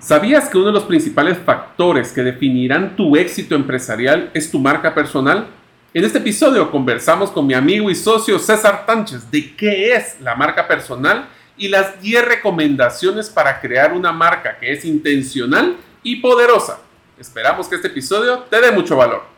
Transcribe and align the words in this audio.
¿Sabías 0.00 0.48
que 0.48 0.56
uno 0.56 0.68
de 0.68 0.72
los 0.74 0.84
principales 0.84 1.38
factores 1.38 2.12
que 2.12 2.22
definirán 2.22 2.94
tu 2.94 3.16
éxito 3.16 3.56
empresarial 3.56 4.30
es 4.32 4.48
tu 4.48 4.60
marca 4.60 4.94
personal? 4.94 5.48
En 5.92 6.04
este 6.04 6.18
episodio 6.18 6.70
conversamos 6.70 7.32
con 7.32 7.48
mi 7.48 7.54
amigo 7.54 7.90
y 7.90 7.96
socio 7.96 8.38
César 8.38 8.86
Tánchez 8.86 9.28
de 9.28 9.56
qué 9.56 9.94
es 9.94 10.20
la 10.20 10.36
marca 10.36 10.68
personal 10.68 11.28
y 11.56 11.66
las 11.66 12.00
10 12.00 12.26
recomendaciones 12.26 13.28
para 13.28 13.60
crear 13.60 13.92
una 13.92 14.12
marca 14.12 14.56
que 14.58 14.70
es 14.70 14.84
intencional 14.84 15.76
y 16.04 16.16
poderosa. 16.16 16.78
Esperamos 17.18 17.66
que 17.66 17.74
este 17.74 17.88
episodio 17.88 18.44
te 18.48 18.60
dé 18.60 18.70
mucho 18.70 18.96
valor. 18.96 19.37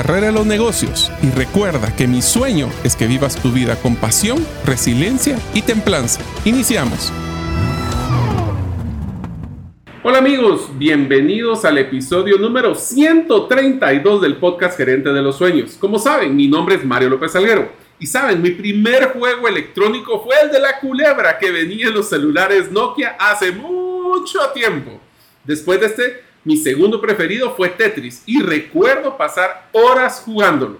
de 0.03 0.31
los 0.31 0.45
negocios. 0.45 1.11
Y 1.21 1.29
recuerda 1.29 1.95
que 1.95 2.07
mi 2.07 2.21
sueño 2.21 2.69
es 2.83 2.95
que 2.95 3.05
vivas 3.07 3.35
tu 3.35 3.51
vida 3.51 3.75
con 3.75 3.95
pasión, 3.95 4.45
resiliencia 4.65 5.37
y 5.53 5.61
templanza. 5.61 6.21
Iniciamos. 6.43 7.13
Hola 10.03 10.17
amigos, 10.17 10.71
bienvenidos 10.79 11.63
al 11.65 11.77
episodio 11.77 12.37
número 12.37 12.73
132 12.73 14.21
del 14.21 14.37
podcast 14.37 14.75
Gerente 14.75 15.13
de 15.13 15.21
los 15.21 15.37
Sueños. 15.37 15.77
Como 15.79 15.99
saben, 15.99 16.35
mi 16.35 16.47
nombre 16.47 16.75
es 16.75 16.83
Mario 16.83 17.09
López 17.09 17.35
Alguero. 17.35 17.69
Y 17.99 18.07
saben, 18.07 18.41
mi 18.41 18.49
primer 18.49 19.13
juego 19.13 19.47
electrónico 19.47 20.23
fue 20.23 20.35
el 20.41 20.49
de 20.49 20.59
la 20.59 20.79
culebra 20.79 21.37
que 21.37 21.51
venía 21.51 21.87
en 21.87 21.93
los 21.93 22.09
celulares 22.09 22.71
Nokia 22.71 23.15
hace 23.19 23.51
mucho 23.51 24.39
tiempo. 24.55 24.99
Después 25.43 25.79
de 25.79 25.85
este, 25.85 26.23
mi 26.43 26.57
segundo 26.57 26.99
preferido 26.99 27.55
fue 27.55 27.69
Tetris 27.69 28.23
y 28.25 28.41
recuerdo 28.41 29.17
pasar 29.17 29.69
horas 29.71 30.23
jugándolo. 30.25 30.77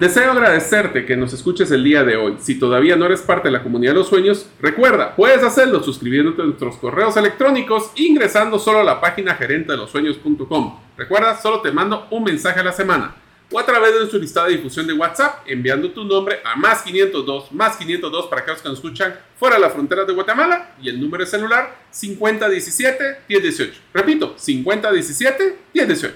Deseo 0.00 0.32
agradecerte 0.32 1.06
que 1.06 1.16
nos 1.16 1.32
escuches 1.32 1.70
el 1.70 1.84
día 1.84 2.04
de 2.04 2.16
hoy. 2.16 2.36
Si 2.38 2.58
todavía 2.58 2.96
no 2.96 3.06
eres 3.06 3.22
parte 3.22 3.48
de 3.48 3.52
la 3.52 3.62
comunidad 3.62 3.92
de 3.92 3.98
los 3.98 4.08
sueños, 4.08 4.50
recuerda, 4.60 5.14
puedes 5.16 5.42
hacerlo 5.42 5.82
suscribiéndote 5.82 6.42
a 6.42 6.46
nuestros 6.46 6.76
correos 6.76 7.16
electrónicos 7.16 7.92
ingresando 7.96 8.58
solo 8.58 8.80
a 8.80 8.84
la 8.84 9.00
página 9.00 9.34
gerente 9.34 9.72
de 9.72 9.78
los 9.78 9.90
sueños.com. 9.90 10.78
Recuerda, 10.96 11.36
solo 11.40 11.60
te 11.60 11.72
mando 11.72 12.06
un 12.10 12.24
mensaje 12.24 12.60
a 12.60 12.64
la 12.64 12.72
semana 12.72 13.14
o 13.50 13.58
a 13.58 13.66
través 13.66 13.92
de 13.92 13.98
nuestro 13.98 14.18
listado 14.18 14.48
de 14.48 14.56
difusión 14.56 14.86
de 14.86 14.92
WhatsApp 14.92 15.44
enviando 15.46 15.90
tu 15.90 16.04
nombre 16.04 16.40
a 16.44 16.56
más 16.56 16.82
502, 16.82 17.52
más 17.52 17.76
502 17.76 18.26
para 18.26 18.42
aquellos 18.42 18.60
que 18.60 18.68
nos 18.68 18.78
escuchan 18.78 19.14
fuera 19.38 19.56
de 19.56 19.62
las 19.62 19.72
fronteras 19.72 20.06
de 20.06 20.12
Guatemala 20.12 20.74
y 20.82 20.88
el 20.88 21.00
número 21.00 21.24
de 21.24 21.30
celular 21.30 21.76
5017-1018. 21.92 23.72
Repito, 23.94 24.34
5017-1018. 24.36 26.12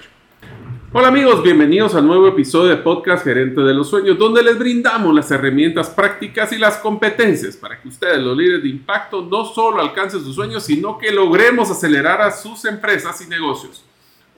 Hola 0.93 1.07
amigos, 1.07 1.41
bienvenidos 1.41 1.95
al 1.95 2.05
nuevo 2.05 2.27
episodio 2.27 2.71
de 2.71 2.75
Podcast 2.75 3.23
Gerente 3.23 3.61
de 3.61 3.73
los 3.73 3.89
Sueños, 3.89 4.17
donde 4.17 4.43
les 4.43 4.59
brindamos 4.59 5.15
las 5.15 5.31
herramientas 5.31 5.89
prácticas 5.89 6.51
y 6.51 6.57
las 6.57 6.79
competencias 6.79 7.55
para 7.55 7.81
que 7.81 7.87
ustedes, 7.87 8.17
los 8.17 8.35
líderes 8.35 8.63
de 8.63 8.69
impacto, 8.69 9.21
no 9.21 9.45
solo 9.45 9.79
alcancen 9.79 10.21
sus 10.21 10.35
sueños, 10.35 10.63
sino 10.63 10.97
que 10.97 11.13
logremos 11.13 11.71
acelerar 11.71 12.21
a 12.21 12.29
sus 12.29 12.65
empresas 12.65 13.21
y 13.21 13.27
negocios. 13.29 13.85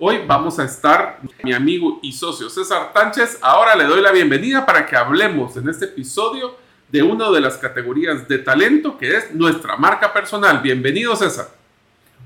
Hoy 0.05 0.25
vamos 0.27 0.59
a 0.59 0.65
estar 0.65 1.21
mi 1.45 1.53
amigo 1.53 1.99
y 2.01 2.11
socio 2.11 2.49
César 2.49 2.91
Tánchez. 2.91 3.37
Ahora 3.41 3.73
le 3.73 3.85
doy 3.85 4.01
la 4.01 4.11
bienvenida 4.11 4.65
para 4.65 4.85
que 4.85 4.97
hablemos 4.97 5.55
en 5.55 5.69
este 5.69 5.85
episodio 5.85 6.57
de 6.91 7.01
una 7.01 7.31
de 7.31 7.39
las 7.39 7.55
categorías 7.55 8.27
de 8.27 8.39
talento 8.39 8.97
que 8.97 9.15
es 9.15 9.33
nuestra 9.33 9.77
marca 9.77 10.11
personal. 10.11 10.59
Bienvenido 10.61 11.15
César. 11.15 11.47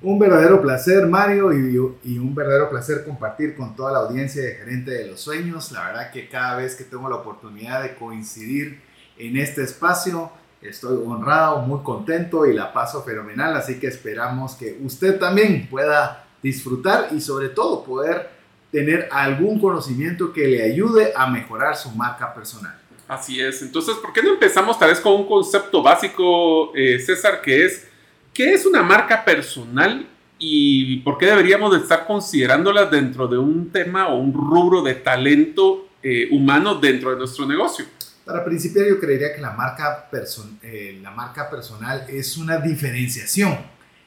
Un 0.01 0.17
verdadero 0.17 0.59
placer, 0.59 1.05
Mario, 1.05 1.53
y, 1.53 2.17
un 2.17 2.33
verdadero 2.33 2.67
placer 2.71 3.05
compartir 3.05 3.55
con 3.55 3.75
toda 3.75 3.91
la 3.91 3.99
audiencia 3.99 4.41
de 4.41 4.55
Gerente 4.55 4.89
de 4.89 5.09
los 5.09 5.21
Sueños. 5.21 5.71
La 5.71 5.85
verdad 5.85 6.11
que 6.11 6.27
cada 6.27 6.57
vez 6.57 6.73
que 6.73 6.83
tengo 6.83 7.07
la 7.07 7.17
oportunidad 7.17 7.83
de 7.83 7.93
coincidir 7.93 8.81
en 9.19 9.37
este 9.37 9.61
espacio, 9.61 10.31
estoy 10.63 10.97
honrado, 11.05 11.59
muy 11.59 11.83
contento 11.83 12.47
y 12.47 12.55
la 12.55 12.73
paso 12.73 13.03
fenomenal. 13.03 13.55
Así 13.55 13.79
que 13.79 13.85
esperamos 13.85 14.55
que 14.55 14.79
usted 14.81 15.19
también 15.19 15.67
pueda 15.69 16.26
disfrutar 16.41 17.09
y 17.11 17.21
sobre 17.21 17.49
todo 17.49 17.83
poder 17.83 18.29
tener 18.71 19.07
algún 19.11 19.59
conocimiento 19.59 20.31
que 20.33 20.47
le 20.47 20.63
ayude 20.63 21.13
a 21.15 21.27
mejorar 21.27 21.75
su 21.75 21.89
marca 21.91 22.33
personal. 22.33 22.77
Así 23.07 23.39
es. 23.39 23.61
Entonces, 23.61 23.95
¿por 23.95 24.11
qué 24.11 24.21
no 24.21 24.29
empezamos 24.29 24.77
tal 24.77 24.89
vez 24.89 24.99
con 24.99 25.13
un 25.13 25.27
concepto 25.27 25.81
básico, 25.81 26.75
eh, 26.75 26.99
César, 26.99 27.41
que 27.41 27.65
es 27.65 27.87
¿Qué 28.37 28.53
es 28.53 28.67
una 28.67 28.83
marca 28.83 29.25
personal 29.25 30.07
y 30.37 30.97
por 30.97 31.17
qué 31.17 31.25
deberíamos 31.25 31.71
de 31.71 31.79
estar 31.79 32.05
considerándola 32.05 32.85
dentro 32.85 33.27
de 33.27 33.35
un 33.35 33.71
tema 33.71 34.09
o 34.09 34.19
un 34.19 34.31
rubro 34.31 34.83
de 34.83 34.93
talento 34.93 35.87
eh, 36.03 36.27
humano 36.29 36.75
dentro 36.75 37.09
de 37.09 37.17
nuestro 37.17 37.47
negocio? 37.47 37.85
Para 38.23 38.45
principiar, 38.45 38.85
yo 38.85 38.99
creería 38.99 39.33
que 39.33 39.41
la 39.41 39.53
marca, 39.53 40.07
eh, 40.61 40.99
la 41.01 41.09
marca 41.09 41.49
personal 41.49 42.05
es 42.09 42.37
una 42.37 42.57
diferenciación, 42.57 43.57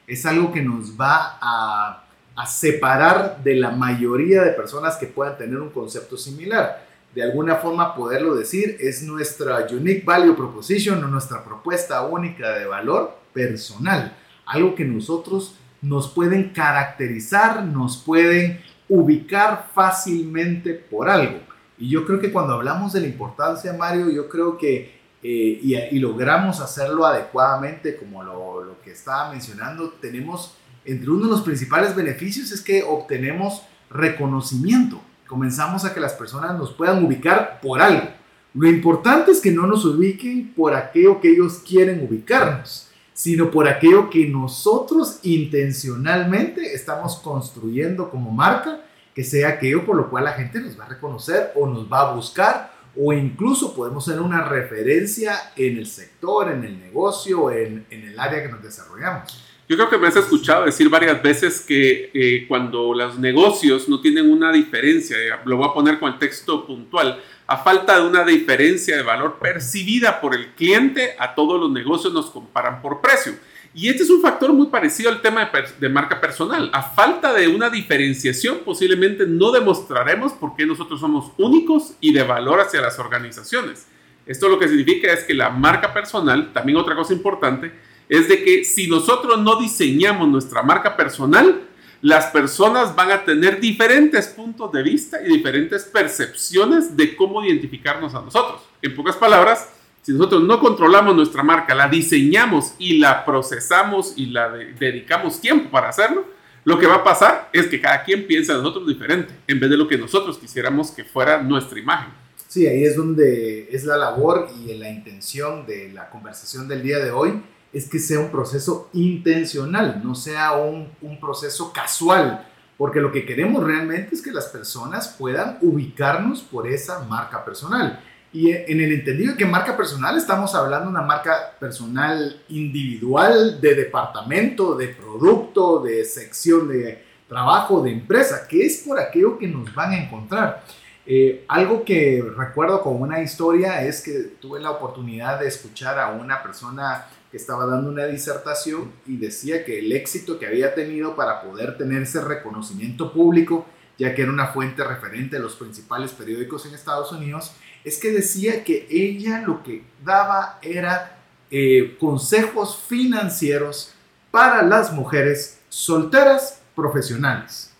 es 0.07 0.25
algo 0.25 0.53
que 0.53 0.61
nos 0.61 0.97
va 0.97 1.37
a, 1.41 2.05
separar 2.45 3.43
de 3.43 3.55
la 3.55 3.71
mayoría 3.71 4.43
de 4.43 4.51
personas 4.51 4.97
que 4.97 5.07
puedan 5.07 5.37
tener 5.37 5.59
un 5.59 5.69
concepto 5.69 6.17
similar 6.17 6.89
de 7.13 7.23
alguna 7.23 7.57
forma 7.57 7.93
poderlo 7.93 8.35
decir, 8.35 8.77
es 8.79 9.03
nuestra 9.03 9.67
unique 9.69 10.03
value 10.05 10.33
proposition 10.33 11.03
o 11.03 11.07
nuestra 11.07 11.43
propuesta 11.43 12.03
única 12.05 12.51
de 12.51 12.65
valor 12.65 13.17
personal 13.33 14.15
algo 14.51 14.75
que 14.75 14.85
nosotros 14.85 15.55
nos 15.81 16.09
pueden 16.09 16.49
caracterizar, 16.49 17.63
nos 17.63 17.97
pueden 17.97 18.61
ubicar 18.89 19.69
fácilmente 19.73 20.73
por 20.73 21.09
algo. 21.09 21.39
Y 21.77 21.89
yo 21.89 22.05
creo 22.05 22.19
que 22.19 22.31
cuando 22.31 22.53
hablamos 22.53 22.93
de 22.93 23.01
la 23.01 23.07
importancia, 23.07 23.73
Mario, 23.73 24.09
yo 24.09 24.29
creo 24.29 24.57
que, 24.57 24.99
eh, 25.23 25.89
y, 25.91 25.99
logramos 25.99 26.59
hacerlo 26.59 27.05
adecuadamente, 27.05 27.95
como 27.95 28.23
lo, 28.23 28.63
lo 28.63 28.81
que 28.81 28.91
estaba 28.91 29.31
mencionando, 29.31 29.91
tenemos, 30.01 30.57
entre 30.85 31.09
uno 31.09 31.25
de 31.25 31.31
los 31.31 31.41
principales 31.41 31.95
beneficios 31.95 32.51
es 32.51 32.61
que 32.61 32.83
obtenemos 32.83 33.63
reconocimiento. 33.89 35.01
Comenzamos 35.27 35.85
a 35.85 35.93
que 35.93 35.99
las 35.99 36.13
personas 36.13 36.57
nos 36.57 36.71
puedan 36.73 37.03
ubicar 37.03 37.59
por 37.61 37.81
algo. 37.81 38.09
Lo 38.53 38.67
importante 38.67 39.31
es 39.31 39.39
que 39.39 39.51
no 39.51 39.65
nos 39.67 39.85
ubiquen 39.85 40.53
por 40.53 40.73
aquello 40.75 41.21
que 41.21 41.31
ellos 41.31 41.61
quieren 41.65 42.05
ubicarnos 42.05 42.91
sino 43.21 43.51
por 43.51 43.67
aquello 43.67 44.09
que 44.09 44.27
nosotros 44.27 45.19
intencionalmente 45.21 46.73
estamos 46.73 47.17
construyendo 47.17 48.09
como 48.09 48.31
marca, 48.31 48.81
que 49.13 49.23
sea 49.23 49.49
aquello 49.49 49.85
por 49.85 49.95
lo 49.95 50.09
cual 50.09 50.23
la 50.23 50.33
gente 50.33 50.59
nos 50.59 50.79
va 50.79 50.85
a 50.85 50.89
reconocer 50.89 51.51
o 51.55 51.67
nos 51.67 51.91
va 51.91 52.01
a 52.01 52.15
buscar 52.15 52.71
o 52.97 53.13
incluso 53.13 53.75
podemos 53.75 54.05
ser 54.05 54.19
una 54.19 54.43
referencia 54.43 55.51
en 55.55 55.77
el 55.77 55.85
sector, 55.85 56.51
en 56.51 56.63
el 56.63 56.79
negocio, 56.79 57.51
en, 57.51 57.85
en 57.91 58.03
el 58.05 58.19
área 58.19 58.41
que 58.41 58.49
nos 58.49 58.63
desarrollamos. 58.63 59.50
Yo 59.71 59.77
creo 59.77 59.89
que 59.89 59.97
me 59.97 60.09
has 60.09 60.17
escuchado 60.17 60.65
decir 60.65 60.89
varias 60.89 61.23
veces 61.23 61.61
que 61.61 62.11
eh, 62.13 62.45
cuando 62.45 62.93
los 62.93 63.17
negocios 63.17 63.87
no 63.87 64.01
tienen 64.01 64.29
una 64.29 64.51
diferencia, 64.51 65.15
lo 65.45 65.55
voy 65.55 65.69
a 65.69 65.73
poner 65.73 65.97
con 65.97 66.11
el 66.11 66.19
texto 66.19 66.67
puntual, 66.67 67.21
a 67.47 67.55
falta 67.55 67.97
de 67.97 68.05
una 68.05 68.25
diferencia 68.25 68.97
de 68.97 69.03
valor 69.03 69.39
percibida 69.39 70.19
por 70.19 70.35
el 70.35 70.47
cliente, 70.55 71.15
a 71.17 71.33
todos 71.35 71.57
los 71.57 71.71
negocios 71.71 72.11
nos 72.11 72.31
comparan 72.31 72.81
por 72.81 72.99
precio. 72.99 73.31
Y 73.73 73.87
este 73.87 74.03
es 74.03 74.09
un 74.09 74.21
factor 74.21 74.51
muy 74.51 74.67
parecido 74.67 75.09
al 75.09 75.21
tema 75.21 75.49
de, 75.79 75.87
marca 75.87 76.19
personal. 76.19 76.69
A 76.73 76.83
falta 76.83 77.31
de 77.31 77.47
una 77.47 77.69
diferenciación, 77.69 78.65
posiblemente 78.65 79.25
no 79.25 79.51
demostraremos 79.51 80.33
por 80.33 80.53
qué 80.57 80.65
nosotros 80.65 80.99
somos 80.99 81.31
únicos 81.37 81.93
y 82.01 82.11
de 82.11 82.23
valor 82.23 82.59
hacia 82.59 82.81
las 82.81 82.99
organizaciones. 82.99 83.87
Esto 84.25 84.49
lo 84.49 84.59
que 84.59 84.67
significa 84.67 85.13
es 85.13 85.23
que 85.23 85.33
la 85.33 85.49
marca 85.49 85.93
personal, 85.93 86.51
también 86.51 86.77
otra 86.77 86.93
cosa 86.93 87.13
importante, 87.13 87.71
es 88.11 88.27
de 88.27 88.43
que 88.43 88.65
si 88.65 88.87
nosotros 88.87 89.39
no 89.39 89.55
diseñamos 89.55 90.27
nuestra 90.27 90.61
marca 90.61 90.97
personal, 90.97 91.61
las 92.01 92.25
personas 92.25 92.93
van 92.93 93.09
a 93.09 93.23
tener 93.23 93.61
diferentes 93.61 94.27
puntos 94.27 94.69
de 94.73 94.83
vista 94.83 95.21
y 95.25 95.29
diferentes 95.29 95.85
percepciones 95.85 96.97
de 96.97 97.15
cómo 97.15 97.41
identificarnos 97.41 98.13
a 98.13 98.21
nosotros. 98.21 98.63
En 98.81 98.93
pocas 98.95 99.15
palabras, 99.15 99.69
si 100.01 100.11
nosotros 100.11 100.43
no 100.43 100.59
controlamos 100.59 101.15
nuestra 101.15 101.41
marca, 101.41 101.73
la 101.73 101.87
diseñamos 101.87 102.73
y 102.77 102.97
la 102.97 103.23
procesamos 103.23 104.11
y 104.17 104.25
la 104.25 104.49
dedicamos 104.49 105.39
tiempo 105.39 105.69
para 105.71 105.87
hacerlo, 105.87 106.25
lo 106.65 106.77
que 106.77 106.87
va 106.87 106.95
a 106.95 107.03
pasar 107.05 107.49
es 107.53 107.67
que 107.67 107.79
cada 107.79 108.03
quien 108.03 108.27
piensa 108.27 108.51
de 108.51 108.59
nosotros 108.59 108.89
diferente, 108.89 109.33
en 109.47 109.57
vez 109.57 109.69
de 109.69 109.77
lo 109.77 109.87
que 109.87 109.97
nosotros 109.97 110.37
quisiéramos 110.37 110.91
que 110.91 111.05
fuera 111.05 111.41
nuestra 111.41 111.79
imagen. 111.79 112.11
Sí, 112.49 112.67
ahí 112.67 112.83
es 112.83 112.97
donde 112.97 113.69
es 113.71 113.85
la 113.85 113.95
labor 113.95 114.49
y 114.59 114.73
la 114.73 114.89
intención 114.89 115.65
de 115.65 115.93
la 115.93 116.09
conversación 116.09 116.67
del 116.67 116.83
día 116.83 116.99
de 116.99 117.11
hoy, 117.11 117.41
es 117.73 117.89
que 117.89 117.99
sea 117.99 118.19
un 118.19 118.29
proceso 118.29 118.89
intencional, 118.93 120.01
no 120.03 120.15
sea 120.15 120.53
un, 120.53 120.89
un 121.01 121.19
proceso 121.19 121.71
casual, 121.71 122.47
porque 122.77 122.99
lo 122.99 123.11
que 123.11 123.25
queremos 123.25 123.63
realmente 123.63 124.15
es 124.15 124.21
que 124.21 124.31
las 124.31 124.47
personas 124.47 125.15
puedan 125.17 125.57
ubicarnos 125.61 126.41
por 126.41 126.67
esa 126.67 127.03
marca 127.03 127.45
personal. 127.45 127.99
Y 128.33 128.51
en 128.51 128.79
el 128.79 128.93
entendido 128.93 129.33
de 129.33 129.37
que 129.37 129.45
marca 129.45 129.75
personal 129.75 130.17
estamos 130.17 130.55
hablando 130.55 130.85
de 130.85 130.91
una 130.91 131.01
marca 131.01 131.55
personal 131.59 132.41
individual, 132.47 133.59
de 133.59 133.75
departamento, 133.75 134.75
de 134.75 134.87
producto, 134.87 135.81
de 135.81 136.05
sección 136.05 136.69
de 136.69 137.03
trabajo, 137.27 137.81
de 137.81 137.91
empresa, 137.91 138.47
que 138.47 138.65
es 138.65 138.83
por 138.87 138.99
aquello 138.99 139.37
que 139.37 139.47
nos 139.47 139.73
van 139.75 139.91
a 139.91 140.03
encontrar. 140.03 140.63
Eh, 141.05 141.43
algo 141.47 141.83
que 141.83 142.23
recuerdo 142.37 142.81
como 142.81 142.99
una 142.99 143.21
historia 143.21 143.83
es 143.83 144.01
que 144.01 144.13
tuve 144.39 144.59
la 144.61 144.71
oportunidad 144.71 145.39
de 145.39 145.47
escuchar 145.47 145.99
a 145.99 146.11
una 146.11 146.41
persona 146.41 147.07
que 147.31 147.37
estaba 147.37 147.65
dando 147.65 147.89
una 147.89 148.05
disertación 148.05 148.91
y 149.07 149.15
decía 149.15 149.63
que 149.63 149.79
el 149.79 149.93
éxito 149.93 150.37
que 150.37 150.45
había 150.45 150.75
tenido 150.75 151.15
para 151.15 151.41
poder 151.41 151.77
tener 151.77 152.01
ese 152.01 152.19
reconocimiento 152.19 153.13
público, 153.13 153.65
ya 153.97 154.13
que 154.13 154.23
era 154.23 154.31
una 154.31 154.47
fuente 154.47 154.83
referente 154.83 155.37
de 155.37 155.41
los 155.41 155.55
principales 155.55 156.11
periódicos 156.11 156.65
en 156.65 156.73
Estados 156.73 157.11
Unidos, 157.13 157.53
es 157.85 157.97
que 157.97 158.11
decía 158.11 158.65
que 158.65 158.85
ella 158.89 159.41
lo 159.47 159.63
que 159.63 159.83
daba 160.03 160.59
era 160.61 161.19
eh, 161.49 161.95
consejos 161.99 162.83
financieros 162.87 163.93
para 164.29 164.61
las 164.61 164.91
mujeres 164.91 165.59
solteras 165.69 166.61
profesionales. 166.75 167.71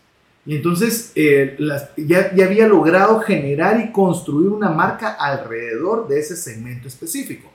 Y 0.45 0.55
entonces 0.55 1.11
eh, 1.15 1.57
ya, 1.97 2.33
ya 2.33 2.45
había 2.45 2.67
logrado 2.67 3.19
generar 3.19 3.79
y 3.79 3.91
construir 3.91 4.49
una 4.49 4.69
marca 4.69 5.11
alrededor 5.11 6.07
de 6.07 6.19
ese 6.19 6.35
segmento 6.35 6.87
específico. 6.87 7.51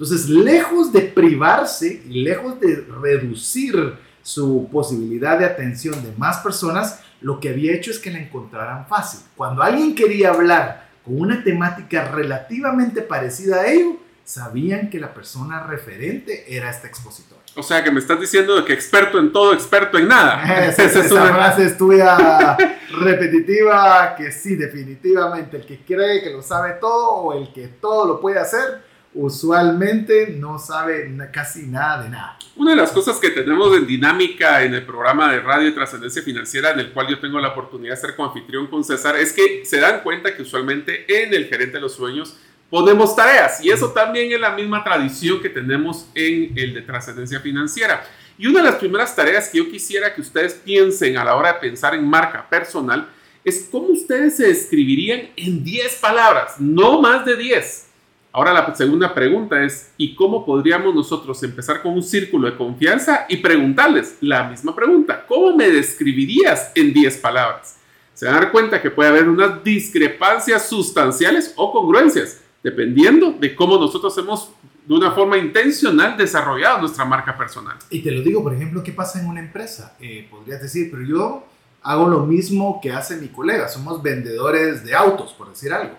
Entonces, 0.00 0.30
lejos 0.30 0.94
de 0.94 1.02
privarse 1.02 2.02
y 2.08 2.22
lejos 2.22 2.58
de 2.58 2.86
reducir 3.02 3.98
su 4.22 4.66
posibilidad 4.72 5.38
de 5.38 5.44
atención 5.44 6.02
de 6.02 6.10
más 6.16 6.38
personas, 6.38 7.00
lo 7.20 7.38
que 7.38 7.50
había 7.50 7.74
hecho 7.74 7.90
es 7.90 7.98
que 7.98 8.10
la 8.10 8.18
encontraran 8.18 8.86
fácil. 8.86 9.20
Cuando 9.36 9.62
alguien 9.62 9.94
quería 9.94 10.30
hablar 10.30 10.88
con 11.04 11.20
una 11.20 11.44
temática 11.44 12.10
relativamente 12.12 13.02
parecida 13.02 13.60
a 13.60 13.66
ello, 13.66 13.98
sabían 14.24 14.88
que 14.88 14.98
la 14.98 15.12
persona 15.12 15.64
referente 15.64 16.46
era 16.48 16.70
este 16.70 16.86
expositor. 16.86 17.36
O 17.54 17.62
sea, 17.62 17.84
que 17.84 17.90
me 17.90 18.00
estás 18.00 18.18
diciendo 18.18 18.56
de 18.56 18.64
que 18.64 18.72
experto 18.72 19.18
en 19.18 19.30
todo, 19.30 19.52
experto 19.52 19.98
en 19.98 20.08
nada. 20.08 20.64
Esa, 20.66 20.84
es 20.84 21.12
una 21.12 21.34
frase 21.34 21.66
estudia 21.66 22.56
repetitiva 23.00 24.14
que 24.16 24.32
sí, 24.32 24.56
definitivamente, 24.56 25.58
el 25.58 25.66
que 25.66 25.84
cree 25.84 26.22
que 26.22 26.30
lo 26.30 26.40
sabe 26.40 26.78
todo 26.80 27.16
o 27.16 27.38
el 27.38 27.52
que 27.52 27.68
todo 27.68 28.06
lo 28.06 28.18
puede 28.18 28.38
hacer, 28.38 28.88
usualmente 29.14 30.36
no 30.38 30.58
sabe 30.58 31.12
casi 31.32 31.66
nada 31.66 32.02
de 32.02 32.10
nada. 32.10 32.38
Una 32.56 32.72
de 32.72 32.76
las 32.76 32.92
cosas 32.92 33.18
que 33.18 33.30
tenemos 33.30 33.76
en 33.76 33.86
dinámica 33.86 34.62
en 34.62 34.74
el 34.74 34.84
programa 34.84 35.32
de 35.32 35.40
radio 35.40 35.68
y 35.68 35.74
trascendencia 35.74 36.22
financiera, 36.22 36.70
en 36.70 36.80
el 36.80 36.92
cual 36.92 37.08
yo 37.08 37.18
tengo 37.18 37.40
la 37.40 37.48
oportunidad 37.48 37.94
de 37.94 38.00
ser 38.00 38.16
coanfitrión 38.16 38.68
con 38.68 38.84
César, 38.84 39.16
es 39.16 39.32
que 39.32 39.64
se 39.64 39.80
dan 39.80 40.02
cuenta 40.02 40.34
que 40.34 40.42
usualmente 40.42 41.22
en 41.22 41.34
el 41.34 41.46
gerente 41.46 41.74
de 41.74 41.80
los 41.80 41.94
sueños 41.94 42.36
ponemos 42.68 43.16
tareas 43.16 43.64
y 43.64 43.70
eso 43.70 43.90
también 43.90 44.30
es 44.32 44.40
la 44.40 44.50
misma 44.50 44.84
tradición 44.84 45.40
que 45.40 45.48
tenemos 45.48 46.06
en 46.14 46.56
el 46.56 46.74
de 46.74 46.82
trascendencia 46.82 47.40
financiera. 47.40 48.04
Y 48.38 48.46
una 48.46 48.60
de 48.60 48.70
las 48.70 48.76
primeras 48.76 49.14
tareas 49.16 49.48
que 49.48 49.58
yo 49.58 49.68
quisiera 49.68 50.14
que 50.14 50.20
ustedes 50.20 50.54
piensen 50.54 51.18
a 51.18 51.24
la 51.24 51.34
hora 51.34 51.54
de 51.54 51.58
pensar 51.58 51.94
en 51.94 52.08
marca 52.08 52.48
personal 52.48 53.08
es 53.42 53.68
cómo 53.70 53.88
ustedes 53.88 54.36
se 54.36 54.46
describirían 54.46 55.30
en 55.36 55.64
10 55.64 55.96
palabras, 55.96 56.60
no 56.60 57.00
más 57.00 57.24
de 57.24 57.36
10 57.36 57.89
Ahora 58.32 58.52
la 58.52 58.72
segunda 58.76 59.12
pregunta 59.12 59.60
es, 59.64 59.90
¿y 59.96 60.14
cómo 60.14 60.46
podríamos 60.46 60.94
nosotros 60.94 61.42
empezar 61.42 61.82
con 61.82 61.94
un 61.94 62.02
círculo 62.02 62.48
de 62.48 62.56
confianza 62.56 63.26
y 63.28 63.38
preguntarles 63.38 64.18
la 64.20 64.48
misma 64.48 64.74
pregunta? 64.74 65.26
¿Cómo 65.26 65.56
me 65.56 65.68
describirías 65.68 66.70
en 66.76 66.92
10 66.92 67.16
palabras? 67.18 67.78
Se 68.14 68.26
van 68.26 68.36
a 68.36 68.40
dar 68.40 68.52
cuenta 68.52 68.80
que 68.80 68.90
puede 68.90 69.08
haber 69.08 69.28
unas 69.28 69.64
discrepancias 69.64 70.68
sustanciales 70.68 71.54
o 71.56 71.72
congruencias, 71.72 72.40
dependiendo 72.62 73.32
de 73.32 73.52
cómo 73.56 73.78
nosotros 73.78 74.16
hemos 74.18 74.52
de 74.86 74.94
una 74.94 75.10
forma 75.10 75.36
intencional 75.36 76.16
desarrollado 76.16 76.78
nuestra 76.78 77.04
marca 77.04 77.36
personal. 77.36 77.76
Y 77.90 78.00
te 78.00 78.12
lo 78.12 78.22
digo, 78.22 78.44
por 78.44 78.54
ejemplo, 78.54 78.84
¿qué 78.84 78.92
pasa 78.92 79.20
en 79.20 79.26
una 79.26 79.40
empresa? 79.40 79.96
Eh, 79.98 80.28
podrías 80.30 80.62
decir, 80.62 80.88
pero 80.88 81.02
yo 81.02 81.44
hago 81.82 82.08
lo 82.08 82.24
mismo 82.26 82.78
que 82.80 82.92
hace 82.92 83.16
mi 83.16 83.28
colega, 83.28 83.68
somos 83.68 84.00
vendedores 84.00 84.84
de 84.84 84.94
autos, 84.94 85.32
por 85.32 85.48
decir 85.48 85.72
algo 85.72 85.96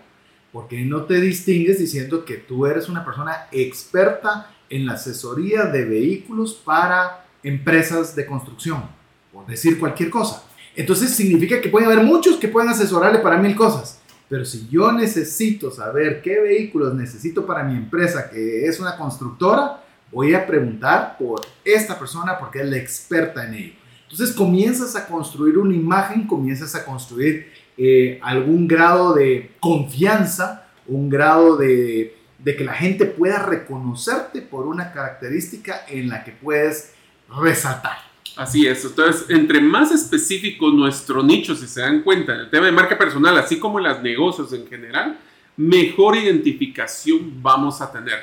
porque 0.51 0.81
no 0.81 1.03
te 1.03 1.21
distingues 1.21 1.79
diciendo 1.79 2.25
que 2.25 2.35
tú 2.35 2.65
eres 2.65 2.89
una 2.89 3.05
persona 3.05 3.47
experta 3.51 4.51
en 4.69 4.85
la 4.85 4.93
asesoría 4.93 5.65
de 5.65 5.85
vehículos 5.85 6.53
para 6.53 7.25
empresas 7.43 8.15
de 8.15 8.25
construcción, 8.25 8.83
por 9.31 9.45
decir 9.47 9.79
cualquier 9.79 10.09
cosa. 10.09 10.43
Entonces 10.75 11.11
significa 11.11 11.59
que 11.59 11.69
puede 11.69 11.85
haber 11.85 12.03
muchos 12.03 12.37
que 12.37 12.47
pueden 12.47 12.69
asesorarle 12.69 13.19
para 13.19 13.37
mil 13.37 13.55
cosas. 13.55 13.99
Pero 14.29 14.45
si 14.45 14.67
yo 14.69 14.93
necesito 14.93 15.71
saber 15.71 16.21
qué 16.21 16.39
vehículos 16.39 16.93
necesito 16.93 17.45
para 17.45 17.63
mi 17.63 17.75
empresa, 17.75 18.29
que 18.29 18.65
es 18.65 18.79
una 18.79 18.95
constructora, 18.95 19.83
voy 20.09 20.33
a 20.33 20.47
preguntar 20.47 21.17
por 21.17 21.41
esta 21.65 21.99
persona 21.99 22.39
porque 22.39 22.61
es 22.61 22.69
la 22.69 22.77
experta 22.77 23.45
en 23.45 23.53
ello. 23.53 23.73
Entonces 24.09 24.35
comienzas 24.35 24.95
a 24.95 25.07
construir 25.07 25.57
una 25.57 25.75
imagen, 25.75 26.27
comienzas 26.27 26.75
a 26.75 26.85
construir 26.85 27.51
eh, 27.77 28.19
algún 28.21 28.67
grado 28.67 29.13
de 29.13 29.51
confianza, 29.59 30.67
un 30.87 31.09
grado 31.09 31.57
de, 31.57 32.17
que 32.43 32.63
la 32.63 32.73
gente 32.73 33.05
pueda 33.05 33.39
reconocerte 33.45 34.41
por 34.41 34.67
una 34.67 34.91
característica 34.91 35.85
en 35.87 36.09
la 36.09 36.23
que 36.23 36.31
puedes 36.31 36.93
resaltar. 37.39 37.97
Así 38.37 38.65
es, 38.65 38.85
entonces 38.85 39.25
entre 39.29 39.59
más 39.61 39.91
específico 39.91 40.69
nuestro 40.69 41.21
nicho, 41.21 41.55
si 41.55 41.67
se 41.67 41.81
dan 41.81 42.01
cuenta, 42.01 42.33
en 42.33 42.41
el 42.41 42.49
tema 42.49 42.65
de 42.65 42.71
marca 42.71 42.97
personal, 42.97 43.37
así 43.37 43.59
como 43.59 43.79
en 43.79 43.85
los 43.85 44.01
negocios 44.01 44.53
en 44.53 44.67
general, 44.67 45.19
mejor 45.57 46.15
identificación 46.15 47.41
vamos 47.41 47.81
a 47.81 47.91
tener. 47.91 48.19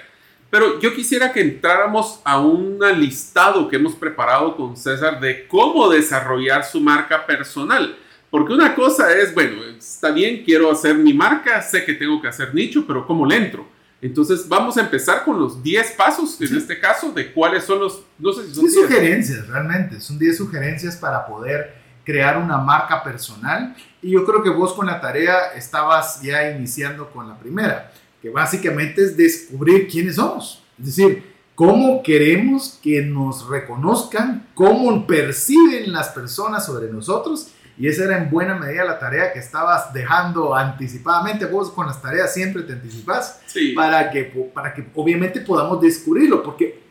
Pero 0.51 0.81
yo 0.81 0.95
quisiera 0.95 1.33
que 1.33 1.41
entráramos 1.41 2.21
a 2.25 2.41
un 2.41 2.79
listado 2.99 3.69
que 3.69 3.77
hemos 3.77 3.95
preparado 3.95 4.57
con 4.57 4.77
César 4.77 5.21
de 5.21 5.47
cómo 5.47 5.91
desarrollar 5.91 6.65
su 6.65 6.81
marca 6.81 7.27
personal. 7.27 7.97
Porque 8.31 8.53
una 8.53 8.75
cosa 8.75 9.13
es, 9.17 9.33
bueno, 9.35 9.65
está 9.65 10.11
bien, 10.11 10.43
quiero 10.45 10.71
hacer 10.71 10.95
mi 10.95 11.15
marca, 11.15 11.63
sé 11.63 11.85
que 11.85 11.95
tengo 11.95 12.21
que 12.21 12.29
hacer 12.29 12.55
nicho, 12.55 12.87
pero 12.87 13.07
¿cómo 13.07 13.25
le 13.25 13.37
entro? 13.37 13.67
Entonces 14.01 14.49
vamos 14.49 14.77
a 14.77 14.83
empezar 14.83 15.25
con 15.25 15.41
los 15.41 15.63
10 15.63 15.93
pasos, 15.93 16.41
en 16.41 16.57
este 16.57 16.79
caso, 16.79 17.11
de 17.11 17.33
cuáles 17.33 17.65
son 17.65 17.81
los, 17.81 18.05
no 18.19 18.33
sé 18.33 18.47
si 18.47 18.55
son 18.55 18.65
10 18.65 18.75
sugerencias, 18.75 19.49
realmente, 19.49 20.01
son 20.01 20.19
10 20.19 20.37
sugerencias 20.37 20.97
para 20.97 21.27
poder 21.27 21.75
crear 22.05 22.39
una 22.39 22.59
marca 22.59 23.03
personal. 23.03 23.75
Y 24.01 24.13
yo 24.13 24.25
creo 24.25 24.43
que 24.43 24.51
vos 24.51 24.73
con 24.73 24.87
la 24.87 25.01
tarea 25.01 25.53
estabas 25.57 26.23
ya 26.23 26.51
iniciando 26.51 27.11
con 27.11 27.29
la 27.29 27.39
primera, 27.39 27.93
que 28.23 28.31
básicamente 28.31 29.03
es 29.03 29.17
descubrir 29.17 29.89
quiénes 29.89 30.17
somos. 30.17 30.63
Es 30.79 30.87
decir, 30.87 31.35
cómo 31.55 32.03
queremos 32.03 32.79
que 32.83 33.03
nos 33.03 33.49
reconozcan, 33.49 34.47
cómo 34.55 35.07
perciben 35.07 35.93
las 35.93 36.11
personas 36.11 36.65
sobre 36.65 36.91
nosotros 36.91 37.49
y 37.79 37.87
esa 37.87 38.05
era 38.05 38.19
en 38.19 38.29
buena 38.29 38.57
medida 38.57 38.85
la 38.85 38.99
tarea 38.99 39.33
que 39.33 39.39
estabas 39.39 39.93
dejando 39.93 40.55
anticipadamente. 40.55 41.47
Vos 41.47 41.71
con 41.71 41.87
las 41.87 42.03
tareas 42.03 42.35
siempre 42.35 42.65
te 42.65 42.73
anticipas 42.73 43.41
para, 43.77 44.11
que, 44.11 44.25
para 44.53 44.75
que 44.75 44.85
obviamente 44.97 45.41
podamos 45.41 45.81
descubrirlo. 45.81 46.43
Porque 46.43 46.83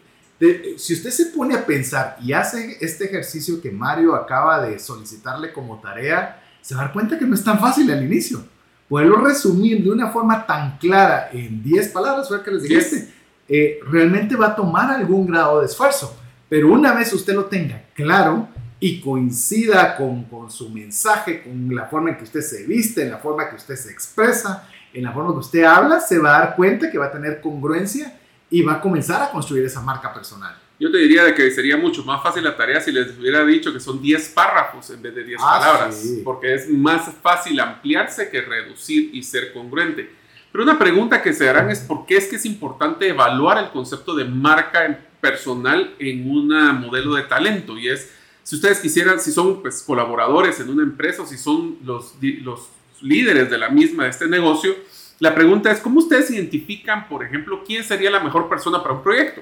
si 0.78 0.94
usted 0.94 1.10
se 1.10 1.26
pone 1.28 1.56
a 1.56 1.66
pensar 1.66 2.16
y 2.22 2.32
hace 2.32 2.78
este 2.80 3.06
ejercicio 3.06 3.62
que 3.62 3.70
Mario 3.70 4.16
acaba 4.16 4.66
de 4.66 4.80
solicitarle 4.80 5.52
como 5.52 5.82
tarea, 5.82 6.42
se 6.62 6.74
va 6.74 6.82
a 6.82 6.84
dar 6.86 6.94
cuenta 6.94 7.20
que 7.20 7.26
no 7.26 7.36
es 7.36 7.44
tan 7.44 7.60
fácil 7.60 7.92
al 7.92 8.04
inicio. 8.04 8.46
Poderlo 8.88 9.18
resumir 9.18 9.84
de 9.84 9.90
una 9.90 10.10
forma 10.10 10.46
tan 10.46 10.78
clara 10.78 11.30
en 11.34 11.62
10 11.62 11.90
palabras, 11.90 12.30
fue 12.30 12.42
que 12.42 12.52
les 12.52 12.64
dijiste, 12.64 13.14
eh, 13.50 13.80
realmente 13.90 14.38
va 14.38 14.48
a 14.48 14.56
tomar 14.56 14.90
algún 14.92 15.28
grado 15.28 15.60
de 15.60 15.66
esfuerzo. 15.66 16.18
Pero 16.48 16.72
una 16.72 16.94
vez 16.94 17.12
usted 17.12 17.34
lo 17.34 17.46
tenga 17.46 17.84
claro 17.94 18.48
y 18.80 19.02
coincida 19.02 19.96
con, 19.98 20.24
con 20.26 20.52
su 20.52 20.70
mensaje, 20.70 21.44
con 21.44 21.74
la 21.76 21.86
forma 21.86 22.12
en 22.12 22.18
que 22.18 22.24
usted 22.26 22.42
se 22.42 22.66
viste, 22.66 23.04
en 23.04 23.12
la 23.12 23.18
forma 23.18 23.50
que 23.50 23.56
usted 23.56 23.76
se 23.76 23.92
expresa, 23.92 24.68
en 24.94 25.04
la 25.04 25.12
forma 25.12 25.32
que 25.34 25.40
usted 25.40 25.64
habla, 25.64 26.00
se 26.00 26.20
va 26.20 26.36
a 26.38 26.40
dar 26.40 26.56
cuenta 26.56 26.92
que 26.92 26.98
va 26.98 27.08
a 27.08 27.12
tener 27.12 27.42
congruencia 27.42 28.20
y 28.50 28.62
va 28.62 28.74
a 28.74 28.82
comenzar 28.82 29.22
a 29.22 29.32
construir 29.32 29.66
esa 29.66 29.82
marca 29.82 30.14
personal. 30.14 30.56
Yo 30.80 30.92
te 30.92 31.00
diría 31.00 31.34
que 31.34 31.50
sería 31.50 31.76
mucho 31.76 32.04
más 32.04 32.22
fácil 32.22 32.44
la 32.44 32.56
tarea 32.56 32.80
si 32.80 32.92
les 32.92 33.18
hubiera 33.18 33.44
dicho 33.44 33.74
que 33.74 33.80
son 33.80 34.00
10 34.00 34.30
párrafos 34.30 34.90
en 34.92 35.02
vez 35.02 35.16
de 35.16 35.24
10 35.24 35.42
Ah, 35.44 35.60
palabras, 35.60 35.96
sí. 36.00 36.22
porque 36.24 36.54
es 36.54 36.70
más 36.70 37.10
fácil 37.24 37.60
ampliarse 37.60 38.30
que 38.30 38.42
reducir 38.42 39.10
y 39.12 39.24
ser 39.24 39.54
congruente. 39.54 40.12
Pero 40.52 40.64
una 40.64 40.78
pregunta 40.78 41.22
que 41.24 41.34
se 41.34 41.50
harán 41.50 41.72
es 41.72 41.80
por 41.80 42.06
qué 42.06 42.18
es 42.18 42.28
que 42.28 42.36
es 42.36 42.46
importante 42.46 43.08
evaluar 43.10 43.58
el 43.58 43.72
concepto 43.72 44.16
de 44.16 44.26
marca 44.26 44.86
en- 44.86 44.98
personal 45.20 45.96
en 45.98 46.30
un 46.30 46.48
modelo 46.80 47.16
de 47.16 47.24
talento. 47.24 47.76
Y 47.78 47.90
es, 47.90 48.12
si 48.48 48.56
ustedes 48.56 48.80
quisieran, 48.80 49.20
si 49.20 49.34
son 49.34 49.62
pues, 49.62 49.84
colaboradores 49.84 50.58
en 50.62 50.70
una 50.70 50.82
empresa 50.84 51.22
o 51.24 51.26
si 51.26 51.38
son 51.38 51.80
los, 51.84 52.14
los 52.44 52.70
líderes 53.02 53.50
de 53.50 53.58
la 53.58 53.68
misma, 53.70 54.06
de 54.06 54.10
este 54.12 54.26
negocio, 54.26 54.74
la 55.20 55.36
pregunta 55.36 55.70
es, 55.70 55.82
¿cómo 55.82 56.00
ustedes 56.00 56.32
identifican, 56.32 57.10
por 57.10 57.26
ejemplo, 57.26 57.62
quién 57.68 57.84
sería 57.84 58.10
la 58.10 58.22
mejor 58.22 58.48
persona 58.48 58.82
para 58.82 58.96
un 58.96 59.04
proyecto? 59.04 59.42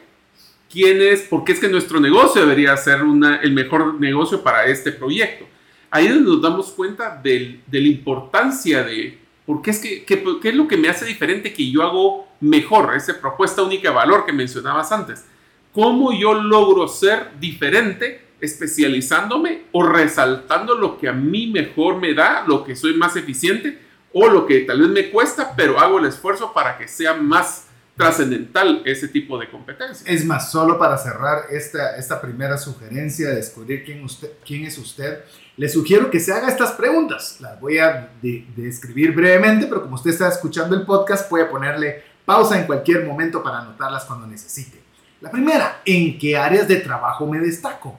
quién 0.72 1.00
es, 1.00 1.22
por 1.22 1.44
qué 1.44 1.52
es 1.52 1.60
que 1.60 1.70
nuestro 1.70 2.00
negocio 2.00 2.42
debería 2.42 2.76
ser 2.76 3.04
una- 3.04 3.36
el 3.38 3.54
mejor 3.54 3.94
negocio 4.02 4.42
para 4.42 4.66
este 4.66 4.92
proyecto. 4.92 5.46
Ahí 5.92 6.08
es 6.08 6.16
donde 6.16 6.30
nos 6.32 6.42
damos 6.42 6.72
cuenta 6.72 7.16
del- 7.24 7.62
de 7.68 7.80
la 7.82 7.88
importancia 7.88 8.84
de 8.84 9.20
por 9.46 9.62
qué 9.62 9.70
es, 9.70 9.80
que, 9.80 10.04
que- 10.04 10.24
qué 10.42 10.50
es 10.50 10.56
lo 10.56 10.68
que 10.68 10.76
me 10.78 10.90
hace 10.90 11.06
diferente 11.06 11.54
que 11.54 11.70
yo 11.70 11.84
hago 11.84 12.28
mejor, 12.42 12.94
esa 12.96 13.22
propuesta 13.22 13.62
única 13.62 13.90
de 13.90 13.96
valor 13.96 14.26
que 14.26 14.34
mencionabas 14.34 14.92
antes. 14.92 15.24
¿Cómo 15.72 16.12
yo 16.20 16.34
logro 16.34 16.88
ser 16.88 17.40
diferente 17.40 18.25
especializándome 18.42 19.64
o 19.72 19.84
resaltando 19.84 20.76
lo 20.76 20.98
que 20.98 21.08
a 21.10 21.14
mí 21.14 21.48
mejor 21.48 21.98
me 21.98 22.14
da, 22.14 22.44
lo 22.48 22.64
que 22.64 22.76
soy 22.76 22.96
más 22.96 23.16
eficiente 23.16 23.80
o 24.14 24.28
lo 24.28 24.46
que 24.46 24.62
tal 24.62 24.80
vez 24.82 24.90
me 24.90 25.10
cuesta, 25.10 25.54
pero 25.56 25.80
hago 25.80 26.00
el 26.00 26.06
esfuerzo 26.06 26.54
para 26.54 26.78
que 26.78 26.88
sea 26.88 27.14
más 27.16 27.68
trascendental 27.98 28.82
ese 28.86 29.08
tipo 29.08 29.38
de 29.38 29.50
competencia. 29.50 30.06
Es 30.12 30.26
más, 30.26 30.52
solo 30.52 30.78
para 30.78 30.98
cerrar 30.98 31.44
esta, 31.50 31.96
esta 31.98 32.20
primera 32.22 32.58
sugerencia 32.58 33.30
de 33.30 33.36
descubrir 33.36 33.84
quién, 33.86 34.04
usted, 34.04 34.32
quién 34.46 34.66
es 34.66 34.78
usted, 34.78 35.20
le 35.58 35.70
sugiero 35.70 36.12
que 36.12 36.20
se 36.20 36.34
haga 36.34 36.50
estas 36.50 36.74
preguntas. 36.74 37.38
Las 37.40 37.60
voy 37.60 37.78
a 37.78 38.10
de- 38.22 38.46
describir 38.56 39.14
brevemente, 39.14 39.68
pero 39.68 39.82
como 39.82 39.96
usted 39.96 40.12
está 40.12 40.28
escuchando 40.28 40.76
el 40.76 40.86
podcast, 40.86 41.30
puede 41.30 41.46
ponerle 41.46 42.04
pausa 42.26 42.60
en 42.60 42.66
cualquier 42.66 43.06
momento 43.06 43.42
para 43.42 43.60
anotarlas 43.60 44.04
cuando 44.06 44.28
necesite. 44.28 44.82
La 45.22 45.32
primera, 45.32 45.82
¿en 45.86 46.18
qué 46.20 46.36
áreas 46.38 46.68
de 46.68 46.78
trabajo 46.78 47.26
me 47.26 47.40
destaco? 47.40 47.98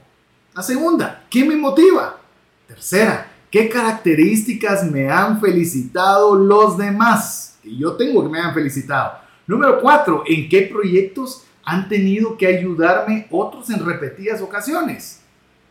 La 0.56 0.62
segunda, 0.62 1.22
¿qué 1.28 1.44
me 1.44 1.54
motiva? 1.54 2.18
Tercera, 2.66 3.30
¿qué 3.50 3.68
características 3.68 4.90
me 4.90 5.10
han 5.10 5.38
felicitado 5.38 6.34
los 6.34 6.78
demás? 6.78 7.58
Que 7.62 7.76
yo 7.76 7.92
tengo 7.92 8.22
que 8.22 8.30
me 8.30 8.40
han 8.40 8.54
felicitado. 8.54 9.18
Número 9.46 9.82
cuatro, 9.82 10.22
¿en 10.26 10.48
qué 10.48 10.62
proyectos 10.62 11.44
han 11.62 11.90
tenido 11.90 12.38
que 12.38 12.46
ayudarme 12.46 13.26
otros 13.30 13.68
en 13.68 13.84
repetidas 13.84 14.40
ocasiones? 14.40 15.20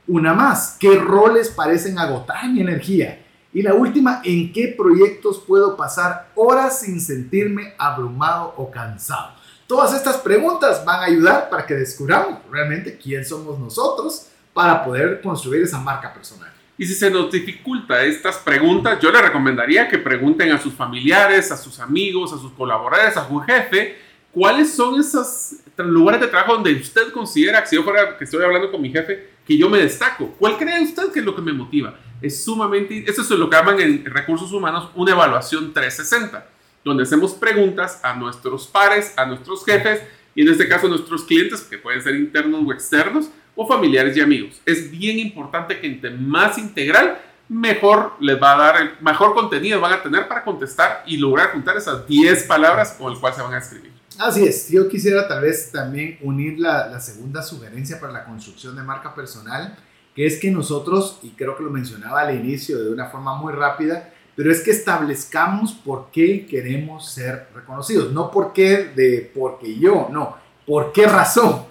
Una 0.06 0.36
más, 0.36 0.78
¿qué 0.80 1.00
roles 1.00 1.50
parecen 1.50 1.98
agotar 1.98 2.48
mi 2.48 2.62
energía? 2.62 3.26
Y 3.54 3.64
la 3.64 3.74
última, 3.74 4.22
¿en 4.24 4.54
qué 4.54 4.68
proyectos 4.78 5.44
puedo 5.48 5.76
pasar 5.76 6.30
horas 6.36 6.82
sin 6.82 7.02
sentirme 7.02 7.74
abrumado 7.80 8.54
o 8.56 8.70
cansado? 8.70 9.32
Todas 9.66 9.96
estas 9.96 10.18
preguntas 10.18 10.86
van 10.86 11.00
a 11.00 11.06
ayudar 11.06 11.50
para 11.50 11.66
que 11.66 11.74
descubramos 11.74 12.38
realmente 12.52 13.00
quién 13.00 13.26
somos 13.26 13.58
nosotros 13.58 14.28
para 14.56 14.86
poder 14.86 15.20
construir 15.22 15.64
esa 15.64 15.82
marca 15.82 16.14
personal. 16.14 16.50
Y 16.78 16.86
si 16.86 16.94
se 16.94 17.12
nos 17.12 17.30
dificulta 17.30 18.02
estas 18.06 18.38
preguntas, 18.38 18.98
yo 19.02 19.12
le 19.12 19.22
recomendaría 19.22 19.90
que 19.90 19.98
pregunten 19.98 20.50
a 20.54 20.58
sus 20.58 20.74
familiares, 20.74 21.52
a 21.52 21.58
sus 21.58 21.78
amigos, 21.82 22.32
a 22.32 22.38
sus 22.38 22.54
colaboradores, 22.54 23.18
a 23.18 23.28
su 23.28 23.38
jefe, 23.42 23.98
cuáles 24.32 24.74
son 24.74 24.98
esos 24.98 25.58
lugares 25.78 26.22
de 26.22 26.28
trabajo 26.28 26.54
donde 26.54 26.72
usted 26.74 27.12
considera 27.12 27.62
que 27.62 27.68
si 27.68 27.76
yo 27.76 27.84
fuera 27.84 28.18
que 28.18 28.24
estoy 28.24 28.46
hablando 28.46 28.72
con 28.72 28.82
mi 28.82 28.90
jefe, 28.90 29.30
que 29.46 29.58
yo 29.58 29.70
me 29.70 29.78
destaco. 29.78 30.34
¿Cuál 30.40 30.58
cree 30.58 30.82
usted 30.82 31.12
que 31.12 31.20
es 31.20 31.26
lo 31.26 31.36
que 31.36 31.42
me 31.42 31.52
motiva? 31.52 32.00
Es 32.22 32.46
sumamente, 32.46 33.04
eso 33.06 33.24
es 33.24 33.30
lo 33.32 33.50
que 33.50 33.58
llaman 33.58 33.82
en 33.82 34.06
recursos 34.06 34.54
humanos 34.54 34.90
una 34.96 35.12
evaluación 35.12 35.74
360, 35.74 36.48
donde 36.82 37.04
hacemos 37.04 37.34
preguntas 37.34 38.00
a 38.04 38.14
nuestros 38.14 38.68
pares, 38.68 39.14
a 39.18 39.26
nuestros 39.26 39.66
jefes 39.66 40.02
y 40.34 40.44
en 40.44 40.50
este 40.50 40.70
caso 40.70 40.88
a 40.88 40.90
nuestros 40.90 41.26
clientes, 41.26 41.62
que 41.62 41.78
pueden 41.78 42.02
ser 42.02 42.16
internos 42.16 42.62
o 42.66 42.72
externos, 42.72 43.30
o 43.56 43.68
familiares 43.68 44.16
y 44.18 44.22
amigos. 44.22 44.62
Es 44.66 44.92
bien 44.92 45.20
importante 45.20 45.80
que 45.80 45.88
entre 45.88 46.12
más 46.12 46.58
integral, 46.58 47.20
mejor 47.48 48.14
les 48.20 48.42
va 48.42 48.54
a 48.54 48.58
dar, 48.58 48.82
el 48.82 48.92
mejor 49.02 49.34
contenido 49.34 49.80
van 49.80 49.94
a 49.94 50.04
tener 50.04 50.28
para 50.28 50.44
contestar 50.44 51.04
y 51.06 51.18
lograr 51.18 51.52
juntar 51.52 51.78
esas 51.78 52.08
10 52.08 52.44
palabras 52.44 52.94
con 52.94 53.12
el 53.14 53.20
cual 53.20 53.34
se 53.34 53.42
van 53.42 53.54
a 53.54 53.60
escribir. 53.60 53.94
Así 54.18 54.46
es, 54.46 54.70
yo 54.70 54.88
quisiera 54.88 55.28
tal 55.28 55.42
vez 55.42 55.72
también 55.72 56.18
unir 56.22 56.60
la, 56.60 56.88
la 56.88 57.00
segunda 57.00 57.44
sugerencia 57.44 58.00
para 58.00 58.14
la 58.14 58.26
construcción 58.26 58.76
de 58.76 58.84
marca 58.84 59.14
personal, 59.14 59.78
que 60.16 60.26
es 60.26 60.40
que 60.40 60.50
nosotros, 60.50 61.20
y 61.22 61.32
creo 61.32 61.58
que 61.58 61.64
lo 61.64 61.70
mencionaba 61.70 62.22
al 62.22 62.36
inicio 62.36 62.82
de 62.82 62.90
una 62.90 63.08
forma 63.08 63.36
muy 63.36 63.52
rápida, 63.52 64.12
pero 64.36 64.52
es 64.52 64.62
que 64.62 64.72
establezcamos 64.72 65.74
por 65.74 66.12
qué 66.12 66.46
queremos 66.46 67.10
ser 67.12 67.48
reconocidos, 67.54 68.12
no 68.12 68.32
por 68.32 68.54
qué 68.54 68.92
de 68.96 69.32
porque 69.34 69.78
yo, 69.78 70.10
no, 70.12 70.38
por 70.66 70.92
qué 70.92 71.08
razón, 71.08 71.66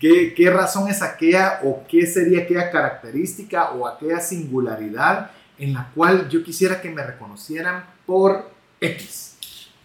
qué, 0.00 0.34
qué 0.34 0.50
razón 0.50 0.88
es 0.88 1.02
aquella 1.02 1.60
o 1.62 1.84
qué 1.88 2.06
sería 2.06 2.42
aquella 2.42 2.70
característica 2.70 3.70
o 3.70 3.86
aquella 3.86 4.18
singularidad 4.18 5.30
en 5.58 5.74
la 5.74 5.90
cual 5.94 6.28
yo 6.28 6.42
quisiera 6.42 6.80
que 6.80 6.90
me 6.90 7.04
reconocieran 7.04 7.84
por 8.06 8.50
X. 8.80 9.36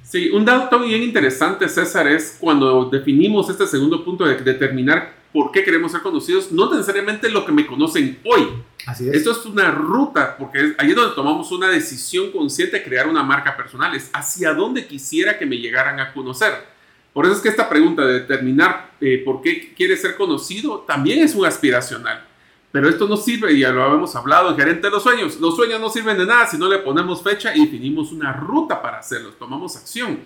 Sí, 0.01 0.29
un 0.29 0.45
dato 0.45 0.79
bien 0.79 1.03
interesante, 1.03 1.67
César, 1.67 2.07
es 2.07 2.38
cuando 2.39 2.89
definimos 2.89 3.50
este 3.50 3.67
segundo 3.67 4.05
punto 4.05 4.24
de 4.24 4.36
determinar 4.36 5.13
por 5.34 5.51
qué 5.51 5.63
queremos 5.63 5.91
ser 5.91 6.01
conocidos, 6.01 6.51
no 6.51 6.72
necesariamente 6.72 7.29
lo 7.29 7.45
que 7.45 7.51
me 7.51 7.67
conocen 7.67 8.19
hoy. 8.24 8.48
Así 8.86 9.10
es. 9.10 9.15
Esto 9.15 9.31
es 9.31 9.45
una 9.45 9.69
ruta, 9.72 10.38
porque 10.38 10.62
es 10.62 10.75
ahí 10.77 10.91
es 10.91 10.95
donde 10.95 11.13
tomamos 11.13 11.51
una 11.51 11.67
decisión 11.67 12.31
consciente 12.31 12.77
de 12.77 12.84
crear 12.84 13.10
una 13.10 13.24
marca 13.24 13.57
personal, 13.57 13.93
es 13.93 14.10
hacia 14.13 14.53
dónde 14.53 14.88
quisiera 14.88 15.38
que 15.38 15.45
me 15.45 15.57
llegaran 15.57 16.00
a 16.00 16.13
conocer. 16.13 16.75
Por 17.15 17.25
eso 17.25 17.36
es 17.36 17.39
que 17.41 17.48
esta 17.48 17.69
pregunta 17.69 18.05
de 18.05 18.15
determinar 18.19 18.91
eh, 19.00 19.22
por 19.24 19.41
qué 19.41 19.74
quiere 19.74 19.95
ser 19.95 20.17
conocido 20.17 20.79
también 20.81 21.19
es 21.24 21.34
un 21.34 21.45
aspiracional. 21.45 22.25
Pero 22.74 22.89
esto 22.89 23.07
no 23.07 23.15
sirve, 23.15 23.57
ya 23.57 23.72
lo 23.72 23.81
habíamos 23.86 24.13
hablado 24.17 24.50
en 24.50 24.57
Gerente 24.57 24.81
de 24.88 24.91
los 24.91 25.01
Sueños. 25.01 25.39
Los 25.39 25.55
sueños 25.55 25.79
no 25.79 25.88
sirven 25.89 26.17
de 26.17 26.25
nada 26.25 26.45
si 26.45 26.57
no 26.57 26.67
le 26.67 26.79
ponemos 26.79 27.24
fecha 27.24 27.55
y 27.55 27.62
definimos 27.63 28.12
una 28.12 28.34
ruta 28.34 28.81
para 28.81 29.00
hacerlos, 29.00 29.39
tomamos 29.39 29.77
acción. 29.77 30.19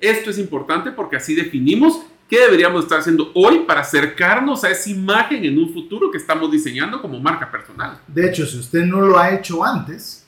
Esto 0.00 0.30
es 0.30 0.38
importante 0.38 0.92
porque 0.92 1.16
así 1.16 1.34
definimos 1.34 2.02
qué 2.28 2.38
deberíamos 2.42 2.84
estar 2.84 3.00
haciendo 3.00 3.32
hoy 3.34 3.64
para 3.66 3.80
acercarnos 3.80 4.62
a 4.62 4.70
esa 4.70 4.90
imagen 4.90 5.44
en 5.44 5.58
un 5.58 5.72
futuro 5.74 6.08
que 6.12 6.18
estamos 6.18 6.52
diseñando 6.52 7.02
como 7.02 7.18
marca 7.18 7.50
personal. 7.50 7.98
De 8.06 8.28
hecho, 8.28 8.46
si 8.46 8.58
usted 8.58 8.84
no 8.84 9.00
lo 9.00 9.18
ha 9.18 9.34
hecho 9.34 9.64
antes, 9.64 10.24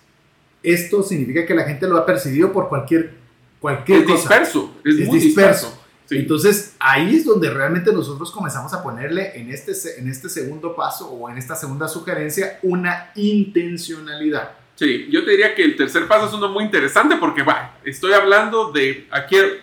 esto 0.64 1.04
significa 1.04 1.46
que 1.46 1.54
la 1.54 1.62
gente 1.62 1.86
lo 1.86 1.96
ha 1.98 2.04
percibido 2.04 2.52
por 2.52 2.68
cualquier, 2.68 3.14
cualquier 3.60 3.98
Es 4.00 4.04
cosa. 4.06 4.16
disperso, 4.18 4.74
es, 4.84 4.98
Es 4.98 5.06
muy 5.06 5.20
disperso. 5.20 5.66
disperso. 5.68 5.79
Sí. 6.10 6.16
Entonces, 6.18 6.74
ahí 6.80 7.14
es 7.14 7.24
donde 7.24 7.48
realmente 7.50 7.92
nosotros 7.92 8.32
comenzamos 8.32 8.74
a 8.74 8.82
ponerle 8.82 9.30
en 9.40 9.48
este, 9.48 9.72
en 9.96 10.08
este 10.08 10.28
segundo 10.28 10.74
paso 10.74 11.08
o 11.08 11.30
en 11.30 11.38
esta 11.38 11.54
segunda 11.54 11.86
sugerencia 11.86 12.58
una 12.62 13.12
intencionalidad. 13.14 14.50
Sí, 14.74 15.06
yo 15.08 15.24
te 15.24 15.30
diría 15.30 15.54
que 15.54 15.62
el 15.62 15.76
tercer 15.76 16.08
paso 16.08 16.26
es 16.26 16.32
uno 16.32 16.48
muy 16.48 16.64
interesante 16.64 17.14
porque, 17.16 17.44
va, 17.44 17.78
estoy 17.84 18.12
hablando 18.12 18.72
de 18.72 19.06
a 19.12 19.24
qué- 19.26 19.60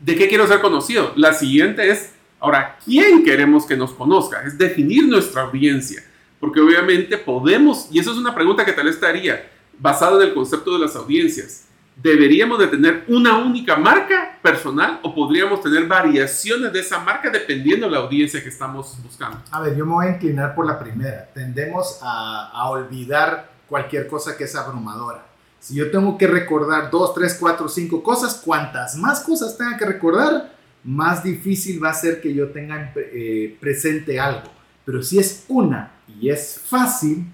de 0.00 0.16
qué 0.16 0.28
quiero 0.28 0.48
ser 0.48 0.60
conocido. 0.60 1.12
La 1.14 1.32
siguiente 1.32 1.88
es, 1.88 2.10
ahora, 2.40 2.76
¿quién 2.84 3.22
queremos 3.22 3.64
que 3.64 3.76
nos 3.76 3.92
conozca? 3.92 4.42
Es 4.44 4.58
definir 4.58 5.06
nuestra 5.06 5.42
audiencia. 5.42 6.02
Porque 6.40 6.58
obviamente 6.60 7.16
podemos, 7.16 7.86
y 7.92 8.00
eso 8.00 8.10
es 8.10 8.18
una 8.18 8.34
pregunta 8.34 8.64
que 8.64 8.72
tal 8.72 8.86
vez 8.86 8.98
te 8.98 9.06
haría, 9.06 9.48
basada 9.78 10.16
en 10.20 10.28
el 10.30 10.34
concepto 10.34 10.72
de 10.72 10.80
las 10.80 10.96
audiencias. 10.96 11.63
¿Deberíamos 11.96 12.58
de 12.58 12.66
tener 12.66 13.04
una 13.08 13.38
única 13.38 13.76
marca 13.76 14.38
personal 14.42 15.00
o 15.02 15.14
podríamos 15.14 15.62
tener 15.62 15.86
variaciones 15.86 16.72
de 16.72 16.80
esa 16.80 16.98
marca 16.98 17.30
dependiendo 17.30 17.86
de 17.86 17.92
la 17.92 17.98
audiencia 17.98 18.42
que 18.42 18.48
estamos 18.48 18.96
buscando? 19.02 19.40
A 19.50 19.60
ver, 19.60 19.76
yo 19.76 19.86
me 19.86 19.92
voy 19.92 20.06
a 20.06 20.10
inclinar 20.10 20.54
por 20.54 20.66
la 20.66 20.78
primera. 20.78 21.28
Tendemos 21.32 21.98
a, 22.02 22.50
a 22.52 22.68
olvidar 22.70 23.50
cualquier 23.68 24.08
cosa 24.08 24.36
que 24.36 24.44
es 24.44 24.54
abrumadora. 24.56 25.24
Si 25.60 25.76
yo 25.76 25.90
tengo 25.90 26.18
que 26.18 26.26
recordar 26.26 26.90
dos, 26.90 27.14
tres, 27.14 27.36
cuatro, 27.40 27.68
cinco 27.68 28.02
cosas, 28.02 28.42
cuantas 28.44 28.96
más 28.96 29.20
cosas 29.20 29.56
tenga 29.56 29.78
que 29.78 29.86
recordar, 29.86 30.52
más 30.84 31.24
difícil 31.24 31.82
va 31.82 31.90
a 31.90 31.94
ser 31.94 32.20
que 32.20 32.34
yo 32.34 32.50
tenga 32.50 32.92
eh, 32.96 33.56
presente 33.60 34.20
algo. 34.20 34.50
Pero 34.84 35.02
si 35.02 35.18
es 35.18 35.44
una 35.48 35.92
y 36.20 36.28
es 36.28 36.60
fácil, 36.62 37.24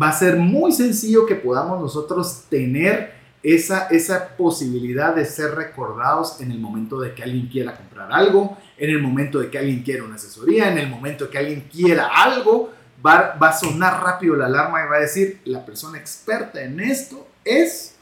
va 0.00 0.08
a 0.08 0.12
ser 0.12 0.36
muy 0.36 0.72
sencillo 0.72 1.26
que 1.26 1.34
podamos 1.34 1.80
nosotros 1.80 2.44
tener 2.48 3.12
esa, 3.44 3.88
esa 3.88 4.36
posibilidad 4.36 5.14
de 5.14 5.24
ser 5.26 5.54
recordados 5.54 6.40
en 6.40 6.50
el 6.50 6.58
momento 6.58 6.98
de 6.98 7.14
que 7.14 7.22
alguien 7.22 7.46
quiera 7.46 7.76
comprar 7.76 8.10
algo, 8.10 8.58
en 8.76 8.90
el 8.90 9.00
momento 9.00 9.38
de 9.38 9.50
que 9.50 9.58
alguien 9.58 9.82
quiera 9.82 10.02
una 10.02 10.16
asesoría, 10.16 10.72
en 10.72 10.78
el 10.78 10.88
momento 10.88 11.26
de 11.26 11.30
que 11.30 11.38
alguien 11.38 11.68
quiera 11.70 12.08
algo, 12.08 12.72
va, 13.04 13.36
va 13.40 13.50
a 13.50 13.58
sonar 13.58 14.02
rápido 14.02 14.34
la 14.34 14.46
alarma 14.46 14.82
y 14.84 14.88
va 14.88 14.96
a 14.96 15.00
decir, 15.00 15.40
la 15.44 15.64
persona 15.64 15.98
experta 15.98 16.62
en 16.62 16.80
esto 16.80 17.28
es 17.44 17.94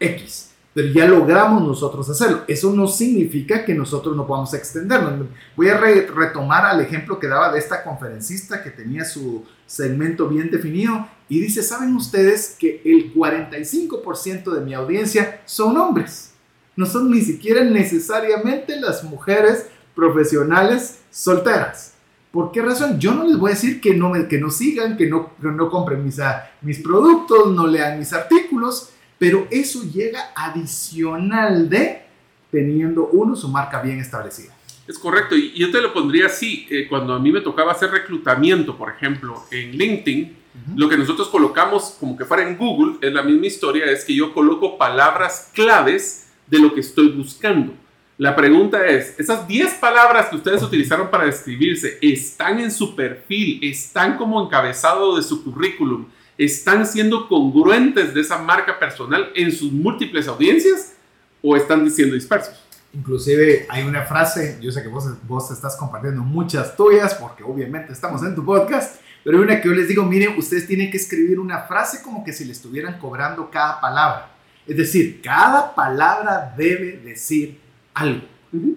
X 0.00 0.48
pero 0.78 0.92
ya 0.92 1.08
logramos 1.08 1.66
nosotros 1.66 2.08
hacerlo. 2.08 2.42
Eso 2.46 2.72
no 2.72 2.86
significa 2.86 3.64
que 3.64 3.74
nosotros 3.74 4.14
no 4.14 4.28
podamos 4.28 4.54
extendernos. 4.54 5.26
Voy 5.56 5.70
a 5.70 5.76
retomar 5.76 6.66
al 6.66 6.80
ejemplo 6.80 7.18
que 7.18 7.26
daba 7.26 7.52
de 7.52 7.58
esta 7.58 7.82
conferencista 7.82 8.62
que 8.62 8.70
tenía 8.70 9.04
su 9.04 9.44
segmento 9.66 10.28
bien 10.28 10.52
definido 10.52 11.08
y 11.28 11.40
dice, 11.40 11.64
¿saben 11.64 11.96
ustedes 11.96 12.54
que 12.56 12.80
el 12.84 13.12
45% 13.12 14.52
de 14.52 14.60
mi 14.60 14.72
audiencia 14.72 15.40
son 15.46 15.76
hombres? 15.78 16.34
No 16.76 16.86
son 16.86 17.10
ni 17.10 17.22
siquiera 17.22 17.64
necesariamente 17.64 18.80
las 18.80 19.02
mujeres 19.02 19.66
profesionales 19.96 21.00
solteras. 21.10 21.94
¿Por 22.30 22.52
qué 22.52 22.62
razón? 22.62 23.00
Yo 23.00 23.14
no 23.14 23.24
les 23.24 23.36
voy 23.36 23.50
a 23.50 23.54
decir 23.54 23.80
que 23.80 23.94
no, 23.94 24.12
que 24.28 24.38
no 24.38 24.48
sigan, 24.48 24.96
que 24.96 25.08
no, 25.08 25.32
no 25.40 25.70
compren 25.70 26.04
mis, 26.04 26.20
ah, 26.20 26.48
mis 26.62 26.78
productos, 26.78 27.52
no 27.52 27.66
lean 27.66 27.98
mis 27.98 28.12
artículos, 28.12 28.92
pero 29.18 29.46
eso 29.50 29.82
llega 29.82 30.32
adicional 30.34 31.68
de 31.68 32.02
teniendo 32.50 33.08
uno 33.08 33.36
su 33.36 33.48
marca 33.48 33.82
bien 33.82 33.98
establecida. 33.98 34.54
Es 34.86 34.98
correcto, 34.98 35.36
y 35.36 35.52
yo 35.52 35.70
te 35.70 35.82
lo 35.82 35.92
pondría 35.92 36.26
así, 36.26 36.66
eh, 36.70 36.86
cuando 36.88 37.12
a 37.12 37.18
mí 37.18 37.30
me 37.30 37.42
tocaba 37.42 37.72
hacer 37.72 37.90
reclutamiento, 37.90 38.76
por 38.78 38.90
ejemplo, 38.90 39.44
en 39.50 39.72
LinkedIn, 39.72 40.38
lo 40.76 40.88
que 40.88 40.96
nosotros 40.96 41.28
colocamos 41.28 41.96
como 42.00 42.16
que 42.16 42.24
fuera 42.24 42.48
en 42.48 42.56
Google, 42.56 42.96
es 43.00 43.12
la 43.12 43.22
misma 43.22 43.46
historia, 43.46 43.84
es 43.84 44.04
que 44.04 44.14
yo 44.14 44.32
coloco 44.32 44.78
palabras 44.78 45.50
claves 45.54 46.30
de 46.46 46.58
lo 46.58 46.74
que 46.74 46.80
estoy 46.80 47.10
buscando. 47.10 47.74
La 48.16 48.34
pregunta 48.34 48.84
es, 48.86 49.18
¿esas 49.20 49.46
10 49.46 49.74
palabras 49.74 50.26
que 50.28 50.36
ustedes 50.36 50.62
utilizaron 50.62 51.08
para 51.10 51.26
describirse 51.26 51.98
están 52.02 52.58
en 52.58 52.72
su 52.72 52.96
perfil, 52.96 53.60
están 53.62 54.16
como 54.16 54.44
encabezado 54.44 55.16
de 55.16 55.22
su 55.22 55.44
currículum, 55.44 56.06
están 56.38 56.86
siendo 56.86 57.28
congruentes 57.28 58.14
de 58.14 58.20
esa 58.20 58.38
marca 58.38 58.78
personal 58.78 59.30
en 59.34 59.50
sus 59.50 59.72
múltiples 59.72 60.28
audiencias 60.28 60.94
o 61.42 61.56
están 61.56 61.84
diciendo 61.84 62.14
dispersos. 62.14 62.54
Inclusive 62.94 63.66
hay 63.68 63.82
una 63.82 64.04
frase, 64.04 64.56
yo 64.62 64.70
sé 64.70 64.82
que 64.82 64.88
vos, 64.88 65.04
vos 65.26 65.50
estás 65.50 65.76
compartiendo 65.76 66.22
muchas 66.22 66.76
tuyas 66.76 67.14
porque 67.14 67.42
obviamente 67.42 67.92
estamos 67.92 68.22
en 68.22 68.36
tu 68.36 68.44
podcast, 68.44 69.00
pero 69.24 69.36
hay 69.36 69.42
una 69.42 69.60
que 69.60 69.68
yo 69.68 69.74
les 69.74 69.88
digo, 69.88 70.04
miren, 70.04 70.38
ustedes 70.38 70.66
tienen 70.66 70.90
que 70.90 70.96
escribir 70.96 71.40
una 71.40 71.64
frase 71.64 72.02
como 72.02 72.24
que 72.24 72.32
si 72.32 72.44
le 72.44 72.52
estuvieran 72.52 72.98
cobrando 72.98 73.50
cada 73.50 73.80
palabra. 73.80 74.30
Es 74.66 74.76
decir, 74.76 75.20
cada 75.20 75.74
palabra 75.74 76.54
debe 76.56 76.98
decir 76.98 77.58
algo. 77.94 78.22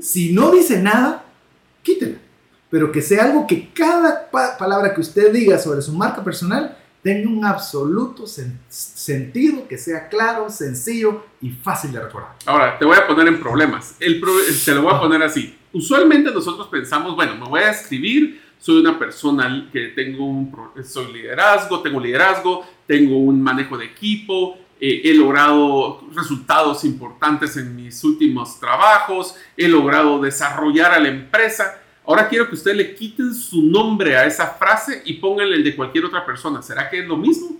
Si 0.01 0.34
no 0.34 0.51
dice 0.51 0.82
nada, 0.82 1.24
quítela. 1.84 2.18
Pero 2.70 2.91
que 2.91 3.01
sea 3.01 3.25
algo 3.25 3.46
que 3.46 3.72
cada 3.72 4.30
palabra 4.32 4.94
que 4.94 5.01
usted 5.01 5.32
diga 5.32 5.60
sobre 5.60 5.82
su 5.82 5.94
marca 5.94 6.24
personal 6.24 6.77
tenga 7.01 7.29
un 7.29 7.43
absoluto 7.46 8.25
sentido, 8.27 9.67
que 9.67 9.77
sea 9.77 10.08
claro, 10.08 10.50
sencillo 10.50 11.24
y 11.41 11.50
fácil 11.50 11.91
de 11.91 12.01
recordar. 12.01 12.36
Ahora, 12.46 12.77
te 12.77 12.86
voy 12.86 12.98
a 12.98 13.08
poner 13.08 13.27
en 13.27 13.39
problemas. 13.39 13.96
El 14.00 14.22
te 14.63 14.75
lo 14.75 14.84
voy 14.84 14.93
a 14.93 15.00
poner 15.00 15.24
así. 15.24 15.58
Usualmente 15.74 16.31
nosotros 16.31 16.67
pensamos, 16.67 17.15
bueno, 17.15 17.36
me 17.36 17.48
voy 17.48 17.62
a 17.62 17.72
escribir, 17.72 18.41
soy 18.60 18.81
una 18.81 19.00
persona 19.00 19.70
que 19.72 19.88
tengo 19.88 20.25
un 20.25 20.55
soy 20.84 21.12
liderazgo, 21.12 21.81
tengo 21.81 22.00
liderazgo, 22.00 22.63
tengo 22.86 23.17
un 23.17 23.41
manejo 23.41 23.77
de 23.77 23.86
equipo, 23.86 24.58
eh, 24.79 25.01
he 25.05 25.13
logrado 25.15 26.01
resultados 26.13 26.84
importantes 26.84 27.58
en 27.58 27.75
mis 27.75 28.03
últimos 28.03 28.60
trabajos, 28.60 29.36
he 29.58 29.67
logrado 29.67 30.20
desarrollar 30.20 30.91
a 30.91 31.00
la 31.00 31.08
empresa 31.08 31.80
Ahora 32.05 32.27
quiero 32.27 32.48
que 32.48 32.55
ustedes 32.55 32.77
le 32.77 32.96
quiten 32.96 33.34
su 33.34 33.62
nombre 33.63 34.17
a 34.17 34.25
esa 34.25 34.48
frase 34.48 35.03
y 35.05 35.13
pónganle 35.13 35.55
el 35.58 35.63
de 35.63 35.75
cualquier 35.75 36.05
otra 36.05 36.25
persona. 36.25 36.62
¿Será 36.62 36.89
que 36.89 37.00
es 37.00 37.08
lo 37.08 37.15
mismo? 37.15 37.58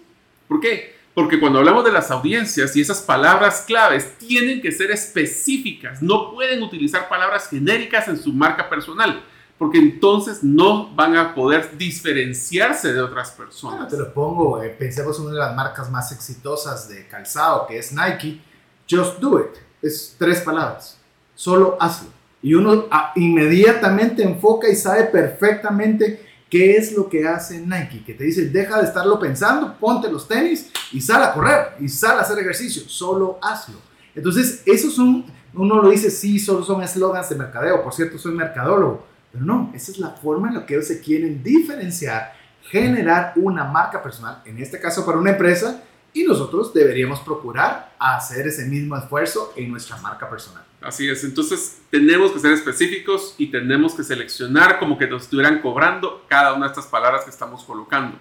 ¿Por 0.48 0.60
qué? 0.60 0.96
Porque 1.14 1.40
cuando 1.40 1.60
hablamos 1.60 1.84
de 1.84 1.92
las 1.92 2.10
audiencias 2.10 2.76
y 2.76 2.82
esas 2.82 3.02
palabras 3.02 3.66
claves 3.68 4.18
tienen 4.18 4.62
que 4.62 4.72
ser 4.72 4.92
específicas. 4.92 6.02
No 6.02 6.32
pueden 6.32 6.64
utilizar 6.64 7.08
palabras 7.08 7.50
genéricas 7.50 8.08
en 8.08 8.18
su 8.18 8.34
marca 8.34 8.70
personal. 8.70 9.24
Porque 9.58 9.78
entonces 9.78 10.44
no 10.44 10.90
van 10.96 11.16
a 11.16 11.36
poder 11.36 11.78
diferenciarse 11.78 12.94
de 12.94 13.02
otras 13.02 13.30
personas. 13.32 13.90
te 13.90 13.98
lo 13.98 14.12
pongo, 14.12 14.64
eh, 14.64 14.70
pensemos 14.70 15.20
en 15.20 15.26
una 15.26 15.34
de 15.34 15.40
las 15.40 15.56
marcas 15.56 15.92
más 15.92 16.12
exitosas 16.12 16.90
de 16.90 17.06
calzado, 17.08 17.68
que 17.68 17.78
es 17.78 17.92
Nike. 17.92 18.42
Just 18.90 19.20
do 19.20 19.40
it. 19.40 19.56
Es 19.84 20.16
tres 20.18 20.42
palabras. 20.42 20.98
Solo 21.36 21.78
hazlo 21.80 22.21
y 22.42 22.54
uno 22.54 22.86
ah, 22.90 23.12
inmediatamente 23.16 24.24
enfoca 24.24 24.70
y 24.70 24.76
sabe 24.76 25.06
perfectamente 25.06 26.26
qué 26.50 26.76
es 26.76 26.94
lo 26.94 27.08
que 27.08 27.26
hace 27.26 27.60
Nike, 27.60 28.04
que 28.06 28.14
te 28.14 28.26
dice, 28.26 28.50
deja 28.50 28.80
de 28.80 28.88
estarlo 28.88 29.20
pensando, 29.20 29.78
ponte 29.80 30.12
los 30.12 30.28
tenis 30.28 30.70
y 30.92 31.00
sal 31.00 31.24
a 31.24 31.34
correr 31.34 31.76
y 31.80 31.88
sal 31.88 32.18
a 32.18 32.22
hacer 32.22 32.40
ejercicio, 32.40 32.84
solo 32.88 33.40
hazlo. 33.42 33.78
Entonces, 34.14 34.62
esos 34.66 34.94
son, 34.94 35.26
uno 35.54 35.82
lo 35.82 35.90
dice, 35.90 36.12
sí, 36.12 36.40
solo 36.40 36.64
son 36.64 36.84
eslogans 36.84 37.30
de 37.30 37.36
mercadeo, 37.36 37.82
por 37.82 37.94
cierto, 37.94 38.18
soy 38.18 38.34
mercadólogo, 38.34 39.06
pero 39.32 39.46
no, 39.46 39.72
esa 39.74 39.92
es 39.92 40.00
la 40.00 40.10
forma 40.10 40.50
en 40.50 40.56
la 40.56 40.66
que 40.66 40.74
ellos 40.74 40.88
se 40.88 41.00
quieren 41.00 41.42
diferenciar, 41.42 42.34
generar 42.64 43.34
una 43.38 43.64
marca 43.64 44.04
personal, 44.04 44.42
en 44.46 44.58
este 44.60 44.80
caso 44.80 45.06
para 45.06 45.18
una 45.18 45.32
empresa, 45.32 45.82
y 46.14 46.24
nosotros 46.24 46.74
deberíamos 46.74 47.20
procurar 47.22 47.96
hacer 48.00 48.48
ese 48.48 48.66
mismo 48.66 48.98
esfuerzo 48.98 49.54
en 49.56 49.72
nuestra 49.72 49.98
marca 49.98 50.30
personal. 50.30 50.64
Así 50.82 51.08
es, 51.08 51.24
entonces 51.24 51.82
tenemos 51.90 52.32
que 52.32 52.40
ser 52.40 52.52
específicos 52.54 53.36
y 53.38 53.48
tenemos 53.48 53.94
que 53.94 54.04
seleccionar 54.04 54.80
como 54.80 54.98
que 54.98 55.08
nos 55.08 55.24
estuvieran 55.24 55.62
cobrando 55.62 56.26
cada 56.28 56.54
una 56.54 56.66
de 56.66 56.72
estas 56.72 56.88
palabras 56.88 57.24
que 57.24 57.30
estamos 57.30 57.64
colocando. 57.64 58.18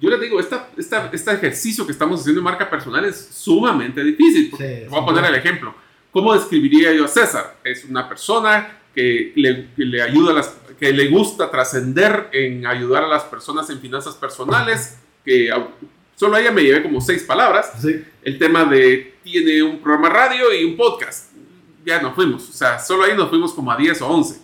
Yo 0.00 0.10
les 0.10 0.20
digo, 0.20 0.40
esta, 0.40 0.70
esta, 0.76 1.10
este 1.12 1.32
ejercicio 1.32 1.84
que 1.84 1.92
estamos 1.92 2.20
haciendo 2.20 2.40
en 2.40 2.44
marca 2.44 2.70
personal 2.70 3.04
es 3.04 3.28
sumamente 3.32 4.02
difícil. 4.02 4.50
voy 4.88 5.00
a 5.00 5.04
poner 5.04 5.24
el 5.24 5.34
ejemplo. 5.34 5.74
¿Cómo 6.12 6.34
describiría 6.34 6.92
yo 6.94 7.04
a 7.04 7.08
César? 7.08 7.58
Es 7.64 7.84
una 7.84 8.08
persona 8.08 8.78
que 8.94 9.32
le, 9.36 9.68
que 9.74 9.84
le 9.84 10.00
ayuda 10.00 10.32
a 10.32 10.34
las, 10.34 10.56
que 10.78 10.92
le 10.92 11.08
gusta 11.08 11.50
trascender 11.50 12.30
en 12.32 12.66
ayudar 12.66 13.04
a 13.04 13.08
las 13.08 13.24
personas 13.24 13.68
en 13.70 13.80
finanzas 13.80 14.14
personales, 14.14 14.98
que 15.24 15.50
solo 16.18 16.34
a 16.34 16.40
ella 16.40 16.50
me 16.50 16.62
llevé 16.62 16.82
como 16.82 17.00
seis 17.00 17.22
palabras. 17.22 17.72
El 18.22 18.38
tema 18.38 18.64
de 18.64 19.14
tiene 19.22 19.62
un 19.62 19.78
programa 19.78 20.08
radio 20.08 20.52
y 20.52 20.64
un 20.64 20.76
podcast 20.76 21.28
ya 21.84 22.02
nos 22.02 22.14
fuimos. 22.14 22.48
O 22.48 22.52
sea, 22.52 22.78
solo 22.78 23.04
ahí 23.04 23.16
nos 23.16 23.28
fuimos 23.30 23.52
como 23.52 23.72
a 23.72 23.76
10 23.76 24.02
o 24.02 24.08
11. 24.08 24.40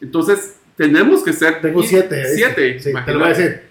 Entonces, 0.00 0.56
tenemos 0.76 1.22
que 1.22 1.32
ser... 1.32 1.60
Tengo 1.60 1.82
7. 1.82 2.34
7. 2.34 2.80
Sí, 2.80 2.92
te 3.04 3.12
lo 3.12 3.18
voy 3.18 3.28
a 3.28 3.34
decir. 3.34 3.62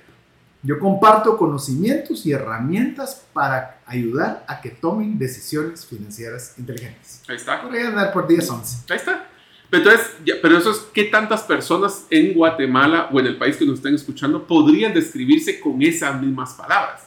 Yo 0.61 0.79
comparto 0.79 1.37
conocimientos 1.37 2.25
y 2.25 2.31
herramientas 2.31 3.25
para 3.33 3.79
ayudar 3.85 4.43
a 4.47 4.59
que 4.61 4.69
tomen 4.69 5.17
decisiones 5.17 5.85
financieras 5.85 6.55
inteligentes. 6.57 7.21
Ahí 7.27 7.37
está. 7.37 7.61
Podría 7.61 7.87
andar 7.87 8.11
por 8.11 8.27
10, 8.27 8.49
11. 8.49 8.77
Ahí 8.89 8.97
está. 8.97 9.29
Pero 9.69 9.83
entonces, 9.83 10.15
pero 10.41 10.57
eso 10.57 10.71
es, 10.71 10.77
¿qué 10.93 11.05
tantas 11.05 11.43
personas 11.43 12.05
en 12.09 12.33
Guatemala 12.33 13.09
o 13.11 13.19
en 13.19 13.27
el 13.27 13.37
país 13.37 13.57
que 13.57 13.65
nos 13.65 13.75
estén 13.75 13.95
escuchando 13.95 14.45
podrían 14.47 14.93
describirse 14.93 15.59
con 15.59 15.81
esas 15.81 16.21
mismas 16.21 16.53
palabras? 16.53 17.06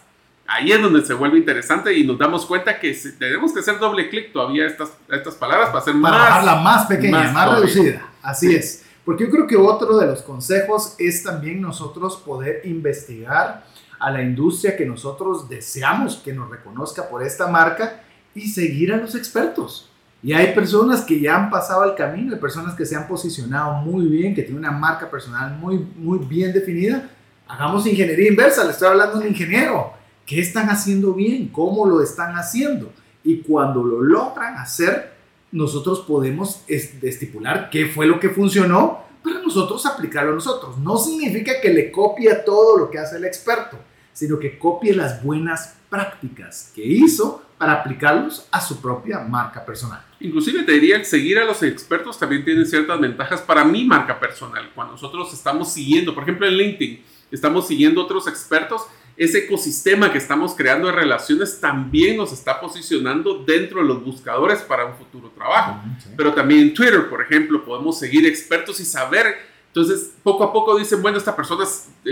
Ahí 0.51 0.73
es 0.73 0.83
donde 0.83 1.05
se 1.05 1.15
vuelve 1.15 1.39
interesante 1.39 1.97
y 1.97 2.05
nos 2.05 2.19
damos 2.19 2.45
cuenta 2.45 2.81
que 2.81 2.93
tenemos 3.19 3.53
que 3.53 3.61
hacer 3.61 3.79
doble 3.79 4.09
clic 4.11 4.33
todavía 4.33 4.67
estas, 4.67 4.91
estas 5.09 5.35
palabras 5.37 5.69
para 5.69 5.79
hacer 5.79 5.95
para 6.01 6.19
más. 6.19 6.45
la 6.45 6.57
más 6.57 6.87
pequeña, 6.87 7.31
más, 7.31 7.55
reducida. 7.55 8.03
Así 8.21 8.55
es. 8.55 8.85
Porque 9.05 9.25
yo 9.25 9.31
creo 9.31 9.47
que 9.47 9.57
otro 9.57 9.97
de 9.97 10.07
los 10.07 10.23
consejos 10.23 10.97
es 10.99 11.23
también 11.23 11.61
nosotros 11.61 12.17
poder 12.17 12.63
investigar 12.65 13.65
a 13.99 14.11
la 14.11 14.23
industria 14.23 14.77
que 14.77 14.85
nosotros 14.85 15.49
deseamos 15.49 16.17
que 16.17 16.33
nos 16.33 16.51
reconozca 16.51 17.09
por 17.09 17.23
esta 17.23 17.47
marca 17.47 18.03
y 18.35 18.49
seguir 18.49 18.93
a 18.93 18.97
los 18.97 19.15
expertos. 19.15 19.89
Y 20.23 20.33
hay 20.33 20.53
personas 20.53 21.03
que 21.03 21.21
ya 21.21 21.37
han 21.37 21.49
pasado 21.49 21.85
el 21.85 21.95
camino, 21.95 22.35
hay 22.35 22.41
personas 22.41 22.75
que 22.75 22.85
se 22.85 22.97
han 22.97 23.07
posicionado 23.07 23.75
muy 23.75 24.07
bien, 24.07 24.35
que 24.35 24.43
tienen 24.43 24.59
una 24.59 24.73
marca 24.73 25.09
personal 25.09 25.57
muy, 25.57 25.79
muy 25.79 26.19
bien 26.19 26.53
definida. 26.53 27.09
Hagamos 27.47 27.87
ingeniería 27.87 28.29
inversa, 28.29 28.65
le 28.65 28.73
estoy 28.73 28.89
hablando 28.89 29.17
a 29.17 29.21
un 29.21 29.29
ingeniero 29.29 30.00
¿Qué 30.27 30.41
están 30.41 30.69
haciendo 30.69 31.13
bien? 31.15 31.49
¿Cómo 31.49 31.87
lo 31.87 32.03
están 32.03 32.37
haciendo? 32.37 32.93
Y 33.25 33.39
cuando 33.43 33.83
lo 33.83 34.01
logran 34.01 34.57
hacer, 34.57 35.13
nosotros 35.53 36.01
podemos 36.01 36.63
estipular 36.69 37.71
qué 37.71 37.87
fue 37.87 38.07
lo 38.07 38.21
que 38.21 38.31
funcionó 38.31 39.01
para 39.23 39.41
nosotros 39.41 39.85
aplicarlo 39.87 40.33
a 40.33 40.35
nosotros. 40.35 40.79
No 40.79 40.97
significa 40.97 41.61
que 41.61 41.73
le 41.73 41.91
copie 41.91 42.33
todo 42.47 42.79
lo 42.79 42.91
que 42.91 42.99
hace 42.99 43.17
el 43.17 43.25
experto, 43.25 43.79
sino 44.13 44.39
que 44.39 44.59
copie 44.59 44.95
las 44.95 45.23
buenas 45.23 45.77
prácticas 45.89 46.73
que 46.75 46.85
hizo 46.85 47.43
para 47.59 47.75
aplicarlos 47.75 48.47
a 48.51 48.61
su 48.61 48.81
propia 48.81 49.19
marca 49.19 49.65
personal. 49.65 50.03
Inclusive 50.21 50.63
te 50.63 50.73
diría 50.73 50.99
que 50.99 51.05
seguir 51.05 51.39
a 51.39 51.45
los 51.45 51.63
expertos 51.63 52.19
también 52.19 52.45
tiene 52.45 52.65
ciertas 52.65 52.99
ventajas 52.99 53.43
para 53.43 53.65
mi 53.65 53.85
marca 53.85 54.19
personal. 54.19 54.71
Cuando 54.75 54.93
nosotros 54.93 55.33
estamos 55.35 55.73
siguiendo, 55.73 56.15
por 56.15 56.23
ejemplo 56.23 56.47
en 56.47 56.55
LinkedIn, 56.55 57.03
estamos 57.31 57.67
siguiendo 57.67 58.03
otros 58.03 58.27
expertos, 58.29 58.83
ese 59.17 59.39
ecosistema 59.39 60.11
que 60.13 60.19
estamos 60.19 60.55
creando 60.55 60.89
de 60.89 60.95
relaciones 60.95 61.61
también 61.61 62.17
nos 62.17 62.33
está 62.33 62.61
posicionando 62.61 63.45
dentro 63.45 63.81
de 63.83 63.89
los 63.89 64.05
buscadores 64.05 64.61
para 64.61 64.87
un 64.87 64.95
futuro 64.95 65.31
trabajo. 65.31 65.81
Pero 66.17 66.33
también 66.33 66.61
en 66.61 66.75
Twitter, 66.75 67.09
por 67.09 67.23
ejemplo, 67.23 67.65
podemos 67.65 67.99
seguir 67.99 68.27
expertos 68.27 68.81
y 68.81 68.85
saber. 68.85 69.51
Entonces, 69.69 70.13
poco 70.23 70.45
a 70.45 70.53
poco 70.53 70.79
dicen, 70.79 71.01
bueno, 71.03 71.19
esta 71.19 71.37
persona 71.37 71.65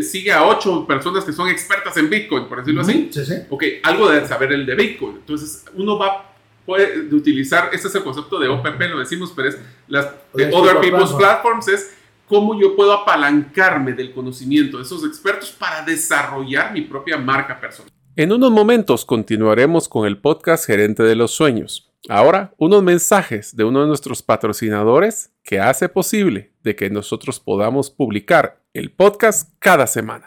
sigue 0.03 0.31
a 0.31 0.45
ocho 0.47 0.87
personas 0.87 1.25
que 1.25 1.33
son 1.33 1.49
expertas 1.49 1.97
en 1.97 2.09
Bitcoin, 2.09 2.47
por 2.47 2.59
decirlo 2.59 2.83
así. 2.83 3.09
Sí, 3.13 3.25
sí. 3.25 3.35
Ok, 3.51 3.65
algo 3.83 4.11
de 4.11 4.27
saber 4.27 4.53
el 4.53 4.67
de 4.67 4.75
Bitcoin. 4.75 5.17
Entonces, 5.17 5.65
uno 5.75 5.99
va 5.99 6.29
puede 6.69 7.15
utilizar, 7.15 7.71
este 7.73 7.89
es 7.89 7.95
el 7.95 8.05
concepto 8.05 8.39
de 8.39 8.47
OPP, 8.47 8.79
lo 8.91 8.99
decimos, 8.99 9.33
pero 9.35 9.49
es 9.49 9.59
las 9.87 10.07
de 10.35 10.51
Other 10.53 10.81
People's 10.83 11.15
Platforms, 11.15 11.67
es 11.67 11.95
cómo 12.29 12.61
yo 12.61 12.77
puedo 12.77 12.93
apalancarme 12.93 13.93
del 13.93 14.13
conocimiento 14.13 14.77
de 14.77 14.85
esos 14.85 15.05
expertos 15.05 15.51
para 15.51 15.83
desarrollar 15.83 16.73
mi 16.73 16.83
propia 16.83 17.17
marca 17.17 17.59
personal. 17.61 17.91
En 18.17 18.33
unos 18.33 18.51
momentos 18.51 19.05
continuaremos 19.05 19.89
con 19.89 20.07
el 20.07 20.19
podcast 20.19 20.67
Gerente 20.67 21.03
de 21.03 21.15
los 21.15 21.31
Sueños. 21.31 21.93
Ahora, 22.09 22.55
unos 22.59 22.83
mensajes 22.83 23.57
de 23.57 23.65
uno 23.65 23.81
de 23.81 23.87
nuestros 23.87 24.23
patrocinadores 24.23 25.33
que 25.43 25.61
hace 25.61 25.89
posible 25.89 26.53
de 26.63 26.77
que 26.77 26.91
nosotros 26.91 27.41
podamos 27.41 27.91
publicar 27.91 28.63
el 28.73 28.93
podcast 28.93 29.53
cada 29.59 29.87
semana. 29.87 30.27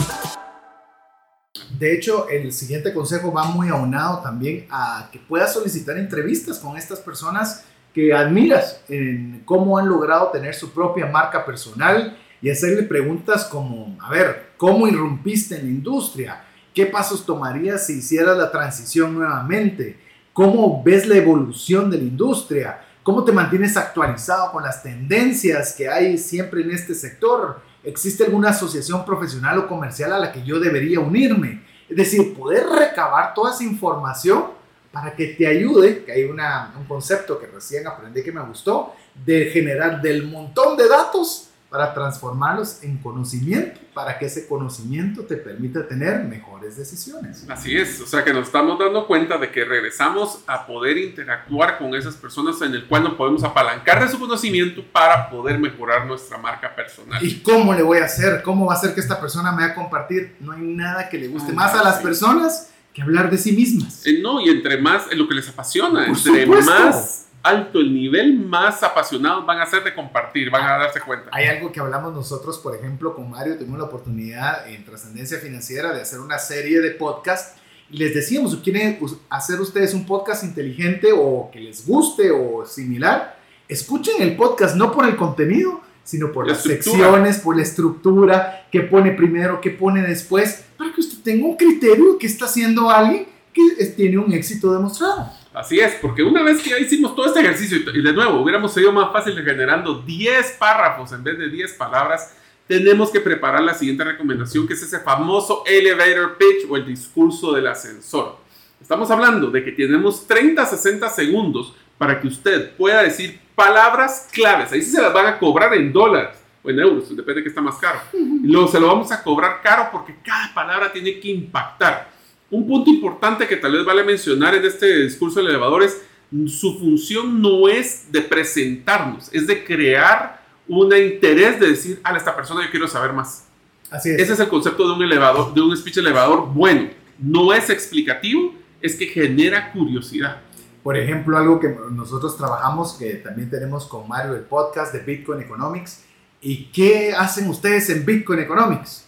De 1.81 1.95
hecho, 1.95 2.29
el 2.29 2.53
siguiente 2.53 2.93
consejo 2.93 3.33
va 3.33 3.45
muy 3.45 3.69
aunado 3.69 4.19
también 4.19 4.67
a 4.69 5.09
que 5.11 5.17
puedas 5.17 5.51
solicitar 5.51 5.97
entrevistas 5.97 6.59
con 6.59 6.77
estas 6.77 6.99
personas 6.99 7.65
que 7.91 8.13
admiras 8.13 8.83
en 8.87 9.41
cómo 9.45 9.79
han 9.79 9.89
logrado 9.89 10.27
tener 10.27 10.53
su 10.53 10.71
propia 10.73 11.07
marca 11.07 11.43
personal 11.43 12.15
y 12.39 12.51
hacerle 12.51 12.83
preguntas 12.83 13.45
como, 13.45 13.97
a 13.99 14.11
ver, 14.11 14.51
¿cómo 14.57 14.87
irrumpiste 14.87 15.55
en 15.55 15.63
la 15.63 15.71
industria? 15.71 16.43
¿Qué 16.71 16.85
pasos 16.85 17.25
tomarías 17.25 17.87
si 17.87 17.93
hicieras 17.93 18.37
la 18.37 18.51
transición 18.51 19.15
nuevamente? 19.15 19.99
¿Cómo 20.33 20.83
ves 20.83 21.07
la 21.07 21.15
evolución 21.15 21.89
de 21.89 21.97
la 21.97 22.03
industria? 22.03 22.79
¿Cómo 23.01 23.23
te 23.23 23.31
mantienes 23.31 23.75
actualizado 23.75 24.51
con 24.51 24.61
las 24.61 24.83
tendencias 24.83 25.73
que 25.73 25.89
hay 25.89 26.19
siempre 26.19 26.61
en 26.61 26.69
este 26.69 26.93
sector? 26.93 27.59
¿Existe 27.83 28.23
alguna 28.23 28.49
asociación 28.49 29.03
profesional 29.03 29.57
o 29.57 29.67
comercial 29.67 30.13
a 30.13 30.19
la 30.19 30.31
que 30.31 30.43
yo 30.43 30.59
debería 30.59 30.99
unirme? 30.99 31.70
Es 31.91 31.97
decir, 31.97 32.33
poder 32.33 32.65
recabar 32.67 33.33
toda 33.33 33.53
esa 33.53 33.65
información 33.65 34.45
para 34.93 35.13
que 35.13 35.27
te 35.27 35.45
ayude, 35.45 36.05
que 36.05 36.13
hay 36.13 36.23
un 36.23 36.39
concepto 36.87 37.37
que 37.37 37.47
recién 37.47 37.85
aprendí 37.85 38.23
que 38.23 38.31
me 38.31 38.41
gustó, 38.41 38.93
de 39.13 39.51
generar 39.51 40.01
del 40.01 40.25
montón 40.25 40.77
de 40.77 40.87
datos 40.87 41.50
para 41.71 41.93
transformarlos 41.93 42.83
en 42.83 42.97
conocimiento, 42.97 43.79
para 43.93 44.19
que 44.19 44.25
ese 44.25 44.45
conocimiento 44.45 45.23
te 45.23 45.37
permita 45.37 45.87
tener 45.87 46.25
mejores 46.25 46.75
decisiones. 46.75 47.45
Así 47.47 47.77
es, 47.77 48.01
o 48.01 48.05
sea 48.05 48.25
que 48.25 48.33
nos 48.33 48.47
estamos 48.47 48.77
dando 48.77 49.07
cuenta 49.07 49.37
de 49.37 49.49
que 49.51 49.63
regresamos 49.63 50.39
a 50.47 50.67
poder 50.67 50.97
interactuar 50.97 51.77
con 51.77 51.95
esas 51.95 52.15
personas 52.15 52.61
en 52.61 52.73
el 52.73 52.87
cual 52.87 53.03
nos 53.03 53.13
podemos 53.13 53.45
apalancar 53.45 54.03
de 54.03 54.11
su 54.11 54.19
conocimiento 54.19 54.83
para 54.91 55.29
poder 55.29 55.59
mejorar 55.59 56.05
nuestra 56.05 56.37
marca 56.37 56.75
personal. 56.75 57.25
¿Y 57.25 57.39
cómo 57.39 57.73
le 57.73 57.83
voy 57.83 57.99
a 57.99 58.05
hacer? 58.05 58.43
¿Cómo 58.43 58.65
va 58.65 58.73
a 58.73 58.75
hacer 58.75 58.93
que 58.93 58.99
esta 58.99 59.21
persona 59.21 59.53
me 59.53 59.65
va 59.65 59.69
a 59.69 59.75
compartir? 59.75 60.35
No 60.41 60.51
hay 60.51 60.61
nada 60.61 61.07
que 61.07 61.17
le 61.17 61.29
guste 61.29 61.53
más 61.53 61.73
a 61.73 61.81
las 61.81 61.99
personas 61.99 62.69
que 62.93 63.01
hablar 63.01 63.31
de 63.31 63.37
sí 63.37 63.53
mismas. 63.53 64.05
Eh, 64.05 64.19
no, 64.21 64.41
y 64.41 64.49
entre 64.49 64.77
más, 64.81 65.09
en 65.09 65.17
lo 65.17 65.25
que 65.25 65.35
les 65.35 65.47
apasiona, 65.47 66.05
entre 66.05 66.45
más 66.47 67.27
alto 67.43 67.79
el 67.79 67.93
nivel, 67.93 68.37
más 68.37 68.83
apasionados 68.83 69.45
van 69.45 69.59
a 69.59 69.65
ser 69.65 69.83
de 69.83 69.93
compartir, 69.93 70.49
van 70.49 70.63
a 70.63 70.77
darse 70.77 71.01
cuenta. 71.01 71.29
Hay 71.31 71.45
algo 71.45 71.71
que 71.71 71.79
hablamos 71.79 72.13
nosotros, 72.13 72.57
por 72.59 72.75
ejemplo, 72.75 73.15
con 73.15 73.29
Mario, 73.29 73.57
tuvimos 73.57 73.79
la 73.79 73.85
oportunidad 73.85 74.67
en 74.67 74.85
Trascendencia 74.85 75.39
Financiera 75.39 75.93
de 75.93 76.01
hacer 76.01 76.19
una 76.19 76.39
serie 76.39 76.79
de 76.81 76.91
podcasts 76.91 77.59
y 77.89 77.97
les 77.97 78.13
decíamos, 78.13 78.55
¿quieren 78.57 78.99
hacer 79.29 79.59
ustedes 79.59 79.93
un 79.93 80.05
podcast 80.05 80.43
inteligente 80.43 81.09
o 81.13 81.49
que 81.51 81.59
les 81.59 81.85
guste 81.85 82.31
o 82.31 82.65
similar? 82.65 83.37
Escuchen 83.67 84.21
el 84.21 84.35
podcast 84.35 84.75
no 84.75 84.91
por 84.91 85.05
el 85.05 85.15
contenido, 85.15 85.81
sino 86.03 86.31
por 86.31 86.47
las 86.47 86.63
secciones, 86.63 87.39
por 87.39 87.55
la 87.55 87.63
estructura, 87.63 88.67
qué 88.71 88.81
pone 88.81 89.11
primero, 89.11 89.61
qué 89.61 89.71
pone 89.71 90.01
después, 90.01 90.63
para 90.77 90.93
que 90.93 91.01
usted 91.01 91.21
tenga 91.23 91.45
un 91.45 91.57
criterio 91.57 92.17
que 92.17 92.27
está 92.27 92.45
haciendo 92.45 92.89
alguien 92.89 93.27
que 93.53 93.85
tiene 93.87 94.17
un 94.17 94.31
éxito 94.31 94.73
demostrado. 94.73 95.40
Así 95.53 95.79
es, 95.79 95.95
porque 95.95 96.23
una 96.23 96.43
vez 96.43 96.61
que 96.61 96.69
ya 96.69 96.79
hicimos 96.79 97.13
todo 97.13 97.25
este 97.25 97.41
ejercicio 97.41 97.77
y 97.93 98.01
de 98.01 98.13
nuevo 98.13 98.39
hubiéramos 98.41 98.73
sido 98.73 98.91
más 98.93 99.11
fácil 99.11 99.35
generando 99.43 99.95
10 99.95 100.51
párrafos 100.53 101.11
en 101.11 101.23
vez 101.23 101.37
de 101.37 101.49
10 101.49 101.73
palabras, 101.73 102.33
tenemos 102.67 103.11
que 103.11 103.19
preparar 103.19 103.61
la 103.61 103.73
siguiente 103.73 104.05
recomendación, 104.05 104.65
que 104.65 104.75
es 104.75 104.81
ese 104.81 104.99
famoso 104.99 105.63
elevator 105.65 106.37
pitch 106.37 106.69
o 106.69 106.77
el 106.77 106.85
discurso 106.85 107.51
del 107.51 107.67
ascensor. 107.67 108.37
Estamos 108.81 109.11
hablando 109.11 109.51
de 109.51 109.63
que 109.63 109.73
tenemos 109.73 110.25
30 110.25 110.65
60 110.65 111.09
segundos 111.09 111.75
para 111.97 112.21
que 112.21 112.27
usted 112.27 112.71
pueda 112.77 113.03
decir 113.03 113.41
palabras 113.53 114.29
claves. 114.31 114.71
Ahí 114.71 114.81
sí 114.81 114.91
se 114.91 115.01
las 115.01 115.13
van 115.13 115.25
a 115.25 115.37
cobrar 115.37 115.73
en 115.73 115.91
dólares 115.91 116.37
o 116.63 116.69
en 116.69 116.79
euros, 116.79 117.09
depende 117.09 117.41
de 117.41 117.43
qué 117.43 117.49
está 117.49 117.61
más 117.61 117.75
caro. 117.75 117.99
Y 118.13 118.47
luego 118.47 118.69
se 118.69 118.79
lo 118.79 118.87
vamos 118.87 119.11
a 119.11 119.21
cobrar 119.21 119.61
caro 119.61 119.89
porque 119.91 120.15
cada 120.23 120.53
palabra 120.53 120.91
tiene 120.93 121.19
que 121.19 121.27
impactar. 121.27 122.09
Un 122.51 122.67
punto 122.67 122.89
importante 122.89 123.47
que 123.47 123.55
tal 123.55 123.71
vez 123.71 123.85
vale 123.85 124.03
mencionar 124.03 124.53
en 124.55 124.65
este 124.65 125.03
discurso 125.03 125.39
del 125.39 125.49
elevador 125.49 125.83
es 125.83 126.01
su 126.47 126.77
función 126.79 127.41
no 127.41 127.67
es 127.67 128.11
de 128.11 128.21
presentarnos, 128.21 129.33
es 129.33 129.47
de 129.47 129.63
crear 129.65 130.41
un 130.67 130.95
interés 130.95 131.59
de 131.59 131.69
decir, 131.69 131.99
a 132.03 132.15
esta 132.15 132.35
persona 132.35 132.63
yo 132.63 132.71
quiero 132.71 132.87
saber 132.87 133.13
más. 133.13 133.47
Así 133.89 134.09
es. 134.09 134.21
Ese 134.21 134.33
es 134.33 134.39
el 134.39 134.47
concepto 134.47 134.87
de 134.87 134.93
un 134.93 135.03
elevador, 135.03 135.53
de 135.53 135.61
un 135.61 135.75
speech 135.75 135.97
elevador 135.97 136.47
bueno. 136.53 136.89
No 137.19 137.53
es 137.53 137.69
explicativo, 137.69 138.53
es 138.81 138.95
que 138.95 139.07
genera 139.07 139.71
curiosidad. 139.73 140.41
Por 140.83 140.97
ejemplo, 140.97 141.37
algo 141.37 141.59
que 141.59 141.75
nosotros 141.91 142.37
trabajamos, 142.37 142.93
que 142.93 143.15
también 143.15 143.49
tenemos 143.49 143.85
con 143.85 144.07
Mario 144.07 144.35
el 144.35 144.41
podcast 144.41 144.93
de 144.93 144.99
Bitcoin 144.99 145.41
Economics. 145.41 146.03
¿Y 146.41 146.65
qué 146.71 147.13
hacen 147.13 147.47
ustedes 147.49 147.89
en 147.89 148.05
Bitcoin 148.05 148.39
Economics? 148.39 149.05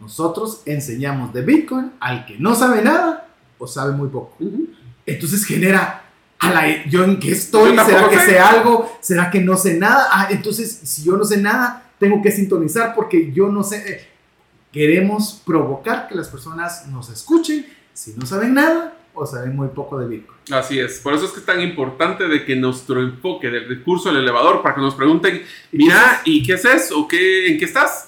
Nosotros 0.00 0.62
enseñamos 0.64 1.32
de 1.32 1.42
Bitcoin 1.42 1.92
al 2.00 2.24
que 2.26 2.38
no 2.38 2.54
sabe 2.54 2.82
nada 2.82 3.28
o 3.58 3.66
sabe 3.66 3.92
muy 3.92 4.08
poco. 4.08 4.36
Entonces 5.04 5.44
genera, 5.44 6.04
a 6.38 6.50
la, 6.50 6.84
¿yo 6.86 7.04
en 7.04 7.18
qué 7.18 7.32
estoy? 7.32 7.76
¿Será 7.76 8.08
que 8.08 8.18
sé. 8.20 8.38
algo? 8.38 8.90
¿Será 9.00 9.30
que 9.30 9.40
no 9.40 9.56
sé 9.56 9.78
nada? 9.78 10.08
Ah, 10.10 10.28
entonces 10.30 10.80
si 10.84 11.02
yo 11.02 11.16
no 11.16 11.24
sé 11.24 11.38
nada, 11.38 11.90
tengo 11.98 12.22
que 12.22 12.30
sintonizar 12.30 12.94
porque 12.94 13.32
yo 13.32 13.48
no 13.48 13.64
sé. 13.64 13.76
Eh, 13.86 14.08
queremos 14.72 15.42
provocar 15.44 16.08
que 16.08 16.14
las 16.14 16.28
personas 16.28 16.86
nos 16.88 17.08
escuchen 17.08 17.66
si 17.94 18.12
no 18.14 18.26
saben 18.26 18.54
nada 18.54 18.94
o 19.14 19.26
saben 19.26 19.56
muy 19.56 19.68
poco 19.68 19.98
de 19.98 20.06
Bitcoin. 20.06 20.38
Así 20.52 20.78
es, 20.78 21.00
por 21.00 21.14
eso 21.14 21.24
es 21.24 21.32
que 21.32 21.40
es 21.40 21.46
tan 21.46 21.60
importante 21.60 22.28
de 22.28 22.44
que 22.44 22.54
nuestro 22.54 23.02
enfoque 23.02 23.50
del 23.50 23.68
recurso 23.68 24.10
del 24.10 24.22
elevador, 24.22 24.62
para 24.62 24.76
que 24.76 24.80
nos 24.80 24.94
pregunten, 24.94 25.42
mira, 25.72 26.22
¿y 26.24 26.42
qué 26.42 26.54
es 26.54 26.64
eso? 26.64 27.00
¿O 27.00 27.08
qué, 27.08 27.48
¿En 27.48 27.58
qué 27.58 27.64
estás? 27.64 28.07